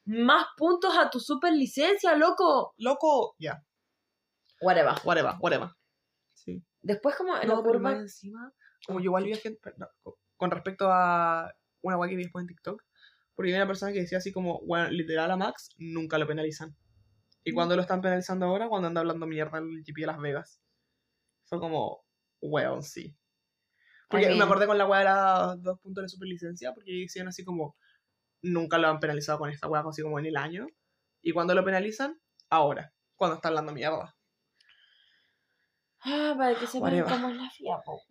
[0.06, 2.74] más puntos a tu super licencia, loco?
[2.78, 3.64] Loco, ya.
[4.64, 4.94] Whatever.
[5.04, 5.70] Whatever, whatever.
[6.34, 6.64] Sí.
[6.82, 7.92] Después como en No, la curva...
[7.94, 8.52] encima,
[8.86, 12.44] como yo igual vi a gente, co- con respecto a una guay que vi después
[12.44, 12.82] en TikTok,
[13.36, 16.76] porque había una persona que decía así como, bueno, literal a Max nunca lo penalizan.
[17.44, 17.56] ¿Y Mm.
[17.56, 18.68] cuando lo están penalizando ahora?
[18.70, 20.62] Cuando anda hablando mierda el GP de Las Vegas.
[21.46, 22.04] Fue como,
[22.42, 23.16] weón, sí.
[24.10, 27.28] Porque mean- me acordé con la weá de las dos puntos de superlicencia, porque decían
[27.28, 27.76] así como,
[28.42, 30.68] nunca lo han penalizado con esta weá, así como en el año.
[31.22, 32.20] ¿Y cuando lo penalizan?
[32.50, 34.16] Ahora, cuando está hablando mierda.
[36.06, 38.02] Ah, para que sepan cómo es la FIA, po.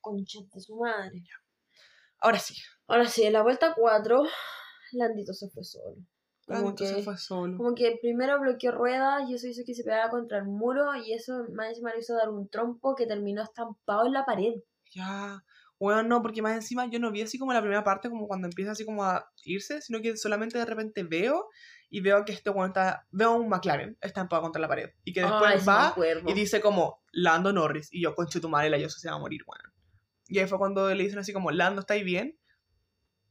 [0.00, 1.22] Concha de su madre.
[2.18, 2.54] Ahora sí.
[2.86, 4.22] Ahora sí, en la vuelta 4,
[4.92, 5.96] Landito se fue solo.
[6.46, 7.56] Como Landito que, se fue solo.
[7.56, 11.12] como que primero bloqueó ruedas y eso hizo que se pegara contra el muro y
[11.12, 14.54] eso más encima le hizo dar un trompo que terminó estampado en la pared.
[14.94, 15.42] Ya.
[15.78, 18.46] Bueno, no, porque más encima yo no vi así como la primera parte, como cuando
[18.46, 21.48] empieza así como a irse, sino que solamente de repente veo
[21.94, 23.06] y veo que este weón está.
[23.10, 24.90] Veo a un McLaren estampado contra la pared.
[25.04, 25.94] Y que después va
[26.26, 27.90] y dice como Lando Norris.
[27.92, 29.74] Y yo, conche tu madre, la yo se va a morir, weón.
[30.26, 32.38] Y ahí fue cuando le dicen así como, Lando, ¿estáis bien?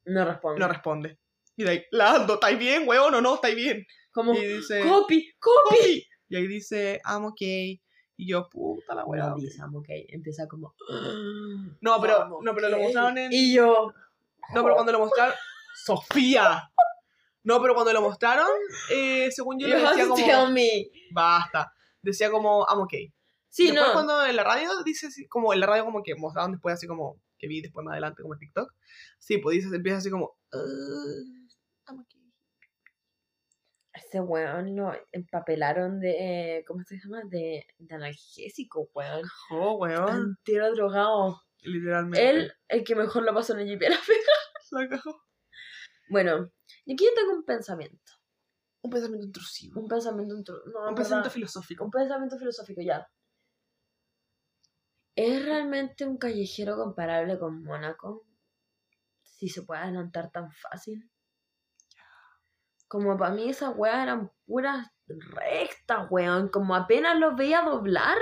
[0.06, 0.60] No responde.
[0.60, 1.18] No responde.
[1.56, 3.16] Y de ahí, Lando, ¿estáis bien, weón?
[3.16, 3.88] O no, ¿estáis bien?
[4.12, 5.76] como, Y dice, copy, copy.
[5.80, 6.08] "Copy".
[6.30, 7.82] Y ahí dice, I'm okay.
[8.16, 9.30] Y yo, puta la weá.
[9.30, 10.76] No dice, ok, empieza como...
[11.82, 12.84] No, pero, "I'm no, pero lo okay".
[12.86, 13.34] mostraron en.
[13.34, 13.92] Y yo...
[14.54, 15.34] No, pero cuando lo mostraron.
[15.74, 16.71] ¡Sofía!
[17.44, 18.48] No, pero cuando lo mostraron,
[18.92, 20.26] eh, según yo You le have decía como.
[20.46, 20.86] tell me.
[21.12, 21.74] Basta.
[22.02, 23.14] Decía como, I'm okay.
[23.50, 23.94] Sí, después no.
[23.94, 26.88] cuando en la radio dice así, como en la radio como que mostraron después así
[26.88, 28.72] como, que vi después más adelante como en TikTok.
[29.20, 32.22] Sí, pues dice, empieza así como, "Uh, I'm okay.
[33.94, 36.12] Ese weón lo empapelaron de...
[36.60, 37.22] eh, ¿Cómo se llama?
[37.30, 39.24] De, de analgésico, weón.
[39.52, 40.36] Oh, weón.
[40.40, 41.42] Entero drogado.
[41.62, 42.30] Literalmente.
[42.30, 43.84] Él, el que mejor lo pasó en el GP.
[44.72, 45.22] La cagó.
[46.12, 46.52] Bueno,
[46.86, 48.12] y aquí yo tengo un pensamiento.
[48.82, 49.80] Un pensamiento intrusivo.
[49.82, 50.36] Un pensamiento...
[50.36, 51.86] intru- No, Un en pensamiento verdad, filosófico.
[51.86, 53.08] un pensamiento filosófico, ya.
[55.16, 58.26] ¿Es realmente un callejero comparable con Mónaco?
[59.24, 61.10] Si se puede adelantar tan fácil.
[62.88, 66.50] Como para mí esas weas eran puras rectas, weón.
[66.50, 68.18] Como apenas los veía doblar.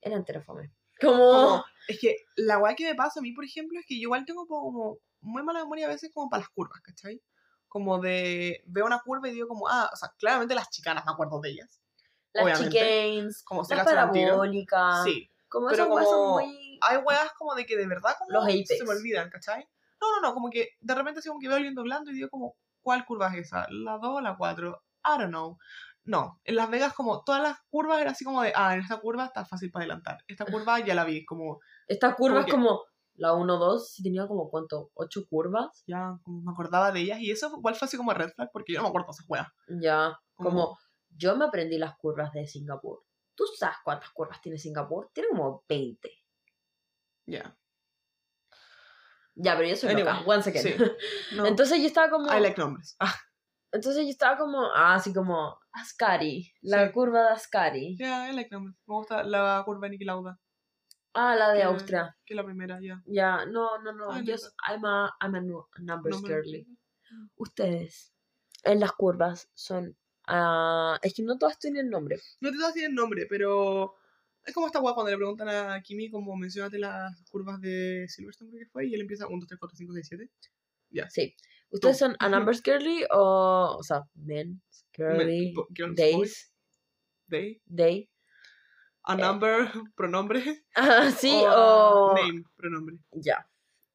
[0.00, 0.72] Eran terafome.
[1.00, 1.16] Como...
[1.16, 4.02] Como- es que la weá que me pasa a mí, por ejemplo, es que yo
[4.08, 7.20] igual tengo como muy mala memoria a veces como para las curvas, ¿cachai?
[7.68, 11.12] Como de, veo una curva y digo como, ah, o sea, claramente las chicanas me
[11.12, 11.80] acuerdo de ellas.
[12.32, 12.70] las obviamente.
[12.70, 15.04] chicanes, Como se las parabólicas.
[15.04, 15.30] Sí.
[15.48, 16.78] Como pero esas como- muy...
[16.82, 19.66] Hay weas como de que de verdad como Los se me olvidan, ¿cachai?
[20.00, 22.28] No, no, no, como que de repente así como que veo alguien doblando y digo
[22.28, 23.66] como, ¿cuál curva es esa?
[23.70, 24.82] ¿La 2 o la 4?
[25.04, 25.58] I don't know.
[26.04, 28.98] No, en Las Vegas como todas las curvas era así como de, ah, en esta
[29.00, 30.18] curva está fácil para adelantar.
[30.28, 32.82] Esta curva ya la vi, como, Esta curva es que- como
[33.16, 35.82] la 1-2, si tenía como cuánto, 8 curvas.
[35.86, 38.72] ya como me acordaba de ellas y eso igual fue así como red flag porque
[38.72, 39.48] yo no me acuerdo de esas weas.
[39.80, 40.78] Ya, Como- como
[41.16, 43.02] yo me aprendí las curvas de Singapur.
[43.34, 45.10] ¿Tú sabes cuántas curvas tiene Singapur?
[45.12, 46.10] Tiene como 20.
[47.26, 47.56] Ya.
[49.34, 50.10] Ya, pero yo soy loca.
[50.12, 50.64] Anyway, One second.
[50.64, 50.74] sí.
[51.36, 52.32] No, Entonces yo estaba como...
[52.34, 52.96] I like numbers.
[53.00, 53.14] Ah,
[53.72, 54.62] Entonces yo estaba como...
[54.74, 55.58] Ah, así como...
[55.72, 56.50] Ascari.
[56.62, 56.92] La Sí.
[56.94, 57.96] curva de Ascari.
[57.98, 58.76] yeah, I like numbers.
[58.86, 60.38] Me gusta la curva de Niki Lauda,
[61.18, 62.16] Ah, la de Que- Austria.
[62.24, 63.02] que la primera, ya.
[63.06, 64.22] Ya, no, no, no.
[64.22, 64.42] Yo no.
[64.68, 66.66] I'm a, I'm a nu- numbers Number- girly.
[67.36, 68.12] Ustedes,
[68.64, 69.96] en las curvas, son...
[70.26, 72.18] ah, es que no todas tienen nombre.
[72.40, 73.94] No decir el nombre, pero
[74.44, 78.50] es como esta guapa cuando le preguntan a Kimi como mencionate las curvas de Silverstone
[78.50, 80.30] creo que fue y él empieza 1, 2, 3, 4, 5, 6, 7.
[80.90, 81.08] Ya.
[81.10, 81.34] Sí.
[81.70, 84.60] ¿Ustedes son a numbers girly o, o sea, men,
[84.94, 86.52] girly, girls, days, boys,
[87.28, 88.08] They, day?
[89.06, 89.16] A Eh.
[89.16, 89.56] number,
[89.96, 90.64] pronombre.
[90.74, 92.14] Ah, sí, o o...
[92.14, 92.96] name, pronombre.
[93.12, 93.48] Ya.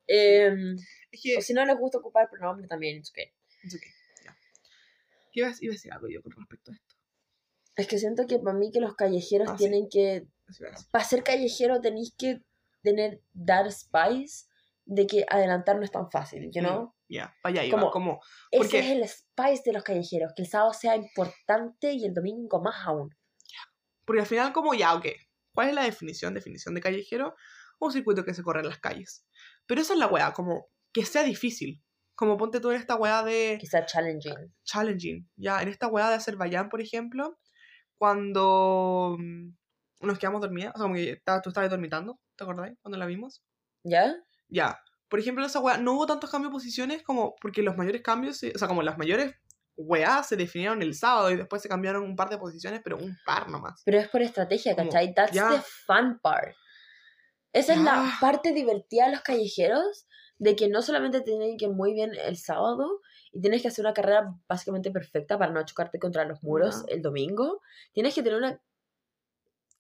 [0.08, 0.76] Em,
[1.12, 1.38] que.
[1.38, 3.32] o si no les gusta ocupar pronombre también, it's okay.
[3.64, 3.92] it's okay,
[4.26, 4.36] ya.
[5.32, 6.96] ¿Qué iba a, iba a decir algo yo con respecto a esto?
[7.76, 9.60] Es que siento que para mí que los callejeros Ah, sí.
[9.60, 10.28] tienen que...
[10.48, 10.68] A decir.
[10.92, 12.42] Para ser callejero tenéis que
[12.84, 14.48] tener, dar spice
[14.86, 16.84] de que adelantar no es tan fácil, you know?
[16.88, 17.78] Mm, Ya, para allá iba.
[17.80, 18.22] Como- Como,
[18.52, 22.14] Ese Porque- es el spice de los callejeros, que el sábado sea importante y el
[22.14, 23.16] domingo más aún.
[24.06, 25.08] Porque al final, como ya, ok.
[25.54, 26.34] ¿Cuál es la definición?
[26.34, 27.36] Definición de callejero.
[27.80, 29.26] Un circuito que se corre en las calles.
[29.66, 31.82] Pero esa es la weá, como que sea difícil.
[32.16, 33.58] Como ponte tú en esta weá de.
[33.60, 34.54] Que sea challenging.
[34.64, 35.30] challenging.
[35.36, 37.38] Ya, en esta weá de Azerbaiyán, por ejemplo,
[37.98, 39.50] cuando mm,
[40.02, 42.78] nos quedamos dormidas, o sea, como que tú estabas dormitando, ¿te acordáis?
[42.82, 43.44] Cuando la vimos.
[43.84, 44.16] ¿Ya?
[44.50, 44.80] Ya.
[45.10, 48.02] Por ejemplo, en esa weá no hubo tantos cambios de posiciones como porque los mayores
[48.02, 49.36] cambios, o sea, como las mayores
[49.76, 53.18] weá se definieron el sábado y después se cambiaron un par de posiciones, pero un
[53.26, 53.82] par nomás.
[53.86, 55.14] Pero es por estrategia, ¿cachai?
[55.14, 55.50] That's ya.
[55.50, 56.56] the fun part.
[57.54, 60.08] Esa es la parte divertida de los callejeros,
[60.38, 63.86] de que no solamente tienen que ir muy bien el sábado y tienes que hacer
[63.86, 66.96] una carrera básicamente perfecta para no chocarte contra los muros Ya.
[66.96, 67.62] el domingo,
[67.94, 68.62] tienes que tener una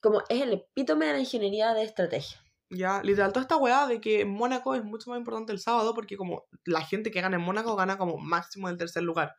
[0.01, 2.41] como es el epítome de la ingeniería de estrategia.
[2.69, 6.17] Ya, literal, toda esta weá de que Mónaco es mucho más importante el sábado porque
[6.17, 9.35] como la gente que gana en Mónaco gana como máximo del tercer lugar.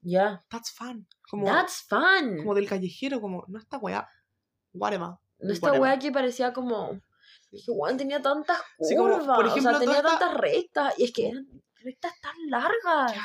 [0.00, 0.44] Ya.
[0.50, 1.06] That's fun.
[1.28, 2.38] Como, That's fun.
[2.38, 4.08] como del callejero, como, no esta weá.
[4.72, 5.08] Whatever.
[5.38, 5.80] No esta whatever.
[5.82, 7.00] weá que parecía como.
[7.50, 8.88] Que weón tenía tantas curvas.
[8.88, 10.94] Sí, como, por ejemplo, o sea, tenía esta- tantas rectas.
[10.98, 11.46] Y es que eran
[11.82, 13.14] rectas tan largas.
[13.14, 13.24] Ya.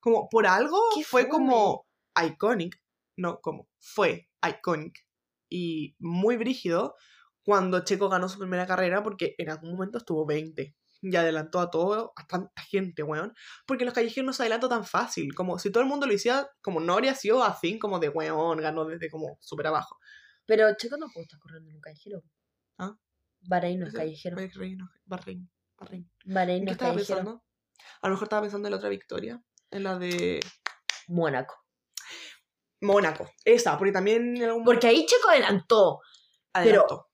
[0.00, 1.86] Como por algo fue como
[2.20, 2.80] iconic,
[3.16, 5.06] no, como fue iconic
[5.48, 6.96] y muy brígido
[7.44, 11.70] cuando Checo ganó su primera carrera porque en algún momento estuvo 20 y adelantó a
[11.70, 13.34] todo, a tanta gente, weón.
[13.66, 15.34] Porque los callejeros no se adelantan tan fácil.
[15.34, 18.58] Como si todo el mundo lo hiciera, como no habría sido así, como de weón,
[18.58, 19.98] ganó desde como súper abajo.
[20.46, 22.22] Pero Checo no puede estar corriendo en un callejero.
[22.78, 22.96] ¿Ah?
[23.40, 24.36] Bahrein no es callejero.
[24.36, 26.10] Bahrein, Bahrein, Bahrein.
[26.24, 27.18] Bahrein ¿En no qué es estaba callejero.
[27.18, 27.44] pensando?
[28.00, 30.40] A lo mejor estaba pensando en la otra victoria, en la de
[31.08, 31.56] Mónaco.
[32.80, 33.30] Mónaco.
[33.44, 36.00] Esa, porque también en algún Porque ahí Checo adelantó.
[36.52, 37.08] adelantó.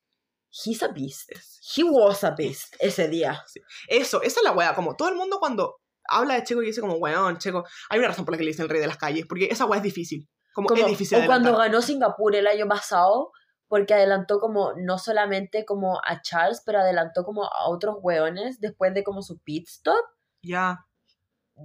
[0.64, 1.30] He's a beast.
[1.76, 3.44] He was a beast ese día.
[3.88, 4.74] Eso, esa es la weá.
[4.74, 7.64] Como todo el mundo cuando habla de Checo y dice como, weón, Checo.
[7.90, 9.26] Hay una razón por la que le dicen el rey de las calles.
[9.28, 10.28] Porque esa weá es difícil.
[10.54, 13.30] Como, Como, es difícil o cuando ganó Singapur el año pasado,
[13.68, 18.92] porque adelantó como no solamente como a Charles, pero adelantó como a otros hueones después
[18.94, 20.04] de como su pit stop.
[20.42, 20.78] Ya.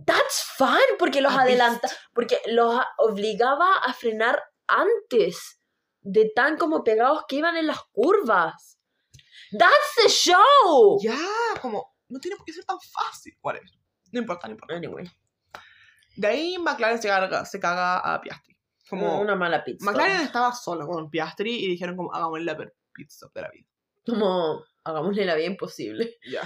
[0.06, 5.60] That's fun, porque los adelanta, porque los obligaba a frenar antes
[6.02, 8.80] de tan como pegados que iban en las curvas.
[9.58, 11.00] That's the show.
[11.02, 11.18] Ya,
[11.62, 13.38] como, no tiene por qué ser tan fácil.
[13.42, 13.70] Whatever.
[14.12, 14.76] No importa, no importa.
[14.76, 15.10] Anyway,
[16.16, 18.58] De ahí McLaren se caga, se caga a Piastri.
[18.90, 19.82] Como, una mala stop.
[19.82, 22.72] McLaren estaba solo con Piastri y dijeron como, hagámosle la
[23.08, 23.68] stop de la vida.
[24.06, 26.18] Como hagámosle la vida imposible.
[26.30, 26.42] Ya.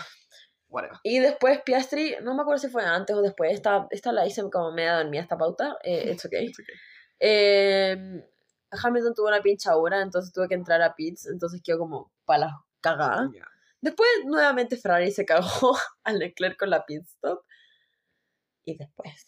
[0.69, 0.97] Whatever.
[1.03, 4.43] Y después Piastri, no me acuerdo si fue antes o después, esta, esta la hice
[4.49, 6.45] como media dormida esta pauta, eh, it's okay.
[6.45, 6.75] It's okay.
[7.19, 7.97] Eh,
[8.71, 12.65] Hamilton tuvo una pinchadura, entonces tuvo que entrar a pits, entonces quedó como para la
[12.81, 13.29] cagada.
[13.81, 17.43] Después nuevamente Ferrari se cagó al Leclerc con la pit stop.
[18.65, 19.27] Y después,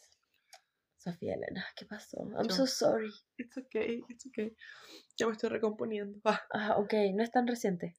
[0.98, 2.18] Sofía Elena, ¿qué pasó?
[2.38, 3.12] I'm Yo- so sorry.
[3.38, 4.54] It's okay, it's okay.
[5.18, 6.20] Ya me estoy recomponiendo.
[6.26, 7.96] Ah, Ah, ok, no es tan reciente.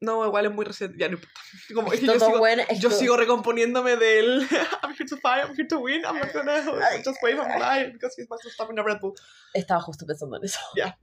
[0.00, 0.96] no, igual es muy reciente.
[0.98, 1.40] Ya no importa.
[1.74, 4.42] Como, es que yo sigo, bueno, yo esto- sigo recomponiéndome del
[4.82, 6.62] I'm here to fight, I'm here to win, I'm not gonna
[7.04, 9.14] just wave and lie because he's my stop in a Red Bull.
[9.54, 10.60] Estaba justo pensando en eso.
[10.76, 10.96] Ya.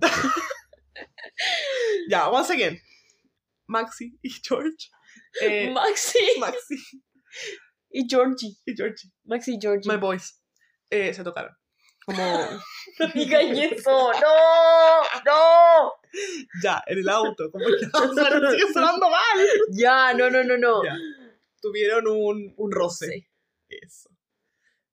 [2.07, 2.80] ya, once again.
[3.74, 4.90] Maxi y George.
[5.41, 6.78] Eh, Maxi Maxi
[7.90, 8.52] y Georgie.
[8.66, 9.90] y Georgie, Maxi y Georgie.
[9.91, 10.40] my boys,
[10.90, 11.52] eh, se tocaron.
[12.06, 12.22] Como,
[13.00, 15.94] No digan eso, no, no.
[16.62, 19.38] ya, en el auto, como que suena- sigue sonando mal.
[19.72, 20.84] Ya, no, no, no, no.
[20.84, 20.95] Ya.
[21.62, 23.08] Tuvieron un, un roce.
[23.08, 23.28] Sí,
[23.70, 24.10] Eso.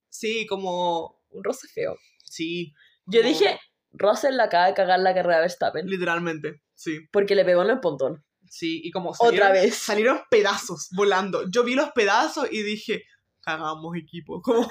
[0.09, 1.97] Sí, como, un roce feo.
[2.25, 2.73] sí,
[3.07, 3.59] Yo como- dije,
[3.93, 7.01] Russell la acaba de cagar la carrera de Verstappen literalmente, sí.
[7.13, 8.25] porque le pegó en el pontón.
[8.53, 9.75] Sí, y como Otra salieron, vez.
[9.77, 11.49] salieron pedazos volando.
[11.49, 13.05] Yo vi los pedazos y dije,
[13.41, 14.43] cagamos equipo.
[14.43, 14.69] Como,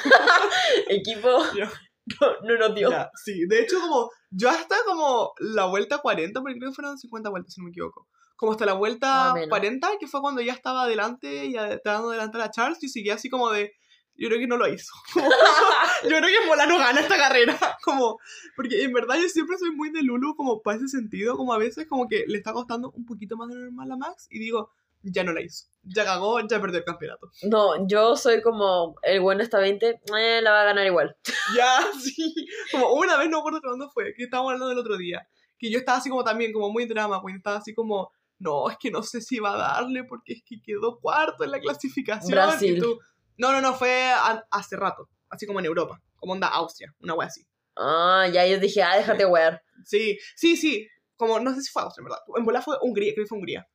[0.89, 1.72] Equipo Ya.
[2.19, 2.89] no, no nos dio.
[2.89, 6.97] ya, sí, de hecho como, yo hasta como la vuelta 40, porque creo que fueron
[6.97, 8.07] 50 vueltas si no me equivoco.
[8.35, 9.49] Como hasta la vuelta menos.
[9.49, 13.14] 40, que fue cuando ya estaba adelante y tratando de adelantar a Charles, y seguía
[13.15, 13.72] así como de,
[14.20, 14.91] yo creo que no lo hizo.
[16.04, 17.58] yo creo que Mola no gana esta carrera.
[17.84, 18.20] Como,
[18.56, 21.58] porque en verdad yo siempre soy muy de Lulu como para ese sentido, como a
[21.58, 24.40] veces como que le está costando un poquito más de lo normal a Max y
[24.40, 24.72] digo,
[25.02, 25.68] ya no la hizo.
[25.84, 27.32] Ya cagó, ya perdió el campeonato.
[27.44, 31.16] No, yo soy como el bueno está 20, eh, la va a ganar igual.
[31.56, 32.34] Ya, sí.
[32.72, 35.28] Como una vez, no me acuerdo cuándo fue, que estábamos hablando del otro día.
[35.58, 38.78] Que yo estaba así como también, como muy drama, pues estaba así como, no, es
[38.78, 42.32] que no sé si va a darle porque es que quedó cuarto en la clasificación.
[42.32, 42.78] Brasil.
[42.78, 43.00] Y tú,
[43.40, 47.16] no, no, no, fue a- hace rato, así como en Europa, como onda Austria, una
[47.16, 47.45] wea así.
[47.76, 49.64] Ah, ya yo dije, ah, déjate wear.
[49.86, 52.20] Sí, sí, sí, como, no sé si fue Austria, en verdad.
[52.38, 53.68] En bola fue Hungría, creo que fue Hungría.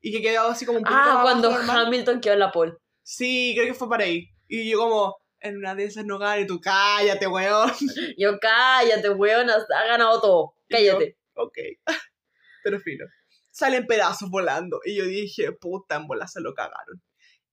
[0.00, 1.86] Y que quedó así como un poquito Ah, cuando normal.
[1.86, 2.72] Hamilton quedó en la pole.
[3.02, 4.28] Sí, creo que fue para ahí.
[4.48, 7.70] Y yo como, en una de esas no gana y tú, cállate, weón.
[8.18, 10.54] Yo, cállate, weón, has- ha ganado todo.
[10.68, 11.16] Y yo, Cállate.
[11.34, 11.58] Ok.
[12.64, 13.06] Pero fino.
[13.50, 14.80] Salen pedazos volando.
[14.84, 17.02] Y yo dije, puta, en bola se lo cagaron.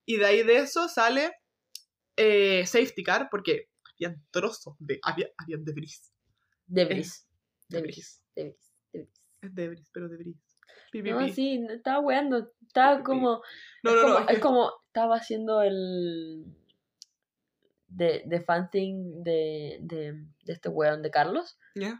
[0.06, 1.34] Y de ahí de eso sale
[2.20, 5.00] eh, Safety Car, porque habían trozos de.
[5.04, 6.12] Había, habían debris.
[6.68, 7.28] Debris.
[7.70, 8.22] Debris.
[8.36, 8.36] Debris.
[8.36, 8.74] Debris.
[8.94, 9.22] Debris.
[9.42, 10.36] Es debris, pero debris.
[10.92, 11.32] Pi, pi, No, pi.
[11.32, 12.52] sí, estaba weando.
[12.68, 13.42] Estaba como.
[13.84, 14.20] No, no, como no.
[14.30, 14.72] es es como.
[14.88, 16.46] Estaba haciendo el.
[17.88, 20.14] De, de fan thing de, de,
[20.44, 21.58] de este weón de Carlos.
[21.74, 22.00] ¿Ya?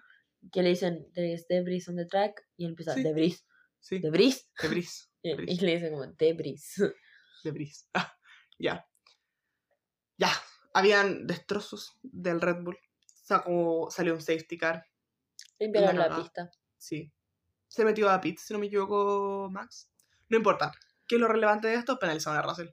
[0.52, 2.46] Que le dicen, there is debris on the track.
[2.58, 3.04] Y él empieza, Sí.
[3.04, 3.46] debris.
[3.80, 4.00] Sí.
[4.00, 4.50] Debris.
[4.62, 5.06] Debris.
[5.22, 5.62] Y, Debris.
[5.62, 6.76] y le dicen como, debris.
[7.44, 7.90] Debris.
[7.94, 8.14] Ah,
[8.58, 8.86] ya.
[10.20, 10.30] Ya.
[10.74, 12.78] Habían destrozos del Red Bull.
[13.44, 14.86] Como salió un Safety Car.
[15.60, 16.52] Limpiaron La pista.
[16.78, 17.12] Sí.
[17.68, 19.90] Se metió a pit, si no me equivoco, Max.
[20.28, 20.72] No importa.
[21.08, 21.98] ¿Qué es lo relevante de esto?
[21.98, 22.70] Penalizaron a Russell.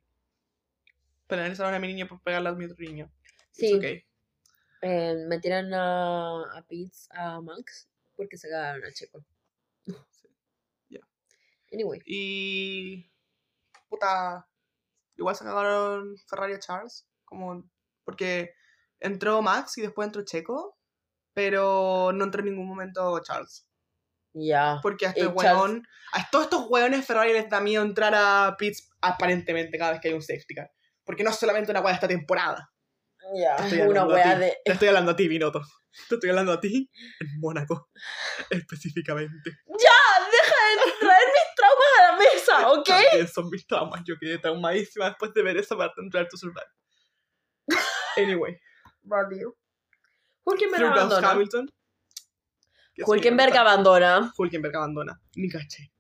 [1.27, 3.11] Penalizaron a mi niño por pegarle a mi otro niño.
[3.51, 4.05] Sí, It's okay.
[4.83, 9.25] eh, metieron a, a Pitts, a Max, porque se cagaron a Checo.
[10.89, 11.01] Ya.
[11.73, 12.01] Anyway.
[12.07, 13.11] Y.
[13.89, 14.47] Puta.
[15.17, 17.07] Igual se cagaron Ferrari a Charles.
[17.27, 17.69] Como.
[18.05, 18.55] Porque
[19.01, 20.79] entró Max y después entró Checo.
[21.35, 23.69] Pero no entró en ningún momento Charles.
[24.33, 24.79] Ya.
[24.83, 25.87] Porque a este Y weón.
[26.13, 30.09] A todos estos weones Ferrari les da miedo entrar a pits aparentemente cada vez que
[30.09, 30.71] hay un safety car.
[31.05, 32.73] Porque no es solamente una weá de esta temporada.
[33.35, 33.57] Ya.
[33.57, 34.41] Estoy Una ti.
[34.41, 34.57] de.
[34.65, 35.63] Te estoy hablando a ti, Binotto.
[36.09, 36.91] Te estoy hablando a ti
[37.21, 37.91] en Mónaco.
[38.51, 39.51] Específicamente.
[39.67, 40.25] ¡Ya!
[40.31, 40.55] ¡Deja
[40.87, 42.87] de traer mis traumas a la mesa, ¿ok?
[42.87, 44.03] También son mis traumas.
[44.05, 46.37] Yo quedé traumadísima después de ver esa parte de Drive to
[48.17, 48.61] Anyway.
[50.45, 51.31] Hulkenberg Through goes abandona.
[51.31, 51.71] Hamilton.
[53.07, 54.33] Hulkenberg abandona.
[54.39, 55.21] Hulkenberg abandona.
[55.37, 55.91] Ni caché.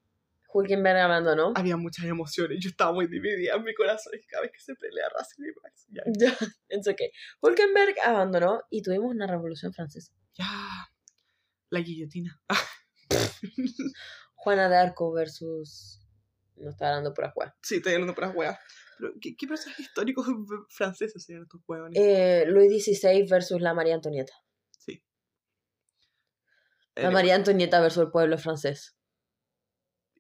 [0.53, 1.53] Hulkenberg abandonó.
[1.55, 2.59] Había muchas emociones.
[2.61, 4.13] Yo estaba muy dividida en mi corazón.
[4.31, 5.87] Cada vez que se pelea Russell y Max.
[5.89, 6.37] Ya.
[6.71, 7.11] It's okay.
[7.41, 10.13] Hulkenberg abandonó y tuvimos una revolución francesa.
[10.35, 10.47] ya.
[11.69, 12.41] La guillotina.
[14.35, 16.01] Juana de Arco versus.
[16.55, 17.55] No está hablando pura juega.
[17.63, 18.59] Sí, estoy hablando para weas.
[19.21, 20.27] ¿Qué, qué personajes históricos
[20.71, 21.99] franceses serían estos huevones?
[22.01, 24.33] Eh, Luis XVI versus la María Antonieta.
[24.79, 25.03] sí.
[26.95, 28.97] La Anyway, María Antonieta versus el pueblo francés.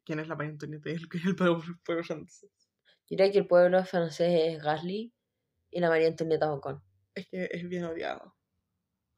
[0.05, 0.90] ¿Quién es la María Antonieta?
[0.90, 2.51] ¿El, el pueblo, pueblo francés?
[3.09, 5.12] Yo diría que el pueblo francés es Gasly
[5.70, 6.82] y la María Antonieta Ocon.
[7.15, 8.36] Es que es bien odiado.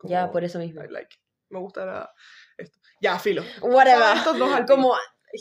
[0.05, 0.85] Ya, Como- por eso mismo.
[0.85, 1.16] I like.
[1.51, 2.12] Me gusta la-
[2.59, 2.78] esto.
[3.01, 3.43] Ya, filo.
[3.62, 4.16] Whatever.
[4.18, 4.60] Estos dos.
[4.68, 4.94] Como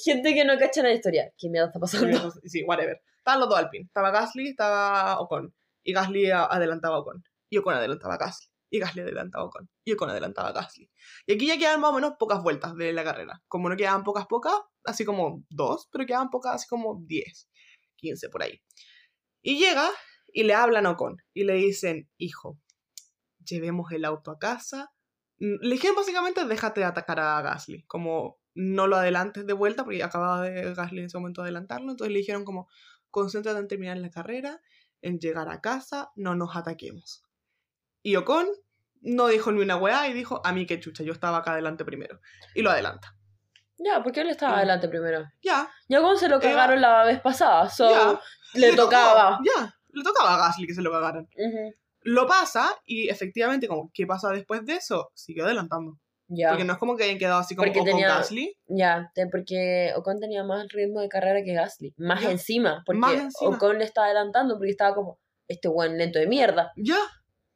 [0.03, 1.31] gente que no cacha la historia.
[1.37, 2.31] ¿Qué mierda está pasando?
[2.45, 2.99] Sí, whatever.
[3.27, 3.83] Estaban los dos Alpine.
[3.83, 5.53] Estaba Gasly, estaba Ocon.
[5.83, 7.21] Y Gasly adelantaba a Ocon.
[7.49, 8.47] Y Ocon adelantaba a Gasly.
[8.69, 9.69] Y Gasly adelantaba a Ocon.
[9.83, 10.89] Y Ocon adelantaba a Gasly.
[11.25, 13.43] Y aquí ya quedan más o menos pocas vueltas de la carrera.
[13.49, 14.53] Como no quedaban pocas, pocas,
[14.85, 17.49] así como dos, pero quedaban pocas, así como 10,
[17.97, 18.61] 15 por ahí.
[19.41, 19.89] Y llega
[20.31, 21.17] y le hablan a Ocon.
[21.33, 22.57] Y le dicen, hijo,
[23.43, 24.93] llevemos el auto a casa.
[25.39, 27.83] Mm, Le dijeron básicamente, déjate de atacar a Gasly.
[27.87, 31.91] Como no lo adelantes de vuelta, porque acababa de Gasly en ese momento adelantarlo.
[31.91, 32.69] Entonces le dijeron como,
[33.11, 34.61] concéntrate en terminar la carrera,
[35.01, 37.23] en llegar a casa, no nos ataquemos.
[38.01, 38.47] Y Ocon
[39.01, 41.85] no dijo ni una weá y dijo, a mí qué chucha, yo estaba acá adelante
[41.85, 42.19] primero.
[42.55, 43.13] Y lo adelanta.
[43.77, 45.25] Ya, porque él estaba Y- adelante primero.
[45.41, 47.69] Ya, Y a Ocon se lo cagaron la vez pasada.
[47.69, 48.19] So, ya.
[48.59, 49.39] le tocaba.
[49.43, 51.27] Ya, le tocaba a Gasly que se lo cagaran.
[51.37, 51.75] Ujú.
[52.01, 55.11] Lo pasa y efectivamente, como, ¿qué pasa después de eso?
[55.13, 55.99] Siguió adelantando.
[56.29, 56.49] Ya.
[56.49, 58.57] Porque no es como que hayan quedado así como Porque Ocon tenía- Gasly.
[58.67, 61.93] Ya, te- porque Ocon tenía más ritmo de carrera que Gasly.
[61.97, 62.31] Más Ya.
[62.31, 62.83] encima.
[62.85, 63.55] Porque Más encima.
[63.55, 66.71] Ocon le estaba adelantando porque estaba como, este buen lento de mierda.
[66.75, 66.97] Ya.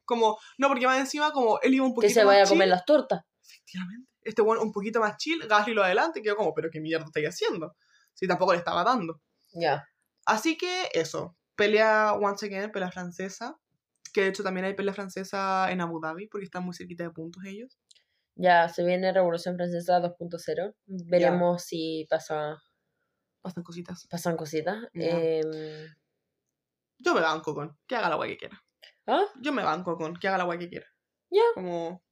[0.06, 2.48] Como, no, porque más encima, como él iba un Que poquito se más vaya a
[2.48, 3.22] comer las tortas.
[3.44, 4.10] Efectivamente.
[4.24, 7.06] Este bueno un poquito más chill, Gasly lo adelanta y quedó como, pero qué mierda
[7.06, 7.76] estáis haciendo.
[8.14, 9.20] Si tampoco le estaba dando.
[9.54, 9.86] Ya.
[10.26, 11.36] Así que eso.
[11.56, 13.58] Pelea once again, pelea francesa.
[14.14, 17.12] Que de hecho también hay pelea francesa en Abu Dhabi, porque están muy cerquita de
[17.12, 17.78] puntos ellos.
[18.36, 20.76] Ya, se viene Revolución Francesa 2.0.
[20.86, 22.58] Veremos si pasa,
[23.42, 24.08] Pasan cositas.
[24.10, 24.78] pasan cositas.
[24.94, 25.52] Em,
[27.00, 28.62] Yo me banco con que haga la guay que quiera.
[29.08, 29.26] ¿Ah?
[29.42, 30.88] Yo me banco con que haga la guay que quiera.
[31.30, 31.42] Ya.
[31.56, 32.04] Como.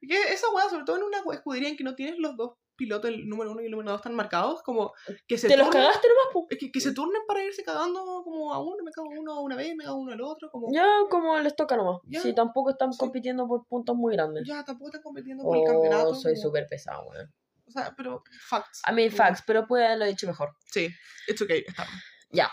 [0.00, 3.10] Que esa weá, sobre todo en una escudería en que no tienes los dos pilotos,
[3.10, 4.92] el número uno y el número dos, están marcados, como
[5.26, 8.62] que se ¿Te los cagaste nomás, que, que se turnen para irse cagando como a
[8.62, 11.56] uno, me cago uno una vez, me cago uno al otro, como Ya, como les
[11.56, 12.00] toca nomás.
[12.06, 12.20] Ya.
[12.20, 12.98] Si tampoco están Sí.
[12.98, 14.44] compitiendo por puntos muy grandes.
[14.46, 16.10] ya tampoco están compitiendo por el campeonato.
[16.10, 17.32] Oh, soy como- súper pesado, weón.
[17.66, 18.80] O sea, pero facts.
[18.84, 20.50] A mí, como- facts, pero puede haberlo dicho mejor.
[20.66, 20.88] Sí,
[21.26, 21.84] it's okay, está
[22.30, 22.46] bien.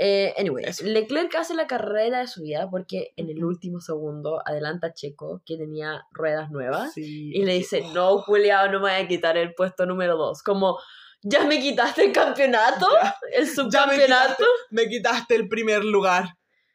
[0.00, 0.84] Eh, anyway, Eso.
[0.84, 5.42] Leclerc hace la carrera de su vida porque en el último segundo adelanta a Checo,
[5.44, 9.36] que tenía ruedas nuevas, Sí, y le dice, no, Julián, no me voy a quitar
[9.36, 10.42] el puesto número 2.
[10.44, 10.78] Como,
[11.22, 12.86] ¿ya me quitaste el campeonato?
[13.02, 13.16] Ya.
[13.32, 14.04] ¿El Ya me subcampeonato?
[14.36, 16.26] quitaste, me quitaste el primer lugar.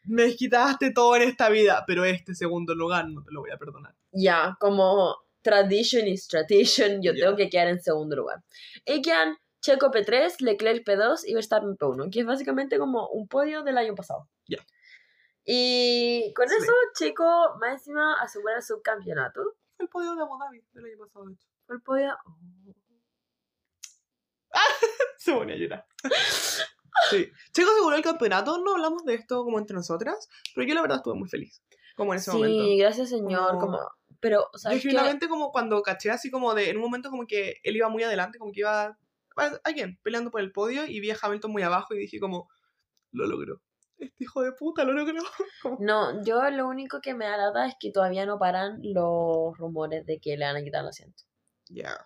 [0.06, 3.58] Me quitaste todo en esta vida, pero este segundo lugar no te lo voy a
[3.58, 3.96] perdonar.
[4.12, 7.24] Ya, como tradition is tradition, yo Ya.
[7.26, 8.44] tengo que quedar en segundo lugar.
[8.86, 13.64] Y quedan Checo P3, Leclerc P2 y Verstappen P1, que es básicamente como un podio
[13.64, 14.28] del año pasado.
[14.48, 14.58] Ya.
[15.46, 16.56] Y con Sí.
[16.60, 19.42] eso, Checo más encima asegura el subcampeonato.
[19.78, 21.48] Fue el podio de Abu Dhabi del año pasado, de hecho.
[21.66, 22.18] Fue el podio.
[25.18, 25.86] Se ponía a llorar.
[27.10, 27.28] Sí.
[27.52, 30.98] Checo aseguró el campeonato, no hablamos de esto como entre nosotras, pero yo la verdad
[30.98, 31.62] estuve muy feliz.
[31.98, 32.64] Como en ese Sí, momento.
[32.78, 33.50] gracias señor.
[33.60, 33.80] Como- Como...
[34.20, 34.90] Pero, Yo ¿sabes qué?
[34.90, 38.04] genuinamente como cuando caché así como de, en un momento como que él iba muy
[38.04, 38.98] adelante, como que iba,
[39.64, 42.50] alguien peleando por el podio y vi a Hamilton muy abajo y dije como,
[43.12, 43.62] lo logró.
[43.98, 45.22] Este hijo de puta lo logró.
[45.62, 49.56] Como- No, yo lo único que me da lata es que todavía no paran los
[49.58, 51.24] rumores de que le van a quitar el asiento.
[51.70, 52.04] Ya.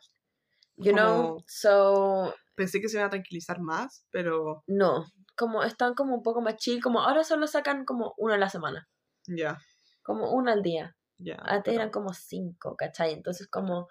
[0.75, 5.05] You know, Como- so Pensé que se iban a tranquilizar más, pero no,
[5.35, 8.49] como están como un poco más chill, como ahora solo sacan como uno a la
[8.49, 8.87] semana,
[9.27, 9.59] ya,
[10.03, 10.95] como uno al día.
[11.17, 11.35] ya.
[11.39, 13.13] Antes pero- eran como cinco, ¿cachai?
[13.13, 13.87] Entonces como...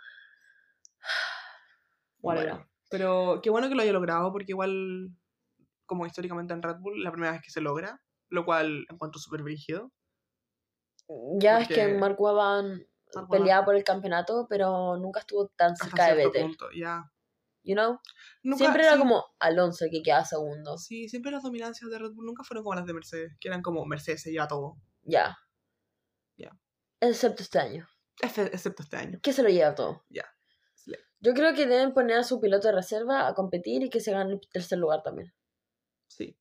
[2.18, 5.10] Bueno, pero qué bueno que lo haya logrado, porque igual,
[5.86, 9.42] como históricamente en Red Bull, la primera vez que se logra, lo cual encuentro súper
[9.42, 9.92] brígido.
[11.38, 16.08] Ya es que Mark Webber Mark peleaba por el campeonato, pero nunca estuvo tan cerca
[16.14, 16.56] de Vettel.
[16.76, 17.10] ya.
[17.62, 17.98] You know?
[18.42, 20.78] Nunca- Siempre era sí, como Alonso que quedaba segundo.
[20.78, 23.62] Sí, siempre las dominancias de Red Bull nunca fueron como las de Mercedes, que eran
[23.62, 24.76] como Mercedes se lleva todo.
[25.02, 25.36] Ya.
[26.36, 26.50] Ya.
[27.00, 27.88] Excepto este año.
[28.22, 29.18] Efe- Excepto este año.
[29.20, 30.04] Que se lo lleva todo.
[30.08, 30.24] Ya.
[30.24, 30.35] Slay.
[31.20, 34.12] Yo creo que deben poner a su piloto de reserva a competir y que se
[34.12, 35.32] gane el tercer lugar también.
[36.08, 36.36] Sí.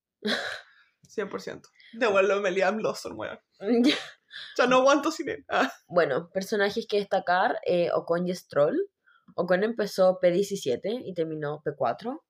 [1.16, 1.62] 100%.
[1.94, 3.40] Devuélveme Liam Lawson, weón.
[4.58, 5.46] Ya no aguanto sin él.
[5.48, 5.72] Ah.
[5.88, 8.78] bueno, personajes que destacar, eh, Ocon y Stroll.
[9.36, 12.22] Ocon empezó P17 y terminó P4.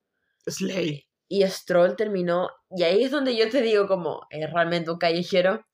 [0.45, 1.07] Slay.
[1.27, 5.65] Y Stroll terminó, y ahí es donde yo te digo como, es realmente un callejero.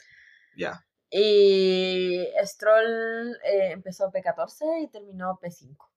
[0.56, 0.86] Ya.
[1.10, 5.91] Y Stroll eh, empezó P14 y terminó P5.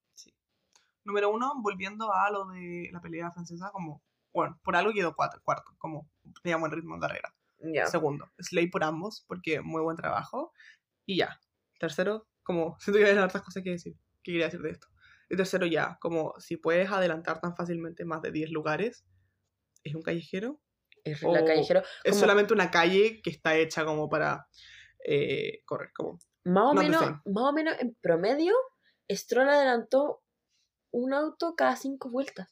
[1.05, 4.02] Número uno, volviendo a lo de la pelea francesa, como,
[4.32, 6.10] bueno, por algo quedó cuatro, cuarto, como
[6.43, 7.35] tenía buen ritmo en carrera.
[7.59, 7.86] Ya.
[7.86, 10.52] Segundo, Slay por ambos, porque muy buen trabajo.
[11.06, 11.39] Y ya.
[11.78, 14.89] Tercero, como, siento que hay hartas cosas que decir, que quería decir de esto.
[15.28, 19.05] Y tercero, ya, como, si puedes adelantar tan fácilmente más de 10 lugares,
[19.82, 20.60] es un callejero.
[21.05, 21.82] Es O- la callejero.
[22.02, 24.47] Es solamente una calle que está hecha como para
[25.06, 28.55] eh, correr, como, Más o, menos, más o menos en promedio,
[29.10, 30.24] Stroll adelantó
[30.95, 32.49] un auto cada cinco vueltas.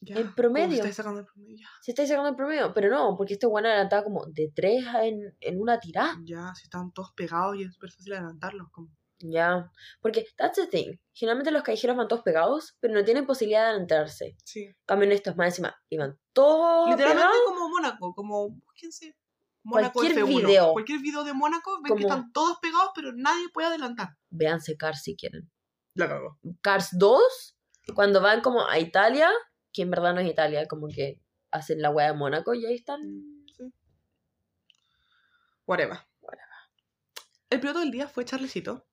[0.00, 0.76] ya, En promedio.
[0.78, 1.68] estáis sacando el promedio, ya.
[1.80, 5.36] Se está sacando el promedio, pero no, porque este bueno adelantaba como de tres en,
[5.40, 6.16] en una tirada.
[6.24, 8.88] Ya, si están todos pegados y es súper fácil adelantarlos, como,
[9.20, 9.70] Ya.
[10.00, 10.96] Porque, that's the thing.
[11.12, 14.34] Generalmente los callejeros van todos pegados, pero no tienen posibilidad de adelantarse.
[14.44, 14.64] sí.
[14.64, 17.44] En cambio, en estos más encima, iban todos Literalmente pegados.
[17.46, 19.16] como Mónaco, como, búsquense
[19.64, 20.36] Mónaco Cualquier F1.
[20.38, 20.72] video.
[20.72, 24.16] Cualquier video de Mónaco, ven que Como- están todos pegados, pero nadie puede adelantar.
[24.30, 25.51] Véanse Cars si quieren.
[25.94, 26.38] La cago.
[26.60, 27.56] Cars 2,
[27.94, 29.30] cuando van como a Italia,
[29.72, 31.20] que en verdad no es Italia, como que
[31.50, 33.00] hacen la wea de Mónaco y ahí están.
[33.56, 33.72] Sí.
[35.66, 35.98] Whatever.
[37.50, 38.86] El piloto del día fue Charlesito.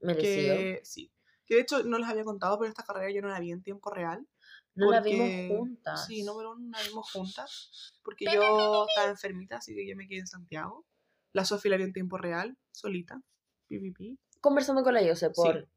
[0.00, 0.56] Merecido.
[0.56, 1.12] Que sí.
[1.46, 3.62] Que de hecho no les había contado, pero esta carrera yo no la vi en
[3.62, 4.26] tiempo real.
[4.74, 6.06] no la porque- vimos juntas.
[6.06, 8.00] Sí, número uno la vimos juntas.
[8.02, 10.84] Porque yo estaba enfermita, así que yo me quedé en Santiago.
[11.32, 13.20] La Sofía la vio en tiempo real, solita.
[13.68, 14.18] PvP.
[14.40, 15.68] Conversando con la Yose por.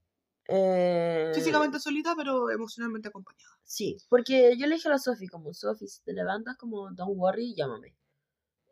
[0.48, 3.58] Eh, Físicamente solita, pero emocionalmente acompañada.
[3.64, 7.18] Sí, porque yo le dije a la Sofi, como Sofi, si te levantas, como don't
[7.18, 7.96] worry, llámame.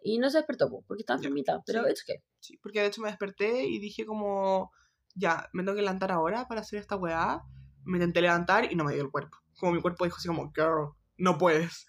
[0.02, 1.90] Y no se despertó, po, porque estaba enfermita, pero sí.
[1.92, 2.18] it's okay.
[2.40, 4.72] Sí, porque de hecho me desperté y dije como,
[5.16, 7.42] ya, me tengo que levantar ahora para hacer esta weá.
[7.84, 9.38] Me intenté levantar y no me dio el cuerpo.
[9.60, 11.88] Como mi cuerpo dijo así como, girl, no puedes.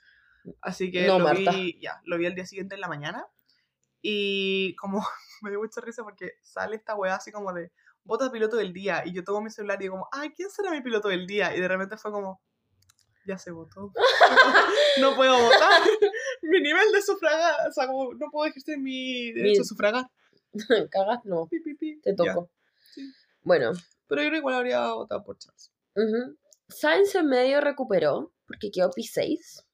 [0.63, 1.51] Así que No, lo Marta.
[1.53, 3.27] vi, ya, lo vi el día siguiente en la mañana.
[4.01, 5.05] Y como
[5.43, 7.73] me dio mucha risa porque sale esta weá así como de,
[8.07, 9.03] vota piloto del día.
[9.05, 11.55] Y yo tomo mi celular y digo como, ay, ¿quién será mi piloto del día?
[11.57, 12.41] Y de repente fue como,
[13.27, 13.93] ya se votó.
[15.01, 15.83] no puedo votar.
[16.43, 20.05] mi nivel de sufragar, o sea, como no puedo ejercer mi derecho a sufragar.
[20.91, 22.01] Cagas, no, Pi, pi, pi.
[22.01, 22.33] te Ya.
[22.35, 22.51] tocó.
[22.95, 23.13] sí.
[23.43, 23.73] Bueno,
[24.09, 25.73] Pero yo igual habría votado por Charles.
[25.95, 26.37] ujú.
[26.69, 29.65] Sainz en medio recuperó, porque quedó P6.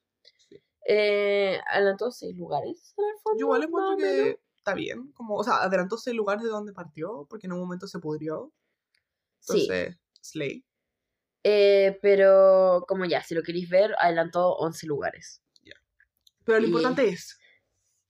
[0.85, 3.39] Eh, adelantó seis lugares en el fondo.
[3.39, 5.11] Yo igual encuentro que está bien.
[5.13, 8.51] Como, o sea, adelantó seis lugares de donde partió, porque en un momento se pudrió.
[9.39, 10.65] Sí, Entonces, Slay.
[11.43, 15.41] eh, pero como ya, si lo queréis ver, adelantó 11 lugares.
[16.45, 17.37] Pero lo Y- importante es,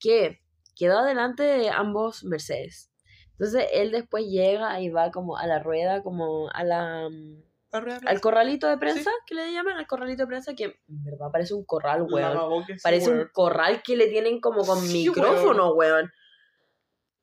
[0.00, 0.40] que
[0.76, 2.90] quedó adelante de ambos Mercedes.
[3.32, 8.00] Entonces él después llega y va como a la rueda, como a la mm, rueda
[8.06, 11.54] al corralito de prensa, que le llaman, al corralito de prensa, que en verdad parece
[11.54, 12.64] un corral, weón.
[12.66, 13.30] sí, Parece un weón.
[13.32, 16.12] corral que le tienen como con Sí, micrófono, weón.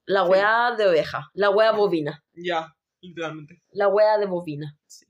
[0.06, 0.32] La Sí.
[0.32, 3.62] wea de oveja, la wea bovina, Ya, literalmente.
[3.72, 4.78] la wea de bovina.
[4.88, 5.06] Sí.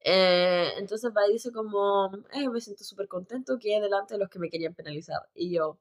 [0.00, 4.28] Eh, entonces va y dice como, eh, me siento súper contento que delante de los
[4.28, 5.20] que me querían penalizar.
[5.34, 5.78] Y yo,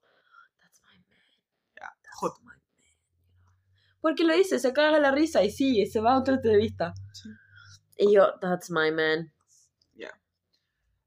[0.59, 1.19] that's my man.
[2.19, 2.33] Hot.
[2.33, 2.61] That's my man",
[4.01, 6.93] Porque lo dice, se caga la risa y sigue, se va a otra entrevista.
[7.13, 7.29] Sí.
[7.97, 9.33] Y yo, that's my man.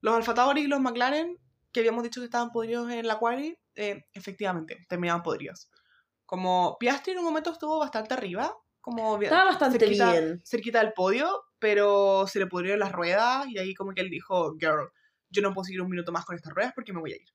[0.02, 1.36] Los Alfa Tauri y los McLaren,
[1.73, 5.69] que habíamos dicho que estaban podridos en la quali, eh, efectivamente, terminaban podridos.
[6.31, 10.40] Como Piastri en un momento estuvo bastante arriba, como Estaba bastante cerquita- bien.
[10.44, 11.28] cerquita del podio,
[11.59, 14.93] pero se le pudrieron las ruedas y ahí como que él dijo, girl,
[15.28, 17.27] yo no puedo seguir un minuto más con estas ruedas porque me voy a ir.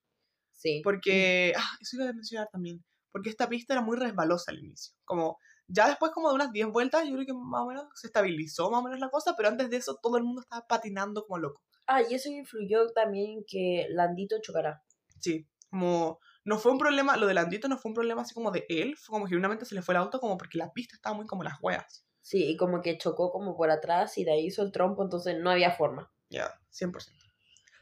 [0.52, 0.80] Sí.
[0.82, 2.82] Porque, ah, eso iba a mencionar también,
[3.12, 4.94] porque esta pista era muy resbalosa al inicio.
[5.04, 5.36] Como,
[5.68, 8.70] ya después como de unas 10 vueltas, yo creo que más o menos se estabilizó
[8.70, 11.36] más o menos la cosa, pero antes de eso todo el mundo estaba patinando como
[11.38, 11.60] loco.
[11.86, 14.82] Ah, y eso influyó también que Landito chocará.
[15.20, 18.50] Sí, como no fue un problema, lo del Andito no fue un problema así como
[18.52, 20.94] de él, fue como que genuinamente se le fue el auto como porque la pista
[20.96, 22.06] estaba muy como las hueas.
[22.22, 25.36] Sí, y como que chocó como por atrás y de ahí hizo el trompo, entonces
[25.38, 26.10] no había forma.
[26.30, 26.92] Ya, 100%.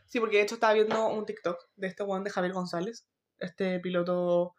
[0.07, 3.07] Sí, porque de hecho estaba viendo un TikTok de este weón de Javier González,
[3.39, 4.55] este piloto,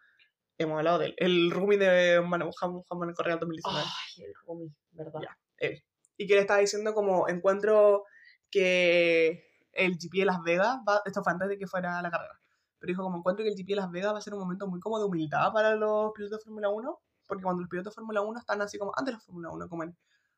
[0.57, 3.86] hemos hablado de él, el roomie de Manu- Juan Juan Manuel Correa 2019.
[3.86, 5.19] Ay, el homie, ¿verdad?
[5.22, 5.38] Ya.
[5.57, 5.84] él.
[6.18, 8.03] Y que le estaba diciendo como encuentro
[8.52, 12.40] que el GP de Las Vegas, va, esto fue antes de que fuera la carrera,
[12.80, 14.68] pero dijo como encuentro que el GP de Las Vegas va a ser un momento
[14.68, 17.95] muy como de humildad para los pilotos de Fórmula 1, porque cuando los pilotos de
[17.95, 19.97] Fórmula 1 están así como antes de la Fórmula 1, como en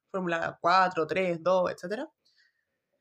[0.09, 2.09] Fórmula 4, 3, 2, etcétera,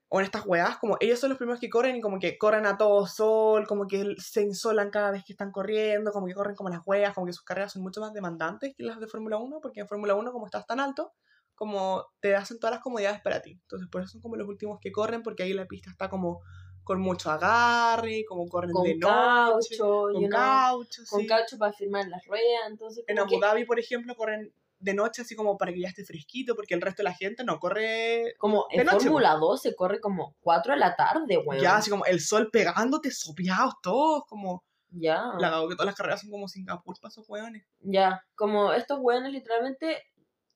[0.09, 2.67] o en estas weas, como ellos son los primeros que corren y como que corren
[2.67, 6.55] a todo sol, como que se insolan cada vez que están corriendo, como que corren
[6.55, 9.37] como las weas, como que sus carreras son mucho más demandantes que las de Fórmula
[9.39, 11.13] 1, porque en Fórmula 1 como estás tan alto,
[11.57, 13.53] como te hacen todas las comodidades para ti.
[13.63, 16.43] Entonces por eso son como los últimos que corren, porque ahí la pista está como
[16.87, 21.27] con mucho agarre, como corren Con de noche, caucho, con you know, caucho, con sí.
[21.27, 25.23] caucho para firmar las ruedas, entonces En Abu que- Dhabi, por ejemplo, corren de noche
[25.23, 28.35] así como para que ya esté fresquito, porque el resto de la gente no corre
[28.39, 31.61] como en noche, Fórmula 2 se corre como 4 de la tarde, weón.
[31.61, 35.25] ya así como el sol pegándote, sopeados todos, como Ya.
[35.41, 37.67] la que todas las carreras son como Singapur para esos hueones.
[37.81, 40.05] Ya, como estos weones literalmente,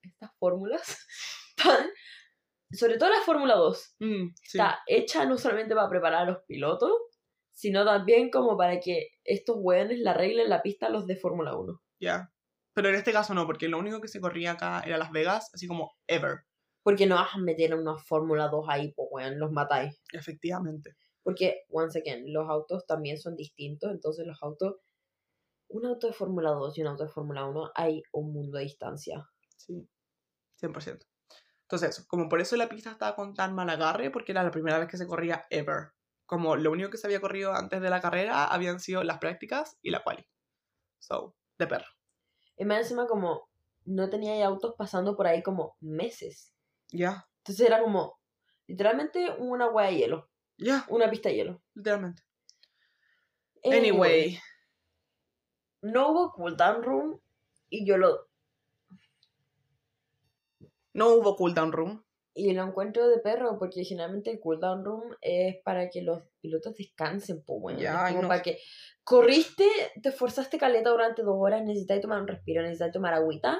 [0.02, 0.96] estas fórmulas,
[1.56, 1.90] están,
[2.76, 4.58] sobre todo la Fórmula 2, Mm, sí.
[4.58, 6.92] está hecha no solamente para preparar a los pilotos,
[7.52, 11.56] sino también como para que estos weones le arreglen la pista a los de Fórmula
[11.56, 11.80] 1.
[12.00, 12.30] Ya.
[12.74, 15.50] Pero en este caso no, porque lo único que se corría acá era Las Vegas,
[15.52, 16.40] así como ever.
[16.82, 20.00] Porque no vas a meter una Fórmula 2 ahí, pues weón, los matáis.
[20.12, 20.96] Efectivamente.
[21.22, 24.76] Porque, once again, los autos también son distintos, entonces los autos,
[25.68, 28.64] un auto de Fórmula 2 y un auto de Fórmula 1 hay un mundo de
[28.64, 29.28] distancia.
[29.56, 29.86] Sí.
[30.56, 31.09] 100%.
[31.70, 34.80] Entonces, como por eso la pista estaba con tan mal agarre, porque era la primera
[34.80, 35.92] vez que se corría ever.
[36.26, 39.78] Como lo único que se había corrido antes de la carrera habían sido las prácticas
[39.80, 40.26] y la quali.
[40.98, 41.86] So, de perro.
[42.56, 43.48] Y más encima como
[43.84, 46.52] no tenía autos pasando por ahí como meses.
[46.88, 47.28] Ya.
[47.36, 48.18] Entonces era como
[48.66, 50.28] literalmente una hueá de hielo,
[50.58, 51.62] Ya, una pista de hielo.
[51.74, 52.24] literalmente.
[53.62, 54.40] Anyway.
[55.82, 57.20] No hubo cooldown room
[57.68, 58.28] y yo lo
[60.92, 62.04] No hubo cooldown room.
[62.32, 66.74] y lo encuentro de perro porque generalmente el cooldown room es para que los pilotos
[66.76, 68.58] descansen, pues bueno, ay, como no para que
[69.04, 69.66] corriste,
[70.00, 73.58] te esforzaste caleta durante dos horas, necesitas tomar un respiro, necesitas tomar agüita,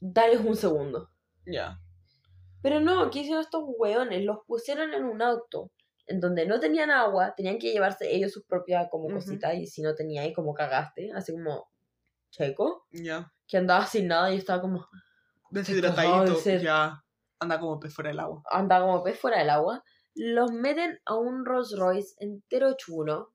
[0.00, 1.10] dales un segundo.
[1.46, 1.78] Ya.
[2.62, 4.24] Pero no, ¿qué hicieron estos hueones?
[4.24, 5.70] Los pusieron en un auto
[6.06, 9.82] en donde no tenían agua, tenían que llevarse ellos sus propias como cositas y si
[9.82, 11.68] no tenía ahí como cagaste, así como
[12.30, 13.32] checo, Ya.
[13.48, 14.86] que andaba sin nada y estaba como
[15.52, 16.34] Deshidratadito.
[16.34, 16.62] de sed.
[16.62, 17.04] Ya.
[17.40, 18.42] Anda como pez fuera del agua.
[18.50, 19.84] andaba como pez fuera del agua.
[20.14, 23.34] Los meten a un Rolls Royce entero chulo.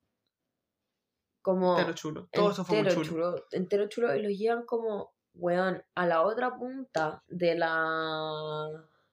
[1.42, 2.30] Como Entero chulo.
[2.32, 3.36] Todo eso fue muy entero chulo.
[3.52, 8.68] entero chulo y los llevan como weón a la otra punta de la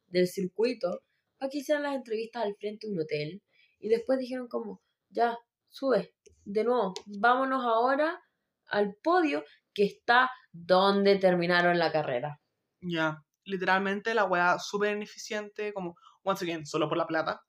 [0.06, 1.02] del circuito
[1.38, 3.42] para que hicieran las entrevistas al frente de un hotel
[3.78, 5.36] y después dijeron como ya
[5.68, 6.14] sube
[6.44, 8.22] de nuevo vámonos ahora
[8.66, 9.44] al podio
[9.74, 12.40] que está donde terminaron la carrera
[12.84, 13.22] Ya.
[13.44, 17.42] Literalmente la weá súper ineficiente, como, once again, solo por la plata.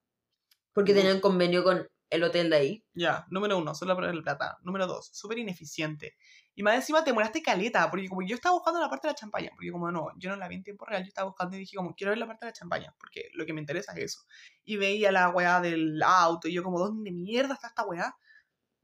[0.73, 0.97] porque Uf.
[0.97, 4.57] tenían convenio con el hotel de ahí Ya, número uno, solo por la plata.
[4.61, 6.15] Número dos, súper ineficiente.
[6.55, 9.15] Y más encima te moraste caleta, porque como yo estaba buscando la parte de la
[9.15, 11.59] champaña, porque como no, yo no la vi en tiempo real, yo estaba buscando y
[11.61, 13.99] dije como, quiero ver la parte de la champaña, porque lo que me interesa es
[13.99, 14.19] eso.
[14.63, 18.15] Y veía la weá del auto, y yo como, ¿dónde mierda está esta weá?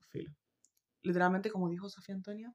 [0.10, 0.32] Filo.
[1.04, 2.54] Literalmente, como dijo Sofía Antonia,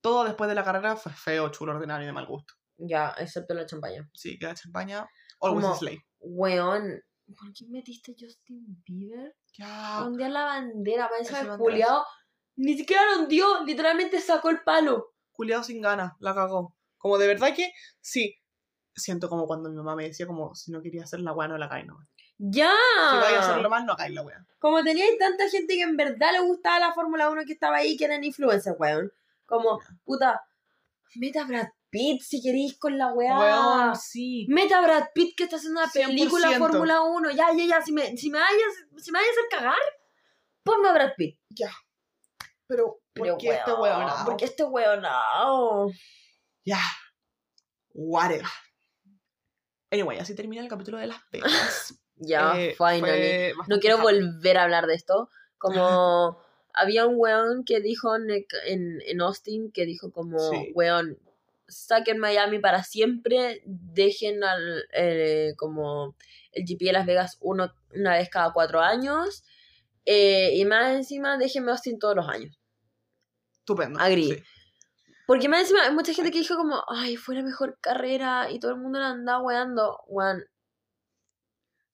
[0.00, 2.54] todo después de la carrera fue feo, chulo, ordinario y de mal gusto.
[2.78, 5.08] Ya excepto la champaña Sí, que la champaña,
[5.40, 5.98] always Como- slay.
[6.20, 7.00] weón
[7.38, 9.34] ¿por qué metiste a Justin Bieber?
[9.56, 10.02] Ya.
[10.04, 11.58] ondear la bandera, ese banderazo.
[11.62, 12.04] culiao.
[12.56, 15.12] Ni siquiera lo ondeó, literalmente sacó el palo.
[15.32, 16.76] culiado sin ganas, la cagó.
[16.98, 18.36] Como de verdad que, sí,
[18.94, 21.56] siento como cuando mi mamá me decía como, si no quería hacer la weá, no
[21.58, 21.98] la caes, no.
[22.38, 22.70] ¡Ya!
[23.10, 24.46] Si vais a hacerlo mal, no hagáis la weá.
[24.58, 27.96] Como teníais tanta gente que en verdad le gustaba la Fórmula 1 que estaba ahí,
[27.96, 29.10] que eran influencers, weón.
[29.46, 30.40] Como, puta,
[31.16, 33.38] meta a Brad Pitt si queréis con la weá.
[33.38, 34.46] Weón, sí.
[34.48, 36.06] Meta a Brad Pitt que está haciendo una 100%.
[36.08, 37.30] película Fórmula 1.
[37.30, 37.82] Ya, ya, ya.
[37.82, 39.78] Si me, si me vayas, si me vayas a hacer cagar,
[40.64, 41.38] ponme a Brad Pitt.
[42.66, 44.24] Pero, ¿por Pero, qué este weón, weón?
[44.24, 45.02] ¿Por qué este weón?
[45.02, 45.90] no?
[46.64, 46.80] Ya.
[47.92, 48.46] Whatever.
[49.92, 51.94] Anyway, así termina el capítulo de Las Vegas.
[52.16, 53.52] Ya, Eh, finally.
[53.66, 55.28] No quiero volver a hablar de esto.
[55.58, 56.38] Como
[56.72, 58.30] había un weón que dijo en,
[58.66, 60.70] en, en Austin que dijo como, Sí.
[60.76, 61.18] weón,
[61.68, 66.16] saquen Miami para siempre, dejen al, eh, como
[66.52, 69.44] el GP de Las Vegas uno, una vez cada cuatro años,
[70.04, 72.58] eh, y más encima déjenme Austin todos los años.
[73.60, 73.98] Estupendo.
[74.06, 74.42] Sí.
[75.26, 78.58] Porque más encima hay mucha gente que dijo como, ay, fue la mejor carrera y
[78.60, 79.96] todo el mundo la andaba weando.
[80.04, 80.44] Juan,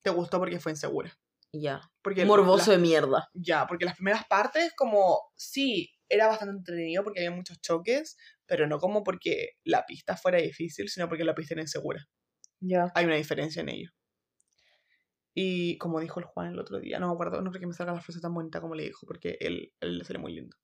[0.02, 1.16] Te gustó porque fue insegura.
[1.52, 1.80] ya.
[2.02, 3.28] Porque Morboso la- de mierda.
[3.34, 8.16] Ya, porque las primeras partes, como, sí, era bastante entretenido porque había muchos choques,
[8.50, 12.04] pero no como porque la pista fuera difícil, sino porque la pista era insegura.
[12.60, 12.90] Ya.
[12.94, 13.90] Hay una diferencia en ello.
[15.34, 17.72] Y como dijo el Juan el otro día, no me acuerdo, no creo que me
[17.72, 20.56] salga la frase tan bonita como le dijo, porque él, él le sale muy lindo.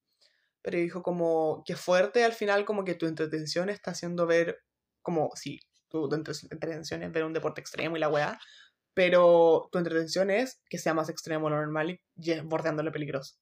[0.63, 4.59] Pero dijo como que fuerte al final, como que tu entretención está haciendo ver,
[5.03, 8.41] como, sí, tu entre- entretención es ver un deporte extremo y la weá,
[8.95, 13.37] pero tu entretención es que sea más extremo lo normal y y bordeando lo peligroso.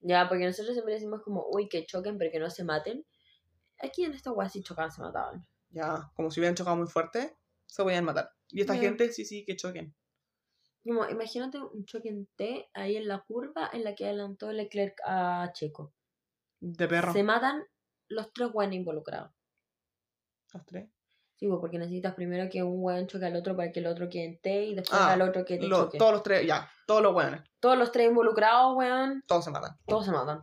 [0.00, 3.04] Ya, porque nosotros siempre decimos como, uy, que choquen, pero que no se maten.
[3.82, 5.46] Aquí en esta weá si chocaban se mataban.
[5.70, 7.36] Ya, como si hubieran chocado muy fuerte,
[7.66, 8.30] se podían matar.
[8.48, 8.80] Y esta Ya.
[8.80, 9.94] gente sí, sí, que choquen.
[10.84, 14.96] Como, imagínate un choque en T ahí en la curva en la que adelantó Leclerc
[15.04, 15.92] a Checo.
[16.60, 17.12] De perro.
[17.12, 17.64] Se matan
[18.08, 19.32] los tres weones involucrados.
[20.54, 20.88] Los tres.
[21.34, 24.08] Sí, pues, porque necesitas primero que un weón choque al otro para que el otro
[24.08, 25.98] quede en T y después Ah, al otro que te Lo- choque.
[25.98, 29.76] todos los tres, ya, todos los buenos, Todos los tres involucrados, weón, todos se matan.
[29.86, 30.42] todos se matan.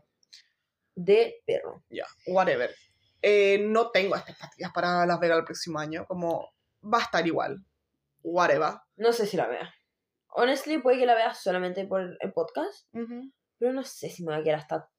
[0.93, 1.83] De perro.
[1.89, 2.75] Ya, whatever.
[3.25, 7.65] Eh, no tengo expectativas para Las Vegas el próximo año, como va a estar igual.
[8.21, 8.73] Whatever.
[8.97, 9.73] No sé si la vea.
[10.27, 12.85] Honestly, puede que la vea solamente por el podcast,
[13.57, 14.89] pero no sé si me va a quedar hasta...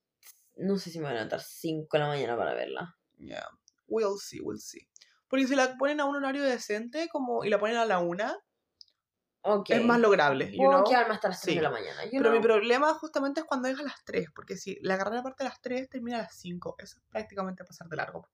[0.57, 2.97] No sé si me voy a levantar 5 de la mañana para verla.
[3.19, 3.47] Yeah,
[3.89, 4.89] we'll see, we'll see.
[5.29, 8.39] Porque si la ponen a un horario decente como y la ponen a la una,
[9.47, 9.71] Ok.
[9.71, 10.85] es más lograble, you Puedo know?
[10.85, 11.57] quedarme hasta las 3 Sí.
[11.59, 12.01] de la mañana.
[12.11, 12.43] Pero mi know.
[12.43, 15.61] problema justamente es cuando es a las 3, porque si la carrera parte a las
[15.61, 16.77] 3, termina a las 5.
[16.79, 18.29] Eso es prácticamente pasar de largo.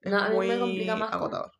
[0.00, 1.52] Es No, a mí me muy complica más con- agotador.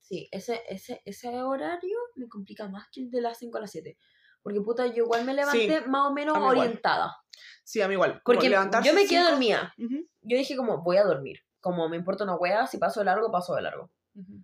[0.00, 3.70] Sí, ese, ese, ese horario me complica más que el de las 5 a las
[3.72, 3.98] 7.
[4.42, 6.58] Porque puta, yo igual me levanté más o menos a mí igual.
[6.58, 7.16] orientada.
[7.64, 8.20] Sí, a mí igual.
[8.24, 8.60] Porque yo
[8.94, 9.74] me quedo cinco- dormida.
[9.78, 11.40] Ujú, Yo dije como, voy a dormir.
[11.60, 13.90] Como me importa una wea, si paso de largo, paso de largo.
[14.14, 14.42] ujú.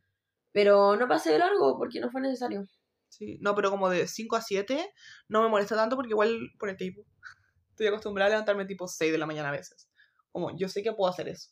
[0.53, 2.67] Pero no pasé de largo porque no fue necesario.
[3.09, 4.93] Sí, no, pero como de 5 a 7
[5.29, 7.03] no me molesta tanto porque igual por el tiempo.
[7.71, 9.89] Estoy acostumbrada a levantarme tipo 6 de la mañana a veces.
[10.33, 11.51] Como yo sé que puedo hacer eso.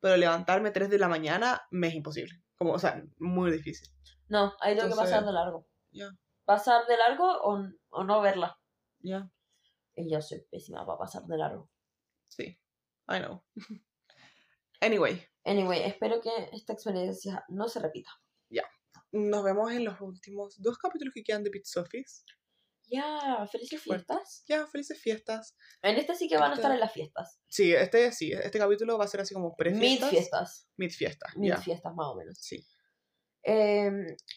[0.00, 2.42] Pero levantarme 3 de la mañana me es imposible.
[2.56, 3.88] Como, o sea, muy difícil.
[4.28, 5.66] No, ahí tengo que pasar de largo.
[5.90, 6.10] Ya,
[6.44, 8.58] Pasar de largo o, o no verla.
[9.00, 9.30] ya,
[9.94, 11.70] Y yo soy pésima para pasar de largo.
[12.28, 12.58] sí.
[13.06, 13.44] I know.
[14.80, 18.10] anyway, Anyway, espero que esta experiencia no se repita.
[19.16, 22.22] Nos vemos en los últimos dos capítulos que quedan de Pizza Office.
[22.86, 24.44] Ya, felices fiestas.
[24.46, 25.56] Ya, felices fiestas.
[25.82, 27.40] En este sí que van a Este- estar en las fiestas.
[27.48, 30.10] Sí, este sí, este capítulo va a ser así como Mid pre-fiestas.
[30.10, 30.68] fiestas.
[30.76, 31.56] Mid fiestas, Mid ya.
[31.56, 32.36] fiestas, más o menos.
[32.38, 32.62] Sí,
[33.42, 33.90] Eh,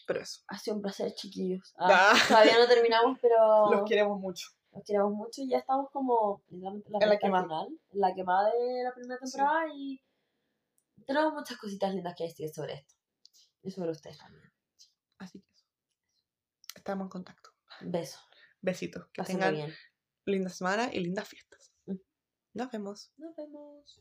[0.06, 0.42] pero eso.
[0.48, 1.74] ha sido un placer, chiquillos.
[1.78, 2.12] Ah.
[2.12, 2.12] Ah,
[2.54, 4.48] todavía no terminamos, pero Los queremos mucho.
[4.72, 7.44] los queremos mucho y ya estamos como en la, En la quemada.
[7.44, 9.32] final, en la quemada de la primera Sí.
[9.32, 10.00] temporada y
[11.06, 12.94] tenemos muchas cositas lindas que decir sobre esto.
[13.62, 14.50] Y sobre ustedes también.
[15.18, 15.66] Así que eso.
[16.74, 17.50] Estamos en contacto.
[17.80, 18.20] Besos.
[18.60, 19.08] Besitos.
[19.12, 19.74] Que tengan bien.
[20.24, 21.72] linda semana y lindas fiestas.
[21.86, 21.96] Mm.
[22.54, 23.12] Nos vemos.
[23.16, 23.96] Nos vemos.